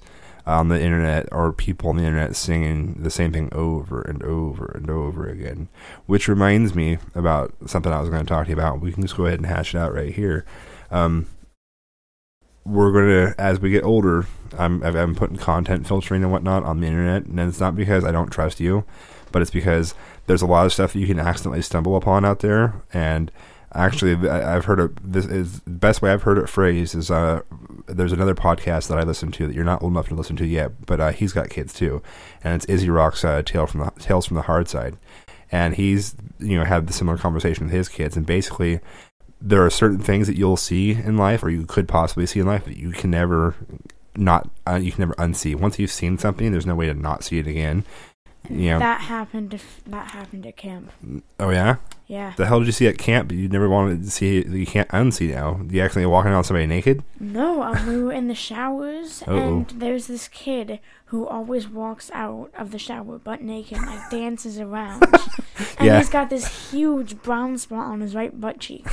on 0.49 0.69
the 0.69 0.81
internet 0.81 1.29
or 1.31 1.53
people 1.53 1.91
on 1.91 1.97
the 1.97 2.05
internet 2.05 2.35
singing 2.35 2.95
the 2.95 3.11
same 3.11 3.33
thing 3.33 3.51
over 3.53 4.01
and 4.01 4.23
over 4.23 4.73
and 4.75 4.89
over 4.89 5.29
again. 5.29 5.69
Which 6.07 6.27
reminds 6.27 6.75
me 6.75 6.99
about 7.15 7.53
something 7.67 7.93
I 7.93 8.01
was 8.01 8.09
going 8.09 8.25
to 8.25 8.29
talk 8.29 8.47
to 8.47 8.51
you 8.51 8.57
about. 8.57 8.81
We 8.81 8.93
can 8.93 9.03
just 9.03 9.17
go 9.17 9.27
ahead 9.27 9.39
and 9.39 9.47
hash 9.47 9.75
it 9.75 9.79
out 9.79 9.93
right 9.93 10.13
here. 10.13 10.47
Um, 10.91 11.27
we're 12.65 12.93
going 12.93 13.09
to, 13.09 13.41
as 13.41 13.61
we 13.61 13.71
get 13.71 13.85
older, 13.85 14.27
I'm, 14.59 14.83
I'm 14.83 15.15
putting 15.15 15.37
content 15.37 15.87
filtering 15.87 16.23
and 16.23 16.33
whatnot 16.33 16.65
on 16.65 16.81
the 16.81 16.87
internet, 16.87 17.27
and 17.27 17.39
it's 17.41 17.61
not 17.61 17.77
because 17.77 18.05
I 18.05 18.13
don't 18.13 18.31
trust 18.31 18.59
you, 18.59 18.85
but 19.31 19.43
it's 19.43 19.51
because 19.51 19.95
there's 20.27 20.43
a 20.43 20.47
lot 20.47 20.67
of 20.67 20.73
stuff 20.73 20.95
that 20.95 20.99
you 20.99 21.07
can 21.07 21.19
accidentally 21.19 21.63
stumble 21.63 21.97
upon 21.97 22.25
out 22.25 22.41
there, 22.41 22.75
and 22.93 23.31
actually 23.75 24.29
I've 24.29 24.65
heard 24.65 24.81
it 24.81 25.13
this 25.13 25.27
is 25.27 25.61
the 25.61 25.71
best 25.71 26.01
way 26.01 26.11
I've 26.11 26.23
heard 26.23 26.39
it 26.39 26.49
phrased 26.49 26.95
is 26.95 27.11
uh 27.11 27.43
there's 27.87 28.13
another 28.13 28.35
podcast 28.35 28.89
that 28.89 28.99
I 28.99 29.03
listen 29.03 29.31
to 29.33 29.47
that 29.47 29.55
you're 29.55 29.65
not 29.65 29.83
old 29.83 29.93
enough 29.93 30.09
to 30.09 30.15
listen 30.15 30.37
to 30.37 30.47
yet 30.47 30.87
but 30.87 31.01
uh, 31.01 31.13
he's 31.13 31.33
got 31.33 31.51
kids 31.51 31.73
too. 31.73 32.03
And 32.43 32.55
it's 32.55 32.65
Izzy 32.67 32.91
Rock's 32.91 33.25
uh, 33.25 33.43
tale 33.43 33.67
from 33.67 33.81
the 33.81 33.91
tales 33.99 34.27
from 34.27 34.37
the 34.37 34.43
hard 34.43 34.69
side. 34.69 34.97
And 35.51 35.75
he's 35.75 36.15
you 36.39 36.59
know 36.59 36.65
had 36.65 36.87
the 36.87 36.93
similar 36.93 37.19
conversation 37.19 37.67
with 37.67 37.75
his 37.75 37.89
kids. 37.89 38.17
And 38.17 38.27
basically 38.27 38.81
there 39.41 39.65
are 39.65 39.71
certain 39.71 40.01
things 40.01 40.27
that 40.27 40.37
you'll 40.37 40.57
see 40.57 40.93
in 40.93 41.17
life 41.17 41.43
or 41.43 41.51
you 41.51 41.65
could 41.65 41.87
possibly 41.87 42.27
see 42.27 42.41
in 42.41 42.47
life 42.47 42.65
that 42.65 42.77
you 42.77 42.91
can 42.91 43.11
never 43.11 43.55
not 44.17 44.51
uh, 44.67 44.75
you 44.75 44.93
can 44.93 45.01
never 45.01 45.15
unsee. 45.15 45.55
Once 45.55 45.79
you've 45.79 45.91
seen 45.91 46.19
something 46.19 46.53
there's 46.53 46.67
no 46.67 46.75
way 46.75 46.87
to 46.87 46.95
not 46.95 47.23
see 47.23 47.39
it 47.39 47.47
again 47.47 47.85
know 48.51 48.79
That 48.79 49.01
happened. 49.03 49.55
If 49.55 49.83
that 49.87 50.11
happened 50.13 50.47
at 50.47 50.57
camp. 50.57 50.91
oh 51.41 51.51
yeah 51.51 51.77
Yeah. 52.07 52.33
the 52.37 52.47
hell 52.47 52.59
did 52.61 52.67
you 52.67 52.73
see 52.73 52.87
at 52.89 52.99
camp? 52.99 53.29
But 53.29 53.37
you 53.37 53.49
never 53.49 53.69
wanted 53.69 54.03
to 54.05 54.11
see. 54.11 54.45
You 54.47 54.67
can't 54.67 54.89
unsee 54.91 55.33
now. 55.33 55.61
You 55.69 55.83
accidentally 55.83 56.07
walking 56.13 56.33
on 56.33 56.45
somebody 56.45 56.67
naked. 56.67 57.03
No, 57.21 57.63
um, 57.63 57.87
we 57.87 58.03
were 58.03 58.13
in 58.13 58.29
the 58.29 58.35
showers, 58.35 59.23
and 59.27 59.69
there's 59.71 60.07
this 60.07 60.29
kid 60.29 60.81
who 61.07 61.27
always 61.27 61.67
walks 61.69 62.11
out 62.13 62.51
of 62.59 62.71
the 62.71 62.79
shower 62.79 63.19
butt 63.19 63.41
naked, 63.43 63.79
and, 63.79 63.87
like 63.87 64.11
dances 64.11 64.59
around, 64.59 65.03
and 65.79 65.87
Yeah. 65.87 65.99
he's 65.99 66.11
got 66.11 66.29
this 66.31 66.71
huge 66.71 67.23
brown 67.23 67.57
spot 67.59 67.87
on 67.87 68.01
his 68.01 68.15
right 68.15 68.39
butt 68.39 68.59
cheek. 68.61 68.87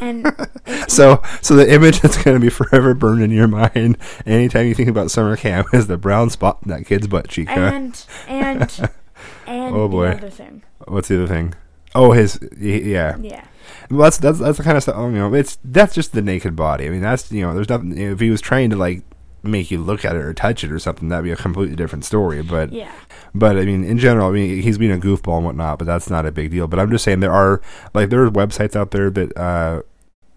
And 0.00 0.26
So, 0.88 1.22
so 1.42 1.54
the 1.56 1.72
image 1.72 2.00
that's 2.00 2.22
going 2.22 2.36
to 2.36 2.40
be 2.40 2.50
forever 2.50 2.94
burned 2.94 3.22
in 3.22 3.30
your 3.30 3.48
mind 3.48 3.98
anytime 4.24 4.66
you 4.66 4.74
think 4.74 4.88
about 4.88 5.10
summer 5.10 5.36
camp 5.36 5.68
is 5.72 5.86
the 5.86 5.96
brown 5.96 6.30
spot 6.30 6.58
in 6.64 6.70
that 6.70 6.86
kid's 6.86 7.06
butt 7.06 7.28
cheek. 7.28 7.48
Huh? 7.48 7.60
and 7.60 8.06
and 8.28 8.90
and 9.46 9.74
Oh, 9.76 9.88
boy. 9.88 10.10
the 10.10 10.16
other 10.16 10.30
thing, 10.30 10.62
What's 10.86 11.08
the 11.08 11.16
other 11.16 11.26
thing? 11.26 11.54
Oh, 11.94 12.12
his 12.12 12.38
yeah. 12.58 13.16
yeah, 13.18 13.44
Well, 13.90 14.00
that's 14.02 14.18
that's 14.18 14.38
that's 14.38 14.58
the 14.58 14.64
kind 14.64 14.76
of 14.76 14.82
stuff. 14.82 14.96
Oh, 14.98 15.06
you 15.08 15.14
know, 15.14 15.32
it's 15.34 15.58
that's 15.64 15.94
just 15.94 16.12
the 16.12 16.20
naked 16.22 16.54
body. 16.54 16.86
I 16.86 16.90
mean, 16.90 17.00
that's 17.00 17.32
you 17.32 17.40
know, 17.42 17.54
there's 17.54 17.68
nothing. 17.68 17.96
If 17.96 18.20
he 18.20 18.28
was 18.30 18.40
trying 18.40 18.70
to 18.70 18.76
like 18.76 19.02
make 19.48 19.70
you 19.70 19.78
look 19.78 20.04
at 20.04 20.16
it 20.16 20.22
or 20.22 20.34
touch 20.34 20.64
it 20.64 20.72
or 20.72 20.78
something, 20.78 21.08
that'd 21.08 21.24
be 21.24 21.30
a 21.30 21.36
completely 21.36 21.76
different 21.76 22.04
story. 22.04 22.42
But 22.42 22.72
yeah, 22.72 22.92
But 23.34 23.56
I 23.56 23.64
mean, 23.64 23.84
in 23.84 23.98
general, 23.98 24.28
I 24.28 24.32
mean, 24.32 24.62
he's 24.62 24.78
being 24.78 24.92
a 24.92 24.98
goofball 24.98 25.36
and 25.36 25.44
whatnot, 25.46 25.78
but 25.78 25.84
that's 25.86 26.08
not 26.10 26.26
a 26.26 26.32
big 26.32 26.50
deal. 26.50 26.66
But 26.66 26.80
I'm 26.80 26.90
just 26.90 27.04
saying 27.04 27.20
there 27.20 27.32
are 27.32 27.60
like 27.94 28.10
there 28.10 28.22
are 28.24 28.30
websites 28.30 28.76
out 28.76 28.90
there 28.90 29.10
that 29.10 29.36
uh, 29.36 29.82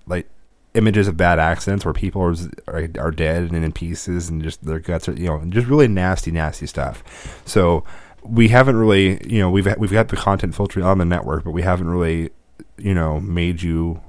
like 0.06 0.28
images 0.74 1.08
of 1.08 1.18
bad 1.18 1.40
accidents 1.40 1.86
where 1.86 1.94
people 1.94 2.22
are 2.22 2.36
are, 2.68 2.88
are 3.00 3.12
dead 3.12 3.52
and 3.52 3.64
in 3.64 3.72
pieces 3.72 4.30
and 4.30 4.44
just 4.44 4.64
their 4.64 4.80
guts 4.80 5.10
are 5.10 5.14
you 5.14 5.28
know 5.28 5.44
just 5.50 5.68
really 5.68 5.88
nasty, 5.88 6.32
nasty 6.32 6.66
stuff. 6.66 7.42
So 7.46 7.84
we 8.24 8.50
haven't 8.50 8.76
really, 8.76 9.26
you 9.28 9.40
know, 9.40 9.50
we've 9.50 9.68
we've 9.78 9.92
got 9.92 10.10
the 10.10 10.18
content 10.18 10.56
filtering 10.56 10.86
on 10.86 10.98
the 10.98 11.06
network, 11.06 11.44
but 11.44 11.52
we 11.52 11.62
haven't 11.62 11.90
really, 11.90 12.32
you 12.78 12.94
know, 12.94 13.20
made 13.20 13.62
you 13.62 14.02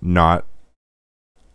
not 0.00 0.44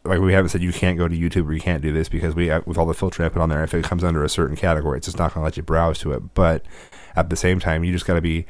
like 0.06 0.20
we 0.20 0.34
haven't 0.34 0.50
said 0.50 0.62
you 0.62 0.74
can't 0.74 0.98
go 0.98 1.08
to 1.08 1.16
YouTube 1.16 1.48
or 1.48 1.54
you 1.54 1.62
can't 1.62 1.82
do 1.82 1.94
this 1.94 2.10
because 2.10 2.36
we 2.36 2.52
uh, 2.52 2.62
with 2.66 2.78
all 2.78 2.86
the 2.86 2.94
filtering 2.94 3.26
I 3.26 3.30
put 3.30 3.42
on 3.42 3.50
there, 3.50 3.64
if 3.64 3.74
it 3.74 3.86
comes 3.86 4.04
under 4.04 4.24
a 4.24 4.30
certain 4.30 4.56
category, 4.56 4.98
it's 4.98 5.08
just 5.08 5.18
not 5.18 5.34
going 5.34 5.42
to 5.42 5.46
let 5.46 5.58
you 5.58 5.64
browse 5.64 6.00
to 6.00 6.12
it. 6.12 6.34
But 6.34 6.66
at 7.16 7.30
the 7.30 7.36
same 7.36 7.60
time, 7.60 7.84
you 7.84 7.94
just 7.94 8.06
got 8.06 8.16
to 8.16 8.22
be 8.22 8.46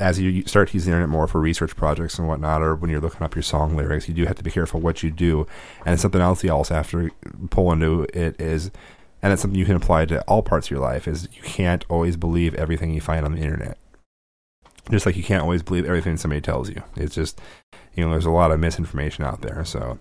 as 0.00 0.20
you 0.20 0.44
start 0.46 0.72
using 0.74 0.90
the 0.90 0.96
internet 0.96 1.10
more 1.10 1.26
for 1.26 1.40
research 1.40 1.74
projects 1.76 2.18
and 2.18 2.28
whatnot, 2.28 2.62
or 2.62 2.74
when 2.74 2.90
you're 2.90 3.00
looking 3.00 3.22
up 3.22 3.34
your 3.34 3.42
song 3.42 3.76
lyrics, 3.76 4.08
you 4.08 4.14
do 4.14 4.26
have 4.26 4.36
to 4.36 4.42
be 4.42 4.50
careful 4.50 4.80
what 4.80 5.02
you 5.02 5.10
do. 5.10 5.46
And 5.84 5.98
something 5.98 6.20
else 6.20 6.44
you 6.44 6.52
also 6.52 6.74
have 6.74 6.90
to 6.90 7.10
pull 7.50 7.72
into 7.72 8.02
it 8.14 8.40
is, 8.40 8.70
and 9.22 9.32
it's 9.32 9.42
something 9.42 9.58
you 9.58 9.64
can 9.64 9.76
apply 9.76 10.06
to 10.06 10.22
all 10.22 10.42
parts 10.42 10.68
of 10.68 10.70
your 10.70 10.80
life, 10.80 11.08
is 11.08 11.28
you 11.32 11.42
can't 11.42 11.84
always 11.88 12.16
believe 12.16 12.54
everything 12.54 12.92
you 12.92 13.00
find 13.00 13.24
on 13.24 13.32
the 13.32 13.40
internet. 13.40 13.78
Just 14.90 15.04
like 15.04 15.16
you 15.16 15.24
can't 15.24 15.42
always 15.42 15.62
believe 15.62 15.84
everything 15.84 16.16
somebody 16.16 16.40
tells 16.40 16.70
you. 16.70 16.82
It's 16.96 17.14
just, 17.14 17.40
you 17.94 18.04
know, 18.04 18.10
there's 18.10 18.24
a 18.24 18.30
lot 18.30 18.52
of 18.52 18.60
misinformation 18.60 19.24
out 19.24 19.42
there. 19.42 19.64
So, 19.64 19.98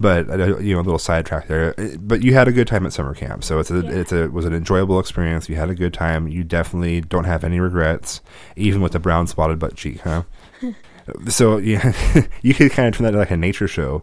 but 0.00 0.28
uh, 0.30 0.58
you 0.58 0.74
know, 0.74 0.80
a 0.80 0.82
little 0.82 0.98
sidetrack 0.98 1.46
there. 1.46 1.74
Uh, 1.78 1.96
But 2.00 2.22
you 2.24 2.32
had 2.34 2.48
a 2.48 2.52
good 2.52 2.66
time 2.66 2.86
at 2.86 2.92
summer 2.92 3.14
camp, 3.14 3.44
so 3.44 3.58
it's 3.60 3.70
a 3.70 3.80
Yeah. 3.82 3.90
it's 3.90 4.12
a 4.12 4.24
it 4.24 4.32
was 4.32 4.44
an 4.46 4.54
enjoyable 4.54 4.98
experience. 4.98 5.48
You 5.48 5.56
had 5.56 5.68
a 5.70 5.74
good 5.74 5.92
time. 5.94 6.26
You 6.26 6.42
definitely 6.42 7.02
don't 7.02 7.24
have 7.24 7.44
any 7.44 7.60
regrets, 7.60 8.20
even 8.56 8.80
with 8.80 8.92
the 8.92 8.98
brown 8.98 9.26
spotted 9.26 9.58
butt 9.58 9.76
cheek, 9.76 10.00
huh? 10.00 10.22
so 11.28 11.58
yeah, 11.58 11.92
you 12.42 12.54
could 12.54 12.72
kind 12.72 12.88
of 12.88 12.94
turn 12.96 13.04
that 13.04 13.08
into 13.10 13.18
like 13.18 13.30
a 13.30 13.36
nature 13.36 13.68
show. 13.68 14.02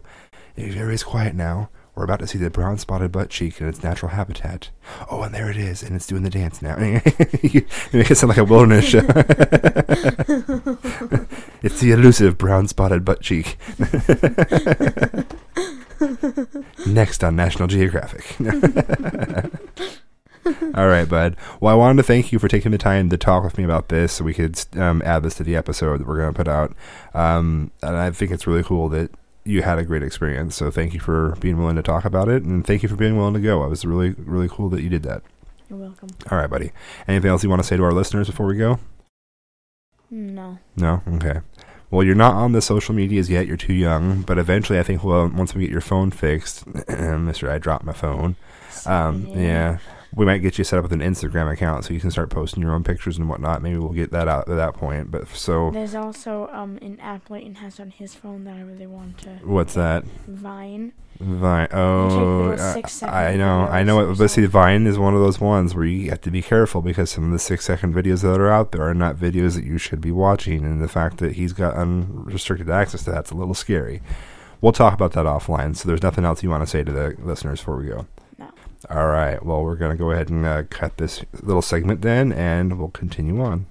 If 0.56 0.74
everybody's 0.74 1.02
quiet 1.04 1.34
now, 1.34 1.70
we're 1.94 2.04
about 2.04 2.18
to 2.20 2.26
see 2.28 2.38
the 2.38 2.50
brown 2.50 2.78
spotted 2.78 3.10
butt 3.12 3.28
cheek 3.30 3.60
in 3.60 3.68
its 3.68 3.82
natural 3.82 4.10
habitat. 4.12 4.70
Oh, 5.10 5.22
and 5.22 5.32
there 5.34 5.50
it 5.50 5.56
is, 5.56 5.82
and 5.82 5.94
it's 5.96 6.06
doing 6.06 6.22
the 6.22 6.30
dance 6.30 6.60
now. 6.62 6.76
you 7.42 7.64
make 7.92 8.10
it 8.10 8.16
sound 8.16 8.28
like 8.28 8.38
a 8.38 8.44
wilderness 8.44 8.84
show. 8.84 8.98
it's 11.62 11.80
the 11.80 11.90
elusive 11.92 12.38
brown 12.38 12.66
spotted 12.68 13.04
butt 13.04 13.20
cheek. 13.20 13.56
Next 16.86 17.24
on 17.24 17.36
National 17.36 17.68
Geographic. 17.68 18.36
All 20.74 20.88
right, 20.88 21.08
bud. 21.08 21.36
Well, 21.60 21.74
I 21.74 21.76
wanted 21.76 21.98
to 21.98 22.02
thank 22.06 22.32
you 22.32 22.38
for 22.38 22.48
taking 22.48 22.72
the 22.72 22.78
time 22.78 23.10
to 23.10 23.16
talk 23.18 23.44
with 23.44 23.58
me 23.58 23.64
about 23.64 23.88
this 23.88 24.14
so 24.14 24.24
we 24.24 24.34
could 24.34 24.58
um, 24.76 25.02
add 25.04 25.22
this 25.22 25.34
to 25.36 25.44
the 25.44 25.56
episode 25.56 25.98
that 25.98 26.06
we're 26.06 26.18
going 26.18 26.32
to 26.32 26.36
put 26.36 26.48
out. 26.48 26.74
Um, 27.14 27.70
and 27.82 27.96
I 27.96 28.10
think 28.10 28.30
it's 28.30 28.46
really 28.46 28.62
cool 28.62 28.88
that 28.90 29.10
you 29.44 29.62
had 29.62 29.78
a 29.78 29.84
great 29.84 30.02
experience. 30.02 30.56
So 30.56 30.70
thank 30.70 30.94
you 30.94 31.00
for 31.00 31.36
being 31.40 31.58
willing 31.58 31.76
to 31.76 31.82
talk 31.82 32.04
about 32.04 32.28
it. 32.28 32.42
And 32.44 32.66
thank 32.66 32.82
you 32.82 32.88
for 32.88 32.96
being 32.96 33.16
willing 33.16 33.34
to 33.34 33.40
go. 33.40 33.64
It 33.64 33.68
was 33.68 33.84
really, 33.84 34.10
really 34.18 34.48
cool 34.48 34.68
that 34.70 34.82
you 34.82 34.88
did 34.88 35.02
that. 35.04 35.22
You're 35.68 35.78
welcome. 35.78 36.08
All 36.30 36.38
right, 36.38 36.48
buddy. 36.48 36.72
Anything 37.06 37.30
else 37.30 37.42
you 37.42 37.50
want 37.50 37.60
to 37.60 37.68
say 37.68 37.76
to 37.76 37.84
our 37.84 37.92
listeners 37.92 38.28
before 38.28 38.46
we 38.46 38.56
go? 38.56 38.78
No. 40.10 40.58
No? 40.76 41.02
Okay. 41.14 41.40
Well, 41.90 42.04
you're 42.04 42.14
not 42.14 42.34
on 42.34 42.52
the 42.52 42.60
social 42.60 42.94
medias 42.94 43.30
yet. 43.30 43.46
You're 43.46 43.56
too 43.56 43.72
young. 43.72 44.22
But 44.22 44.38
eventually, 44.38 44.78
I 44.78 44.82
think, 44.82 45.02
well, 45.02 45.28
once 45.28 45.54
we 45.54 45.62
get 45.62 45.70
your 45.70 45.80
phone 45.80 46.10
fixed, 46.10 46.66
Mr. 46.72 47.48
I 47.48 47.58
dropped 47.58 47.84
my 47.84 47.92
phone. 47.92 48.36
Um, 48.84 49.26
yeah. 49.28 49.78
We 50.14 50.24
might 50.24 50.38
get 50.38 50.56
you 50.58 50.64
set 50.64 50.78
up 50.78 50.82
with 50.84 50.92
an 50.92 51.00
Instagram 51.00 51.52
account 51.52 51.84
so 51.84 51.92
you 51.92 52.00
can 52.00 52.10
start 52.10 52.30
posting 52.30 52.62
your 52.62 52.72
own 52.72 52.82
pictures 52.82 53.18
and 53.18 53.28
whatnot. 53.28 53.62
Maybe 53.62 53.76
we'll 53.76 53.90
get 53.90 54.10
that 54.12 54.26
out 54.26 54.48
at 54.48 54.56
that 54.56 54.74
point. 54.74 55.10
But 55.10 55.28
so, 55.28 55.70
There's 55.70 55.94
also 55.94 56.48
um 56.52 56.78
an 56.80 56.98
app 57.00 57.28
Leighton 57.30 57.56
has 57.56 57.78
on 57.78 57.90
his 57.90 58.14
phone 58.14 58.44
that 58.44 58.56
I 58.56 58.62
really 58.62 58.86
want 58.86 59.18
to. 59.18 59.30
what's 59.44 59.74
that? 59.74 60.04
Vine. 60.26 60.92
Vine. 61.20 61.68
Oh, 61.72 62.54
little 62.56 62.64
I- 63.04 63.32
I 63.32 63.36
know. 63.36 63.60
I 63.62 63.82
know. 63.82 64.10
It, 64.10 64.18
but 64.18 64.28
see. 64.30 64.46
Vine 64.46 64.86
is 64.86 64.98
one 64.98 65.14
of 65.14 65.20
those 65.20 65.40
ones 65.40 65.74
where 65.74 65.84
you 65.84 66.10
have 66.10 66.20
to 66.22 66.30
be 66.30 66.42
careful 66.42 66.80
because 66.80 67.10
some 67.10 67.24
of 67.24 67.32
the 67.32 67.38
six 67.38 67.64
second 67.64 67.92
videos 67.94 68.22
that 68.22 68.40
are 68.40 68.50
out 68.50 68.72
there 68.72 68.82
are 68.82 68.94
not 68.94 69.16
videos 69.16 69.56
that 69.56 69.64
you 69.64 69.78
should 69.78 70.00
be 70.00 70.12
watching. 70.12 70.64
And 70.64 70.80
the 70.80 70.88
fact 70.88 71.18
that 71.18 71.32
he's 71.32 71.52
got 71.52 71.74
unrestricted 71.74 72.70
access 72.70 73.02
to 73.04 73.10
that's 73.10 73.30
a 73.30 73.34
little 73.34 73.54
scary. 73.54 74.00
We'll 74.60 74.72
talk 74.72 74.94
about 74.94 75.12
that 75.12 75.26
offline. 75.26 75.76
So 75.76 75.88
there's 75.88 76.02
nothing 76.02 76.24
else 76.24 76.42
you 76.42 76.50
want 76.50 76.62
to 76.62 76.66
say 76.66 76.82
to 76.82 76.90
the 76.92 77.16
listeners 77.22 77.60
before 77.60 77.76
we 77.76 77.86
go. 77.88 78.06
All 78.88 79.08
right. 79.08 79.44
Well, 79.44 79.62
we're 79.62 79.76
going 79.76 79.90
to 79.90 79.96
go 79.96 80.12
ahead 80.12 80.28
and 80.28 80.46
uh, 80.46 80.62
cut 80.70 80.98
this 80.98 81.24
little 81.42 81.62
segment 81.62 82.02
then, 82.02 82.32
and 82.32 82.78
we'll 82.78 82.88
continue 82.90 83.42
on. 83.42 83.66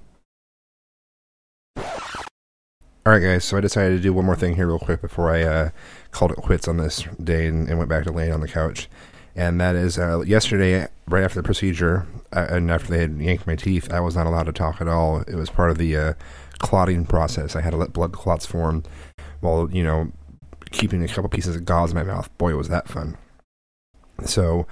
All 1.77 3.13
right, 3.13 3.19
guys. 3.21 3.45
So 3.45 3.57
I 3.57 3.61
decided 3.61 3.95
to 3.95 4.01
do 4.03 4.11
one 4.11 4.25
more 4.25 4.35
thing 4.35 4.55
here, 4.55 4.67
real 4.67 4.79
quick, 4.79 5.01
before 5.01 5.31
I 5.31 5.43
uh, 5.43 5.69
called 6.11 6.31
it 6.31 6.37
quits 6.37 6.67
on 6.67 6.75
this 6.75 7.03
day 7.23 7.47
and, 7.47 7.69
and 7.69 7.77
went 7.77 7.89
back 7.89 8.03
to 8.03 8.11
laying 8.11 8.33
on 8.33 8.41
the 8.41 8.49
couch. 8.49 8.89
And 9.33 9.61
that 9.61 9.75
is 9.75 9.97
uh, 9.97 10.21
yesterday, 10.21 10.87
right 11.07 11.23
after 11.23 11.39
the 11.39 11.45
procedure, 11.45 12.05
uh, 12.33 12.47
and 12.49 12.69
after 12.69 12.89
they 12.89 12.99
had 12.99 13.17
yanked 13.21 13.47
my 13.47 13.55
teeth, 13.55 13.93
I 13.93 14.01
was 14.01 14.15
not 14.15 14.27
allowed 14.27 14.47
to 14.47 14.51
talk 14.51 14.81
at 14.81 14.89
all. 14.89 15.21
It 15.21 15.35
was 15.35 15.49
part 15.49 15.71
of 15.71 15.77
the 15.77 15.95
uh, 15.95 16.13
clotting 16.59 17.05
process. 17.05 17.55
I 17.55 17.61
had 17.61 17.69
to 17.69 17.77
let 17.77 17.93
blood 17.93 18.11
clots 18.11 18.45
form 18.45 18.83
while, 19.39 19.69
you 19.71 19.83
know, 19.83 20.11
keeping 20.71 21.01
a 21.01 21.07
couple 21.07 21.29
pieces 21.29 21.55
of 21.55 21.63
gauze 21.63 21.91
in 21.91 21.95
my 21.95 22.03
mouth. 22.03 22.35
Boy, 22.37 22.55
was 22.55 22.67
that 22.67 22.89
fun. 22.89 23.15
So 24.25 24.67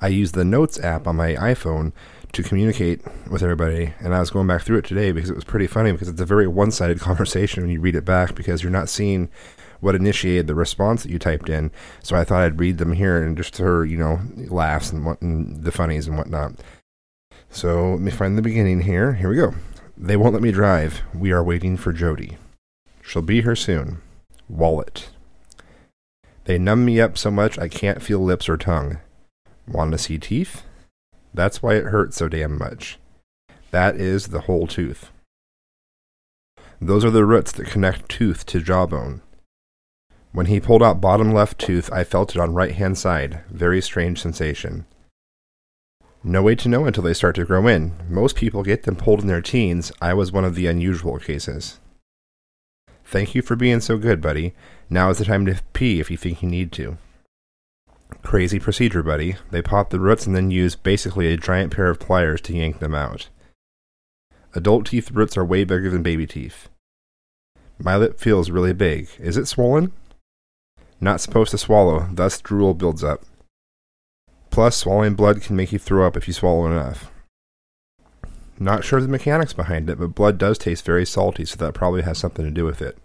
I 0.00 0.08
use 0.08 0.32
the 0.32 0.44
Notes 0.44 0.80
app 0.80 1.06
on 1.06 1.16
my 1.16 1.34
iPhone 1.34 1.92
to 2.32 2.42
communicate 2.42 3.02
with 3.30 3.42
everybody. 3.42 3.92
And 4.00 4.14
I 4.14 4.20
was 4.20 4.30
going 4.30 4.46
back 4.46 4.62
through 4.62 4.78
it 4.78 4.84
today 4.84 5.12
because 5.12 5.30
it 5.30 5.36
was 5.36 5.44
pretty 5.44 5.66
funny 5.66 5.92
because 5.92 6.08
it's 6.08 6.20
a 6.20 6.26
very 6.26 6.46
one 6.46 6.70
sided 6.70 7.00
conversation 7.00 7.62
when 7.62 7.70
you 7.70 7.80
read 7.80 7.96
it 7.96 8.04
back 8.04 8.34
because 8.34 8.62
you're 8.62 8.72
not 8.72 8.88
seeing 8.88 9.28
what 9.80 9.94
initiated 9.94 10.46
the 10.46 10.54
response 10.54 11.02
that 11.02 11.10
you 11.10 11.18
typed 11.18 11.48
in. 11.48 11.70
So 12.02 12.16
I 12.16 12.24
thought 12.24 12.42
I'd 12.42 12.60
read 12.60 12.78
them 12.78 12.92
here 12.92 13.22
and 13.22 13.36
just 13.36 13.58
her, 13.58 13.84
you 13.84 13.96
know, 13.96 14.20
laughs 14.48 14.92
and 14.92 15.04
what 15.04 15.20
and 15.20 15.62
the 15.64 15.72
funnies 15.72 16.06
and 16.06 16.16
whatnot. 16.16 16.54
So 17.50 17.92
let 17.92 18.00
me 18.00 18.10
find 18.10 18.38
the 18.38 18.42
beginning 18.42 18.82
here. 18.82 19.14
Here 19.14 19.28
we 19.28 19.36
go. 19.36 19.54
They 19.96 20.16
won't 20.16 20.32
let 20.32 20.42
me 20.42 20.52
drive. 20.52 21.02
We 21.14 21.32
are 21.32 21.44
waiting 21.44 21.76
for 21.76 21.92
Jody. 21.92 22.38
She'll 23.02 23.22
be 23.22 23.42
here 23.42 23.56
soon. 23.56 24.00
Wallet. 24.48 25.10
They 26.44 26.58
numb 26.58 26.84
me 26.84 27.00
up 27.00 27.18
so 27.18 27.30
much 27.30 27.58
I 27.58 27.68
can't 27.68 28.02
feel 28.02 28.20
lips 28.20 28.48
or 28.48 28.56
tongue. 28.56 28.98
Want 29.70 29.92
to 29.92 29.98
see 29.98 30.18
teeth? 30.18 30.64
That's 31.32 31.62
why 31.62 31.74
it 31.74 31.84
hurts 31.84 32.16
so 32.16 32.28
damn 32.28 32.58
much. 32.58 32.98
That 33.70 33.94
is 33.96 34.28
the 34.28 34.42
whole 34.42 34.66
tooth. 34.66 35.10
Those 36.80 37.04
are 37.04 37.10
the 37.10 37.24
roots 37.24 37.52
that 37.52 37.68
connect 37.68 38.08
tooth 38.08 38.44
to 38.46 38.60
jawbone. 38.60 39.22
When 40.32 40.46
he 40.46 40.60
pulled 40.60 40.82
out 40.82 41.00
bottom 41.00 41.32
left 41.32 41.58
tooth, 41.58 41.92
I 41.92 42.02
felt 42.02 42.34
it 42.34 42.40
on 42.40 42.54
right 42.54 42.74
hand 42.74 42.98
side. 42.98 43.40
Very 43.48 43.80
strange 43.80 44.20
sensation. 44.20 44.86
No 46.24 46.42
way 46.42 46.54
to 46.56 46.68
know 46.68 46.84
until 46.84 47.04
they 47.04 47.14
start 47.14 47.36
to 47.36 47.44
grow 47.44 47.66
in. 47.66 47.92
Most 48.08 48.36
people 48.36 48.62
get 48.62 48.82
them 48.82 48.96
pulled 48.96 49.20
in 49.20 49.26
their 49.26 49.40
teens. 49.40 49.92
I 50.02 50.14
was 50.14 50.32
one 50.32 50.44
of 50.44 50.54
the 50.54 50.66
unusual 50.66 51.18
cases. 51.18 51.78
Thank 53.04 53.34
you 53.34 53.42
for 53.42 53.56
being 53.56 53.80
so 53.80 53.98
good, 53.98 54.20
buddy. 54.20 54.52
Now 54.88 55.10
is 55.10 55.18
the 55.18 55.24
time 55.24 55.46
to 55.46 55.60
pee 55.72 56.00
if 56.00 56.10
you 56.10 56.16
think 56.16 56.42
you 56.42 56.48
need 56.48 56.72
to. 56.72 56.98
Crazy 58.22 58.60
procedure, 58.60 59.02
buddy. 59.02 59.36
They 59.50 59.62
pop 59.62 59.90
the 59.90 60.00
roots 60.00 60.26
and 60.26 60.36
then 60.36 60.50
use 60.50 60.76
basically 60.76 61.32
a 61.32 61.36
giant 61.36 61.74
pair 61.74 61.90
of 61.90 61.98
pliers 61.98 62.40
to 62.42 62.56
yank 62.56 62.78
them 62.78 62.94
out. 62.94 63.28
Adult 64.54 64.86
teeth 64.86 65.10
roots 65.10 65.36
are 65.36 65.44
way 65.44 65.64
bigger 65.64 65.90
than 65.90 66.02
baby 66.02 66.26
teeth. 66.26 66.68
My 67.78 67.96
lip 67.96 68.18
feels 68.18 68.50
really 68.50 68.72
big. 68.72 69.08
Is 69.18 69.36
it 69.36 69.46
swollen? 69.46 69.92
Not 71.00 71.20
supposed 71.20 71.50
to 71.52 71.58
swallow, 71.58 72.08
thus 72.12 72.40
drool 72.40 72.74
builds 72.74 73.02
up. 73.02 73.24
Plus, 74.50 74.76
swallowing 74.76 75.14
blood 75.14 75.40
can 75.40 75.56
make 75.56 75.72
you 75.72 75.78
throw 75.78 76.06
up 76.06 76.16
if 76.16 76.26
you 76.26 76.34
swallow 76.34 76.66
enough. 76.66 77.10
Not 78.58 78.84
sure 78.84 78.98
of 78.98 79.04
the 79.04 79.10
mechanics 79.10 79.54
behind 79.54 79.88
it, 79.88 79.98
but 79.98 80.14
blood 80.14 80.36
does 80.36 80.58
taste 80.58 80.84
very 80.84 81.06
salty, 81.06 81.46
so 81.46 81.56
that 81.56 81.72
probably 81.72 82.02
has 82.02 82.18
something 82.18 82.44
to 82.44 82.50
do 82.50 82.66
with 82.66 82.82
it. 82.82 82.98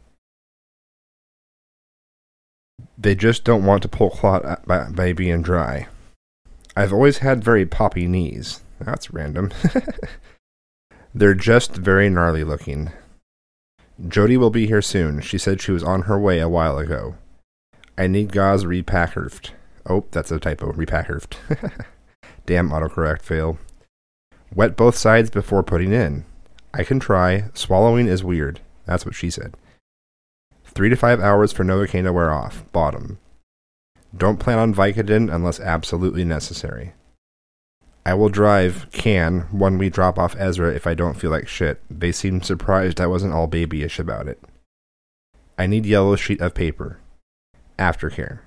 They 2.98 3.16
just 3.16 3.44
don't 3.44 3.66
want 3.66 3.82
to 3.84 3.88
pull 3.88 4.10
clot 4.10 4.66
by, 4.66 4.90
by 4.90 5.14
being 5.14 5.42
dry. 5.42 5.88
I've 6.76 6.94
always 6.94 7.20
had 7.20 7.44
very 7.44 7.66
poppy 7.66 8.08
knees. 8.08 8.62
That's 8.80 9.14
random. 9.14 9.52
They're 11.16 11.34
just 11.34 11.72
very 11.72 12.10
gnarly 12.10 12.44
looking. 12.44 12.92
Jody 14.08 14.36
will 14.36 14.50
be 14.50 14.68
here 14.68 14.82
soon. 14.82 15.22
She 15.22 15.38
said 15.38 15.62
she 15.62 15.72
was 15.72 15.84
on 15.84 16.04
her 16.04 16.20
way 16.20 16.40
a 16.40 16.50
while 16.50 16.78
ago. 16.78 17.16
I 17.98 18.08
need 18.08 18.34
gauze 18.34 18.66
repackerfed. 18.66 19.52
Oh, 19.88 20.06
that's 20.12 20.32
a 20.32 20.40
typo. 20.40 20.74
Repackerfed. 20.74 21.36
Damn 22.46 22.70
autocorrect 22.70 23.22
fail. 23.22 23.58
Wet 24.54 24.76
both 24.76 24.98
sides 24.98 25.30
before 25.30 25.64
putting 25.64 25.94
in. 25.94 26.26
I 26.74 26.84
can 26.84 27.00
try. 27.00 27.46
Swallowing 27.54 28.08
is 28.08 28.24
weird. 28.24 28.60
That's 28.86 29.06
what 29.06 29.16
she 29.16 29.30
said. 29.30 29.56
Three 30.76 30.90
to 30.90 30.98
five 30.98 31.22
hours 31.22 31.54
for 31.54 31.64
Novocaine 31.64 32.04
to 32.04 32.12
wear 32.12 32.34
off. 32.34 32.70
Bottom. 32.74 33.18
Don't 34.16 34.42
plan 34.42 34.60
on 34.60 34.76
Vicodin 34.76 35.34
unless 35.34 35.58
absolutely 35.62 36.26
necessary. 36.26 36.92
I 38.06 38.14
will 38.14 38.28
drive 38.28 38.88
can 38.92 39.48
when 39.52 39.78
we 39.78 39.90
drop 39.90 40.20
off 40.20 40.36
Ezra 40.38 40.74
if 40.76 40.86
I 40.86 40.94
don't 40.94 41.16
feel 41.16 41.32
like 41.32 41.48
shit. 41.48 41.82
They 41.90 42.12
seemed 42.12 42.46
surprised 42.46 43.00
I 43.00 43.08
wasn't 43.08 43.34
all 43.34 43.48
babyish 43.48 44.00
about 44.00 44.28
it. 44.28 44.42
I 45.58 45.66
need 45.66 45.86
yellow 45.86 46.18
sheet 46.18 46.42
of 46.42 46.54
paper. 46.54 47.00
Aftercare. 47.80 48.40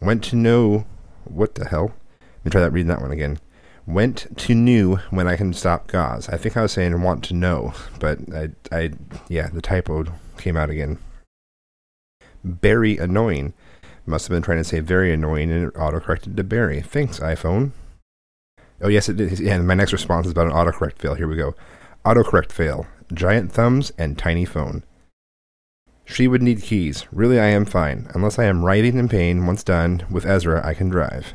Went 0.00 0.22
to 0.24 0.36
know 0.36 0.84
what 1.24 1.54
the 1.54 1.66
hell? 1.66 1.94
Let 2.20 2.44
me 2.44 2.50
try 2.50 2.60
that 2.60 2.72
reading 2.72 2.88
that 2.88 3.00
one 3.00 3.10
again. 3.10 3.38
Went 3.86 4.36
to 4.36 4.54
new 4.54 4.96
when 5.08 5.26
I 5.26 5.36
can 5.36 5.54
stop 5.54 5.86
gauze. 5.86 6.28
I 6.28 6.36
think 6.36 6.58
I 6.58 6.62
was 6.62 6.72
saying 6.72 7.00
want 7.00 7.24
to 7.24 7.34
know, 7.34 7.72
but 7.98 8.18
I, 8.34 8.50
I, 8.70 8.92
yeah, 9.28 9.48
the 9.48 9.62
typo 9.62 10.04
came 10.46 10.56
out 10.56 10.70
again. 10.70 10.96
Very 12.44 12.98
annoying. 12.98 13.52
Must 14.06 14.28
have 14.28 14.32
been 14.32 14.44
trying 14.44 14.58
to 14.58 14.64
say 14.64 14.78
very 14.78 15.12
annoying 15.12 15.50
and 15.50 15.66
it 15.66 15.74
autocorrected 15.74 16.36
to 16.36 16.44
Barry. 16.44 16.80
Thanks, 16.80 17.18
iPhone. 17.18 17.72
Oh, 18.80 18.86
yes, 18.86 19.08
it 19.08 19.16
did. 19.16 19.40
My 19.64 19.74
next 19.74 19.92
response 19.92 20.26
is 20.26 20.32
about 20.32 20.46
an 20.46 20.52
autocorrect 20.52 20.98
fail. 20.98 21.14
Here 21.14 21.26
we 21.26 21.34
go. 21.34 21.56
Autocorrect 22.04 22.52
fail. 22.52 22.86
Giant 23.12 23.50
thumbs 23.50 23.90
and 23.98 24.16
tiny 24.16 24.44
phone. 24.44 24.84
She 26.04 26.28
would 26.28 26.42
need 26.42 26.62
keys. 26.62 27.06
Really, 27.10 27.40
I 27.40 27.46
am 27.46 27.64
fine. 27.64 28.08
Unless 28.14 28.38
I 28.38 28.44
am 28.44 28.64
writing 28.64 28.98
in 28.98 29.08
pain, 29.08 29.46
once 29.46 29.64
done, 29.64 30.06
with 30.08 30.24
Ezra, 30.24 30.64
I 30.64 30.74
can 30.74 30.88
drive. 30.88 31.34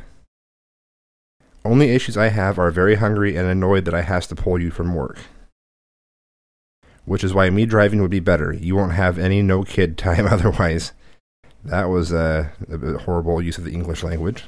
Only 1.66 1.90
issues 1.90 2.16
I 2.16 2.28
have 2.28 2.58
are 2.58 2.70
very 2.70 2.94
hungry 2.94 3.36
and 3.36 3.46
annoyed 3.46 3.84
that 3.84 3.92
I 3.92 4.00
has 4.00 4.26
to 4.28 4.34
pull 4.34 4.58
you 4.58 4.70
from 4.70 4.94
work. 4.94 5.18
Which 7.04 7.24
is 7.24 7.34
why 7.34 7.50
me 7.50 7.66
driving 7.66 8.00
would 8.00 8.10
be 8.10 8.20
better. 8.20 8.52
You 8.52 8.76
won't 8.76 8.92
have 8.92 9.18
any 9.18 9.42
no 9.42 9.64
kid 9.64 9.98
time 10.06 10.26
otherwise. 10.26 10.92
That 11.64 11.84
was 11.84 12.12
uh, 12.12 12.48
a 12.70 12.98
horrible 12.98 13.40
use 13.40 13.58
of 13.58 13.64
the 13.64 13.72
English 13.72 14.02
language. 14.02 14.44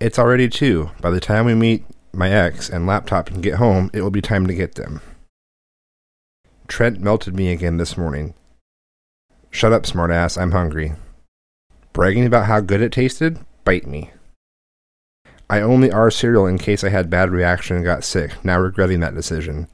It's 0.00 0.18
already 0.18 0.48
two. 0.48 0.90
By 1.00 1.10
the 1.10 1.20
time 1.20 1.46
we 1.46 1.54
meet 1.54 1.84
my 2.12 2.30
ex 2.30 2.68
and 2.68 2.86
laptop 2.86 3.30
and 3.30 3.42
get 3.42 3.54
home, 3.54 3.90
it 3.92 4.02
will 4.02 4.10
be 4.10 4.22
time 4.22 4.46
to 4.46 4.54
get 4.54 4.76
them. 4.76 5.00
Trent 6.68 7.00
melted 7.00 7.34
me 7.34 7.50
again 7.50 7.78
this 7.78 7.96
morning. 7.96 8.34
Shut 9.50 9.72
up, 9.72 9.84
smartass. 9.84 10.40
I'm 10.40 10.52
hungry. 10.52 10.92
Bragging 11.92 12.26
about 12.26 12.46
how 12.46 12.60
good 12.60 12.80
it 12.80 12.92
tasted? 12.92 13.38
Bite 13.64 13.86
me. 13.86 14.10
I 15.50 15.60
only 15.60 15.90
R 15.90 16.10
cereal 16.10 16.46
in 16.46 16.58
case 16.58 16.84
I 16.84 16.90
had 16.90 17.10
bad 17.10 17.30
reaction 17.30 17.76
and 17.76 17.84
got 17.84 18.04
sick, 18.04 18.32
now 18.44 18.60
regretting 18.60 19.00
that 19.00 19.14
decision. 19.14 19.66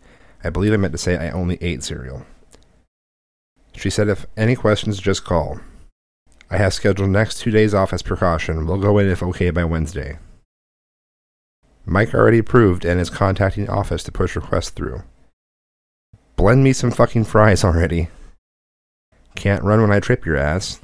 I 0.45 0.51
believe 0.51 0.73
I 0.73 0.77
meant 0.77 0.93
to 0.93 0.99
say 0.99 1.17
I 1.17 1.31
only 1.31 1.59
ate 1.63 1.83
cereal. 1.83 2.25
She 3.75 3.91
said 3.91 4.09
if 4.09 4.27
any 4.37 4.55
questions, 4.55 5.01
just 5.01 5.25
call. 5.25 5.59
I 6.51 6.59
have 6.59 6.75
scheduled 6.75 7.11
next 7.11 7.41
two 7.41 7.51
days 7.51 7.75
off 7.75 7.93
as 7.93 8.03
precaution. 8.03 8.67
We'll 8.67 8.79
go 8.79 8.99
in 8.99 9.09
if 9.09 9.23
okay 9.23 9.51
by 9.51 9.65
Wednesday. 9.65 10.19
Mike 11.87 12.15
already 12.15 12.39
approved 12.39 12.85
and 12.85 13.01
is 13.01 13.11
contacting 13.11 13.69
office 13.69 14.05
to 14.05 14.13
push 14.13 14.37
requests 14.37 14.71
through. 14.71 15.03
Blend 16.37 16.63
me 16.63 16.73
some 16.73 16.91
fucking 16.91 17.25
fries 17.25 17.65
already. 17.65 18.09
Can't 19.35 19.65
run 19.65 19.81
when 19.81 19.93
I 19.93 20.01
trip 20.01 20.25
your 20.25 20.37
ass. 20.37 20.81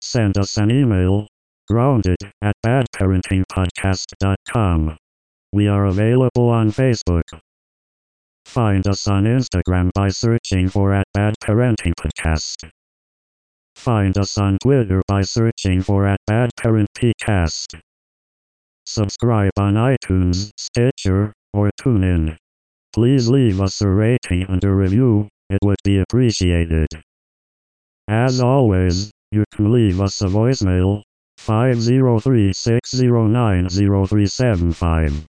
Send 0.00 0.38
us 0.38 0.56
an 0.56 0.70
email, 0.70 1.26
grounded 1.66 2.18
at 2.42 2.54
badparentingpodcast.com. 2.64 4.96
We 5.52 5.66
are 5.66 5.86
available 5.86 6.48
on 6.50 6.70
Facebook. 6.70 7.22
Find 8.44 8.86
us 8.86 9.08
on 9.08 9.24
Instagram 9.24 9.90
by 9.94 10.10
searching 10.10 10.68
for 10.68 10.92
at 10.92 11.06
Bad 11.14 11.34
Parenting 11.42 11.94
Podcast. 11.98 12.68
Find 13.74 14.18
us 14.18 14.36
on 14.36 14.58
Twitter 14.62 15.00
by 15.06 15.22
searching 15.22 15.80
for 15.82 16.06
at 16.06 16.18
Bad 16.26 16.50
Parent 16.60 16.88
PCast. 16.94 17.80
Subscribe 18.86 19.52
on 19.56 19.74
iTunes, 19.74 20.50
Stitcher, 20.56 21.32
or 21.52 21.70
TuneIn. 21.80 22.36
Please 22.92 23.28
leave 23.28 23.60
us 23.60 23.80
a 23.80 23.88
rating 23.88 24.44
and 24.48 24.64
a 24.64 24.74
review, 24.74 25.28
it 25.50 25.58
would 25.62 25.78
be 25.84 25.98
appreciated. 25.98 26.88
As 28.08 28.40
always, 28.40 29.10
you 29.30 29.44
can 29.52 29.70
leave 29.72 30.00
us 30.00 30.22
a 30.22 30.26
voicemail 30.26 31.02
503 31.36 32.52
609 32.52 33.68
0375. 33.68 35.26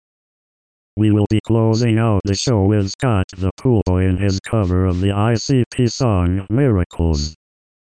We 0.96 1.10
will 1.10 1.26
be 1.30 1.40
closing 1.40 1.98
out 1.98 2.20
the 2.24 2.34
show 2.34 2.64
with 2.64 2.90
Scott 2.90 3.26
the 3.36 3.50
Pool 3.56 3.82
Boy 3.86 4.04
in 4.06 4.16
his 4.16 4.40
cover 4.40 4.84
of 4.84 5.00
the 5.00 5.08
ICP 5.08 5.90
song 5.90 6.46
Miracles. 6.50 7.34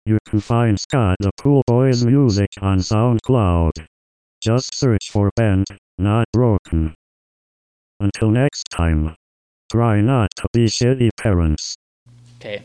You 0.04 0.18
can 0.26 0.40
find 0.40 0.78
Scott 0.78 1.16
the 1.20 1.30
Pool 1.38 1.62
Boy's 1.66 2.04
music 2.04 2.48
on 2.60 2.78
SoundCloud. 2.78 3.86
Just 4.42 4.74
search 4.74 5.10
for 5.10 5.30
Bent, 5.36 5.68
Not 5.98 6.26
Broken. 6.32 6.94
Until 8.00 8.30
next 8.30 8.64
time, 8.70 9.14
try 9.70 10.00
not 10.00 10.30
to 10.36 10.46
be 10.52 10.66
shitty 10.66 11.10
parents. 11.16 11.76
Okay, 12.40 12.62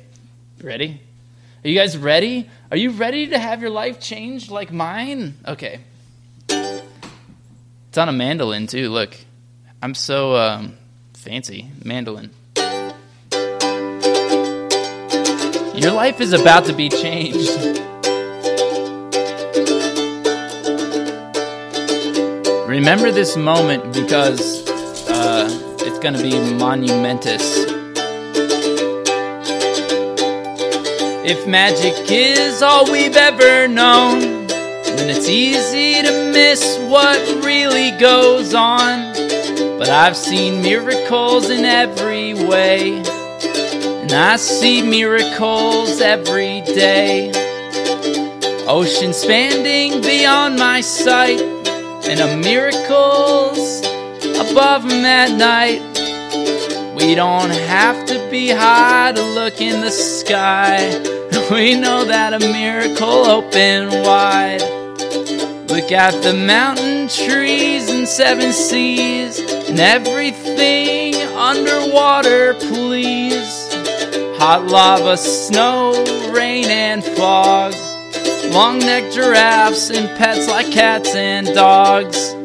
ready? 0.62 1.02
Are 1.64 1.68
you 1.68 1.76
guys 1.76 1.98
ready? 1.98 2.50
Are 2.72 2.78
you 2.78 2.92
ready 2.92 3.28
to 3.28 3.40
have 3.40 3.62
your 3.62 3.70
life 3.70 4.00
changed 4.00 4.52
like 4.52 4.72
mine? 4.72 5.36
Okay. 5.48 5.80
It's 6.50 7.98
on 7.98 8.10
a 8.10 8.12
mandolin 8.12 8.68
too. 8.68 8.90
Look, 8.90 9.16
I'm 9.82 9.96
so 9.96 10.36
um, 10.36 10.78
fancy. 11.14 11.72
Mandolin. 11.84 12.32
Your 15.76 15.92
life 15.92 16.22
is 16.22 16.34
about 16.34 16.66
to 16.66 16.74
be 16.74 16.90
changed. 16.90 17.50
Remember 22.68 23.12
this 23.12 23.38
moment 23.38 23.94
because 23.94 24.63
going 26.04 26.16
to 26.16 26.22
be 26.22 26.38
monumentous. 26.56 27.64
If 31.26 31.48
magic 31.48 31.94
is 32.12 32.62
all 32.62 32.92
we've 32.92 33.16
ever 33.16 33.70
known, 33.70 34.20
then 34.48 35.10
it's 35.10 35.30
easy 35.30 36.02
to 36.06 36.32
miss 36.34 36.78
what 36.90 37.18
really 37.46 37.92
goes 37.92 38.54
on. 38.54 39.14
But 39.80 39.88
I've 39.88 40.18
seen 40.18 40.62
miracles 40.62 41.50
in 41.50 41.64
every 41.64 42.34
way, 42.34 43.02
and 44.02 44.12
I 44.12 44.36
see 44.36 44.82
miracles 44.82 46.02
every 46.02 46.64
day. 46.64 47.32
Ocean 48.68 49.14
spanning 49.14 50.02
beyond 50.02 50.60
my 50.60 50.82
sight, 50.82 51.40
and 51.40 52.20
a 52.20 52.36
miracles 52.36 53.80
above 54.52 54.84
'em 54.92 55.06
at 55.06 55.32
night. 55.32 55.93
We 57.04 57.16
don't 57.16 57.50
have 57.50 58.06
to 58.06 58.30
be 58.32 58.48
high 58.50 59.12
to 59.12 59.22
look 59.22 59.60
in 59.60 59.82
the 59.82 59.92
sky. 59.92 60.78
We 61.52 61.76
know 61.76 62.06
that 62.06 62.34
a 62.34 62.40
miracle 62.40 63.26
open 63.26 63.90
wide. 64.04 64.62
Look 65.70 65.92
at 65.92 66.24
the 66.24 66.34
mountain 66.34 67.10
trees 67.10 67.90
and 67.90 68.08
seven 68.08 68.54
seas 68.54 69.40
and 69.40 69.78
everything 69.78 71.16
underwater, 71.36 72.54
please. 72.54 73.68
Hot 74.40 74.66
lava, 74.68 75.18
snow, 75.18 75.92
rain, 76.34 76.68
and 76.68 77.04
fog. 77.04 77.74
Long 78.54 78.80
necked 78.80 79.14
giraffes 79.14 79.90
and 79.92 80.08
pets 80.18 80.48
like 80.48 80.72
cats 80.72 81.14
and 81.14 81.48
dogs. 81.48 82.34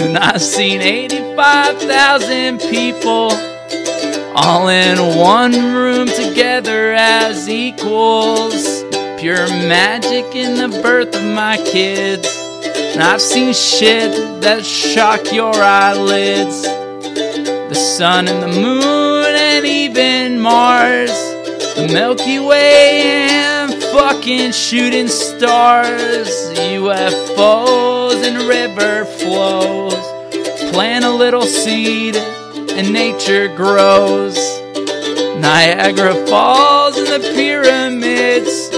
And 0.00 0.16
I've 0.16 0.40
seen 0.40 0.80
85,000 0.80 2.58
people 2.60 3.49
all 4.34 4.68
in 4.68 5.16
one 5.18 5.52
room 5.52 6.06
together 6.06 6.92
as 6.92 7.48
equals. 7.48 8.84
Pure 9.18 9.48
magic 9.48 10.34
in 10.34 10.54
the 10.54 10.80
birth 10.82 11.14
of 11.14 11.24
my 11.24 11.56
kids. 11.56 12.26
And 12.64 13.02
I've 13.02 13.20
seen 13.20 13.52
shit 13.52 14.42
that 14.42 14.64
shock 14.64 15.32
your 15.32 15.54
eyelids. 15.54 16.62
The 16.62 17.74
sun 17.74 18.28
and 18.28 18.42
the 18.42 18.60
moon 18.60 19.34
and 19.34 19.66
even 19.66 20.40
Mars. 20.40 21.10
The 21.76 21.88
Milky 21.92 22.38
Way 22.38 23.02
and 23.30 23.74
fucking 23.74 24.52
shooting 24.52 25.08
stars. 25.08 26.28
UFOs 26.56 28.24
and 28.24 28.48
river 28.48 29.04
flows. 29.04 29.94
Plant 30.72 31.04
a 31.04 31.10
little 31.10 31.42
seed 31.42 32.16
and 32.80 32.94
nature 32.94 33.54
grows. 33.56 34.36
Niagara 35.38 36.14
Falls 36.26 36.96
and 36.96 37.08
the 37.08 37.32
pyramids. 37.34 38.70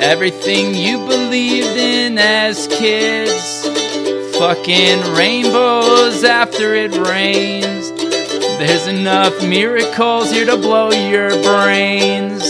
Everything 0.00 0.72
you 0.76 0.98
believed 0.98 1.76
in 1.76 2.16
as 2.16 2.68
kids. 2.68 3.66
Fucking 4.38 5.00
rainbows 5.16 6.22
after 6.22 6.76
it 6.76 6.92
rains. 7.08 7.90
There's 8.60 8.86
enough 8.86 9.34
miracles 9.42 10.30
here 10.30 10.46
to 10.46 10.56
blow 10.56 10.92
your 10.92 11.30
brains. 11.42 12.44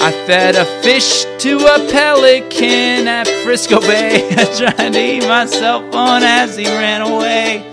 I 0.00 0.10
fed 0.26 0.56
a 0.56 0.64
fish 0.82 1.24
to 1.40 1.58
a 1.58 1.90
pelican 1.90 3.08
at 3.08 3.28
Frisco 3.44 3.78
Bay. 3.80 4.26
I 4.38 4.44
tried 4.56 4.92
to 4.94 4.98
eat 4.98 5.28
my 5.28 5.44
cell 5.44 5.80
phone 5.92 6.22
as 6.22 6.56
he 6.56 6.64
ran 6.64 7.02
away. 7.02 7.71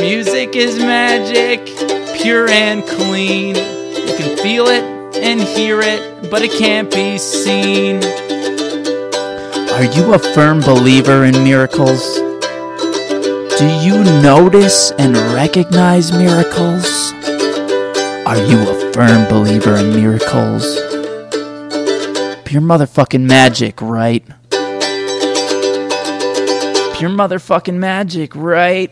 Music 0.00 0.54
is 0.54 0.78
magic, 0.78 1.64
pure 2.20 2.48
and 2.50 2.86
clean. 2.86 3.56
You 3.56 4.14
can 4.16 4.36
feel 4.36 4.66
it 4.66 4.84
and 5.16 5.40
hear 5.40 5.80
it, 5.80 6.30
but 6.30 6.42
it 6.42 6.52
can't 6.52 6.90
be 6.92 7.16
seen. 7.16 8.04
Are 9.72 9.84
you 9.84 10.12
a 10.12 10.18
firm 10.18 10.60
believer 10.60 11.24
in 11.24 11.42
miracles? 11.42 12.16
Do 13.58 13.66
you 13.82 14.04
notice 14.20 14.90
and 14.98 15.16
recognize 15.34 16.12
miracles? 16.12 17.12
Are 18.26 18.36
you 18.36 18.60
a 18.68 18.92
firm 18.92 19.26
believer 19.30 19.76
in 19.76 19.94
miracles? 19.94 20.64
Pure 22.44 22.62
motherfucking 22.62 23.22
magic, 23.22 23.80
right? 23.80 24.24
Pure 26.98 27.10
motherfucking 27.10 27.76
magic, 27.76 28.36
right? 28.36 28.90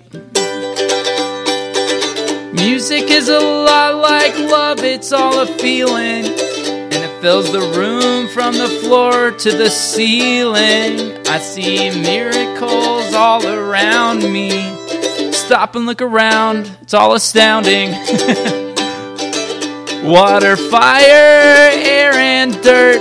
Music 2.55 3.11
is 3.11 3.28
a 3.28 3.40
lot 3.40 3.96
like 3.96 4.38
love, 4.38 4.78
it's 4.78 5.12
all 5.12 5.40
a 5.40 5.46
feeling. 5.59 6.24
And 6.24 6.94
it 6.94 7.20
fills 7.20 7.50
the 7.50 7.61
room 7.61 8.28
from 8.28 8.55
the 8.55 8.68
floor 8.68 9.32
to 9.32 9.50
the 9.50 9.68
ceiling. 9.68 11.18
I 11.26 11.38
see 11.38 11.90
miracles 11.90 13.12
all 13.12 13.44
around 13.44 14.22
me. 14.22 14.52
Stop 15.32 15.74
and 15.74 15.84
look 15.84 16.00
around, 16.00 16.70
it's 16.80 16.94
all 16.94 17.14
astounding. 17.14 17.90
Water, 20.05 20.57
fire, 20.57 21.70
air, 21.74 22.12
and 22.12 22.52
dirt. 22.62 23.00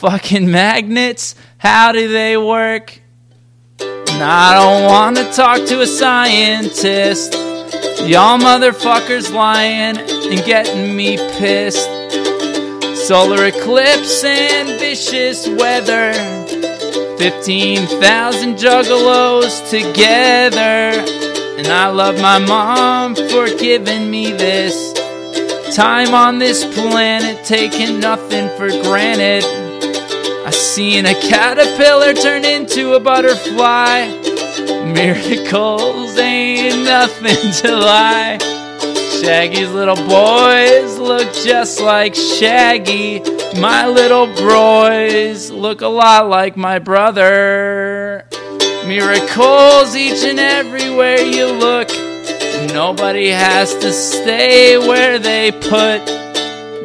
Fucking 0.00 0.50
magnets, 0.50 1.36
how 1.58 1.92
do 1.92 2.08
they 2.08 2.36
work? 2.36 3.00
And 3.78 4.22
I 4.22 4.54
don't 4.54 4.90
want 4.90 5.18
to 5.18 5.32
talk 5.32 5.64
to 5.68 5.82
a 5.82 5.86
scientist. 5.86 7.41
Y'all 8.00 8.38
motherfuckers 8.38 9.32
lying 9.32 9.96
and 9.96 10.44
getting 10.44 10.96
me 10.96 11.16
pissed. 11.16 11.88
Solar 13.06 13.46
eclipse 13.46 14.24
and 14.24 14.68
vicious 14.80 15.48
weather. 15.48 16.12
15,000 17.18 18.56
juggalos 18.56 19.70
together. 19.70 21.00
And 21.58 21.68
I 21.68 21.88
love 21.88 22.20
my 22.20 22.38
mom 22.38 23.14
for 23.14 23.46
giving 23.56 24.10
me 24.10 24.32
this 24.32 24.92
time 25.76 26.12
on 26.12 26.38
this 26.38 26.64
planet, 26.74 27.44
taking 27.44 28.00
nothing 28.00 28.48
for 28.58 28.68
granted. 28.82 29.44
I 30.44 30.50
seen 30.50 31.06
a 31.06 31.14
caterpillar 31.14 32.14
turn 32.14 32.44
into 32.44 32.94
a 32.94 33.00
butterfly. 33.00 34.31
Miracles 34.92 36.18
ain't 36.18 36.84
nothing 36.84 37.52
to 37.62 37.76
lie. 37.76 38.38
Shaggy's 39.22 39.70
little 39.70 39.96
boys 39.96 40.98
look 40.98 41.32
just 41.32 41.80
like 41.80 42.14
Shaggy. 42.14 43.20
My 43.60 43.86
little 43.86 44.26
boys 44.26 45.50
look 45.50 45.80
a 45.80 45.88
lot 45.88 46.28
like 46.28 46.56
my 46.56 46.78
brother. 46.78 48.24
Miracles 48.86 49.94
each 49.94 50.24
and 50.24 50.40
everywhere 50.40 51.20
you 51.20 51.46
look. 51.46 51.88
Nobody 52.72 53.28
has 53.28 53.74
to 53.76 53.92
stay 53.92 54.76
where 54.78 55.18
they 55.18 55.52
put. 55.52 56.04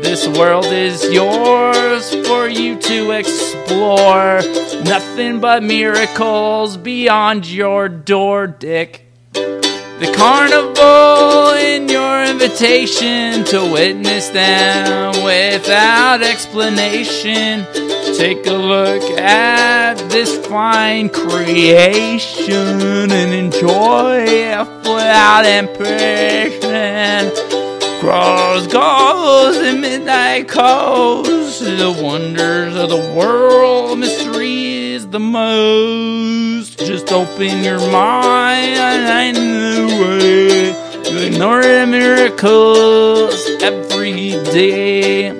This 0.02 0.28
world 0.28 0.66
is 0.66 1.04
yours 1.12 2.12
for 2.48 2.54
you 2.54 2.80
to 2.80 3.12
explore. 3.12 4.39
Nothing 4.86 5.41
but 5.41 5.64
miracles 5.64 6.78
beyond 6.78 7.45
your 7.45 7.89
door, 7.89 8.48
dick. 8.48 9.06
The 9.34 10.14
carnival 10.16 11.50
in 11.58 11.89
your 11.89 12.24
invitation 12.24 13.43
to 13.45 13.74
witness 13.74 14.30
them 14.30 15.26
without 15.26 16.24
explanation. 16.24 17.66
Take 18.16 18.48
a 18.48 18.54
look 18.54 19.04
at 19.20 19.95
this 20.10 20.38
fine 20.48 21.10
creation 21.10 23.12
and 23.12 23.34
enjoy 23.34 24.24
it 24.26 24.68
without 24.86 25.45
impression. 25.45 27.66
Cross 28.08 28.68
goes 28.68 29.58
and 29.58 29.82
midnight 29.82 30.47
calls 30.47 31.60
the 31.60 31.99
wonders 32.01 32.74
of 32.78 32.88
the 32.88 33.14
world, 33.14 33.99
mysteries 33.99 35.05
the 35.10 35.20
most. 35.20 36.80
Just 36.80 37.12
open 37.12 37.62
your 37.66 37.80
mind 37.91 38.78
and 38.80 39.36
the 39.36 39.88
way 40.01 41.03
to 41.03 41.28
ignore 41.28 41.62
the 41.62 41.86
miracles 41.86 43.45
every 43.62 44.32
day. 44.53 45.32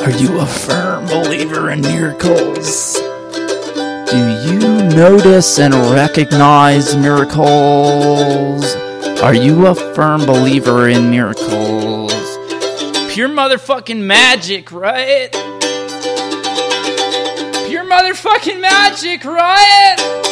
Are 0.00 0.10
you 0.18 0.40
a 0.40 0.46
firm 0.46 1.06
believer 1.06 1.70
in 1.70 1.80
miracles? 1.80 2.94
Do 4.10 4.50
you 4.50 4.58
notice 4.96 5.60
and 5.60 5.74
recognize 5.92 6.96
miracles? 6.96 8.85
Are 9.22 9.34
you 9.34 9.66
a 9.66 9.74
firm 9.74 10.24
believer 10.24 10.88
in 10.88 11.10
miracles? 11.10 12.12
Pure 13.12 13.30
motherfucking 13.30 14.02
magic, 14.02 14.70
right? 14.70 15.30
Pure 17.66 17.84
motherfucking 17.86 18.60
magic, 18.60 19.24
right? 19.24 20.25